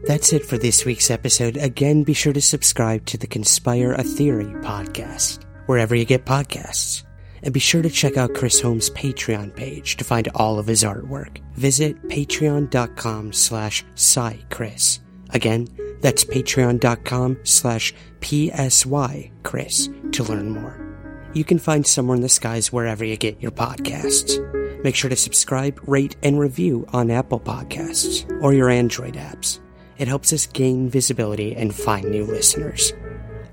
That's 0.03 0.33
it 0.33 0.45
for 0.45 0.57
this 0.57 0.85
week's 0.85 1.11
episode. 1.11 1.57
Again, 1.57 2.03
be 2.03 2.13
sure 2.13 2.33
to 2.33 2.41
subscribe 2.41 3.05
to 3.07 3.17
the 3.17 3.27
Conspire 3.27 3.93
a 3.93 4.03
Theory 4.03 4.45
podcast, 4.61 5.43
wherever 5.65 5.95
you 5.95 6.05
get 6.05 6.25
podcasts. 6.25 7.03
And 7.43 7.53
be 7.53 7.59
sure 7.59 7.81
to 7.81 7.89
check 7.89 8.17
out 8.17 8.33
Chris 8.33 8.59
Holmes' 8.59 8.89
Patreon 8.89 9.55
page 9.55 9.97
to 9.97 10.03
find 10.03 10.27
all 10.35 10.59
of 10.59 10.67
his 10.67 10.83
artwork. 10.83 11.39
Visit 11.53 12.01
patreon.com 12.09 13.33
slash 13.33 13.85
psychris. 13.95 14.99
Again, 15.31 15.67
that's 16.01 16.23
patreon.com 16.23 17.37
slash 17.43 17.93
psy 18.21 19.31
Chris 19.43 19.89
to 20.11 20.23
learn 20.23 20.49
more. 20.49 20.85
You 21.33 21.43
can 21.43 21.59
find 21.59 21.85
Somewhere 21.85 22.15
in 22.15 22.21
the 22.21 22.29
Skies 22.29 22.73
wherever 22.73 23.05
you 23.05 23.15
get 23.15 23.41
your 23.41 23.51
podcasts. 23.51 24.83
Make 24.83 24.95
sure 24.95 25.09
to 25.09 25.15
subscribe, 25.15 25.79
rate, 25.87 26.15
and 26.23 26.39
review 26.39 26.87
on 26.91 27.11
Apple 27.11 27.39
Podcasts 27.39 28.25
or 28.41 28.53
your 28.53 28.69
Android 28.69 29.15
apps. 29.15 29.59
It 29.97 30.07
helps 30.07 30.31
us 30.33 30.47
gain 30.47 30.89
visibility 30.89 31.55
and 31.55 31.75
find 31.75 32.09
new 32.09 32.23
listeners. 32.23 32.93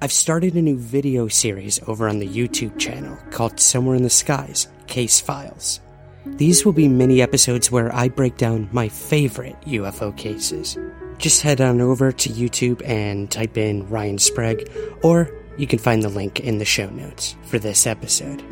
I've 0.03 0.13
started 0.13 0.55
a 0.55 0.63
new 0.63 0.77
video 0.77 1.27
series 1.27 1.81
over 1.87 2.07
on 2.07 2.19
the 2.19 2.29
YouTube 2.29 2.79
channel 2.79 3.17
called 3.31 3.59
Somewhere 3.59 3.97
in 3.97 4.03
the 4.03 4.11
Skies 4.11 4.69
Case 4.87 5.21
Files. 5.21 5.81
These 6.27 6.67
will 6.67 6.75
be 6.75 6.87
mini 6.87 7.23
episodes 7.23 7.71
where 7.71 7.95
I 7.95 8.09
break 8.11 8.37
down 8.37 8.69
my 8.73 8.91
favorite 8.91 9.59
UFO 9.63 10.15
cases. 10.15 10.77
Just 11.17 11.41
head 11.41 11.63
on 11.63 11.81
over 11.81 12.13
to 12.13 12.29
YouTube 12.29 12.87
and 12.87 13.31
type 13.31 13.57
in 13.57 13.89
Ryan 13.89 14.19
Sprague, 14.19 14.71
or 15.03 15.31
you 15.57 15.67
can 15.67 15.79
find 15.79 16.03
the 16.03 16.11
link 16.11 16.41
in 16.41 16.59
the 16.59 16.67
show 16.67 16.91
notes 16.91 17.35
for 17.45 17.59
this 17.59 17.87
episode. 17.87 18.45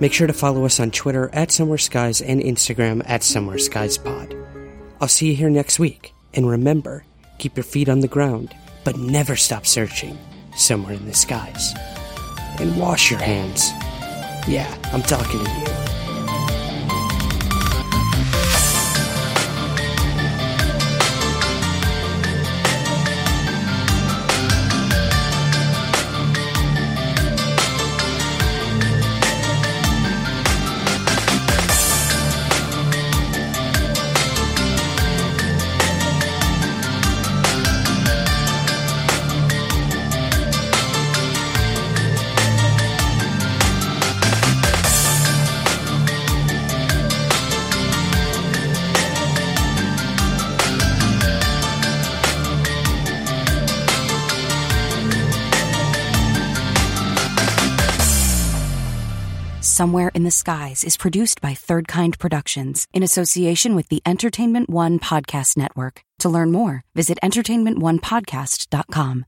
Make 0.00 0.12
sure 0.12 0.26
to 0.26 0.34
follow 0.34 0.66
us 0.66 0.80
on 0.80 0.90
Twitter 0.90 1.30
at 1.32 1.50
Somewhere 1.50 1.78
Skies 1.78 2.20
and 2.20 2.42
Instagram 2.42 3.02
at 3.06 3.22
Somewhere 3.22 3.58
Skies 3.58 3.96
Pod. 3.96 4.36
I'll 5.00 5.08
see 5.08 5.30
you 5.30 5.34
here 5.34 5.50
next 5.50 5.78
week, 5.78 6.12
and 6.34 6.46
remember, 6.46 7.04
keep 7.38 7.56
your 7.56 7.64
feet 7.64 7.88
on 7.88 8.00
the 8.00 8.08
ground, 8.08 8.54
but 8.84 8.98
never 8.98 9.34
stop 9.34 9.64
searching 9.64 10.18
somewhere 10.54 10.94
in 10.94 11.06
the 11.06 11.14
skies. 11.14 11.74
And 12.58 12.76
wash 12.78 13.10
your 13.10 13.20
hands. 13.20 13.70
Yeah, 14.48 14.72
I'm 14.92 15.02
talking 15.02 15.44
to 15.44 15.50
you. 15.50 15.89
Somewhere 59.80 60.12
in 60.14 60.24
the 60.24 60.30
Skies 60.30 60.84
is 60.84 60.98
produced 60.98 61.40
by 61.40 61.54
Third 61.54 61.88
Kind 61.88 62.18
Productions 62.18 62.86
in 62.92 63.02
association 63.02 63.74
with 63.74 63.88
the 63.88 64.02
Entertainment 64.04 64.68
One 64.68 64.98
Podcast 64.98 65.56
Network. 65.56 66.04
To 66.18 66.28
learn 66.28 66.52
more, 66.52 66.84
visit 66.94 67.16
entertainmentonepodcast.com. 67.22 69.24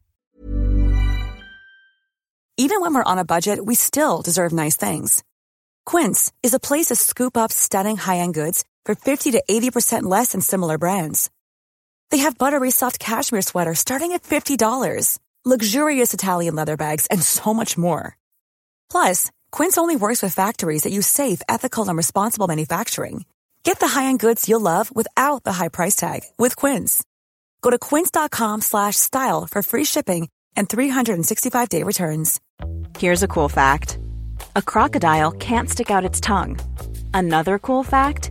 Even 2.58 2.82
when 2.82 2.92
we're 2.92 3.02
on 3.02 3.16
a 3.16 3.24
budget, 3.24 3.64
we 3.64 3.74
still 3.74 4.20
deserve 4.20 4.52
nice 4.52 4.76
things. 4.76 5.24
Quince 5.86 6.30
is 6.42 6.52
a 6.52 6.60
place 6.60 6.88
to 6.88 6.96
scoop 6.96 7.34
up 7.34 7.50
stunning 7.50 7.96
high-end 7.96 8.34
goods 8.34 8.62
for 8.84 8.94
50 8.94 9.30
to 9.30 9.42
80% 9.50 10.02
less 10.02 10.32
than 10.32 10.42
similar 10.42 10.76
brands. 10.76 11.30
They 12.10 12.18
have 12.18 12.36
buttery 12.36 12.70
soft 12.70 12.98
cashmere 12.98 13.40
sweaters 13.40 13.78
starting 13.78 14.12
at 14.12 14.22
$50, 14.22 15.18
luxurious 15.46 16.12
Italian 16.12 16.54
leather 16.54 16.76
bags, 16.76 17.06
and 17.06 17.22
so 17.22 17.54
much 17.54 17.78
more. 17.78 18.18
Plus, 18.90 19.30
Quince 19.52 19.76
only 19.78 19.96
works 19.96 20.22
with 20.22 20.34
factories 20.34 20.82
that 20.82 20.92
use 20.92 21.06
safe, 21.06 21.42
ethical, 21.48 21.88
and 21.88 21.96
responsible 21.96 22.48
manufacturing. 22.48 23.24
Get 23.64 23.78
the 23.78 23.86
high-end 23.86 24.18
goods 24.18 24.48
you'll 24.48 24.60
love 24.60 24.90
without 24.96 25.44
the 25.44 25.52
high 25.52 25.68
price 25.68 25.94
tag 25.94 26.20
with 26.36 26.56
Quince. 26.56 27.04
Go 27.60 27.70
to 27.70 27.78
quince.com 27.78 28.60
slash 28.60 28.96
style 28.96 29.46
for 29.46 29.62
free 29.62 29.84
shipping 29.84 30.28
and 30.56 30.68
365-day 30.68 31.82
returns. 31.82 32.40
Here's 32.98 33.22
a 33.22 33.28
cool 33.28 33.48
fact 33.48 33.98
a 34.56 34.62
crocodile 34.62 35.32
can't 35.32 35.68
stick 35.70 35.90
out 35.90 36.04
its 36.04 36.20
tongue. 36.20 36.58
Another 37.14 37.58
cool 37.58 37.84
fact 37.84 38.30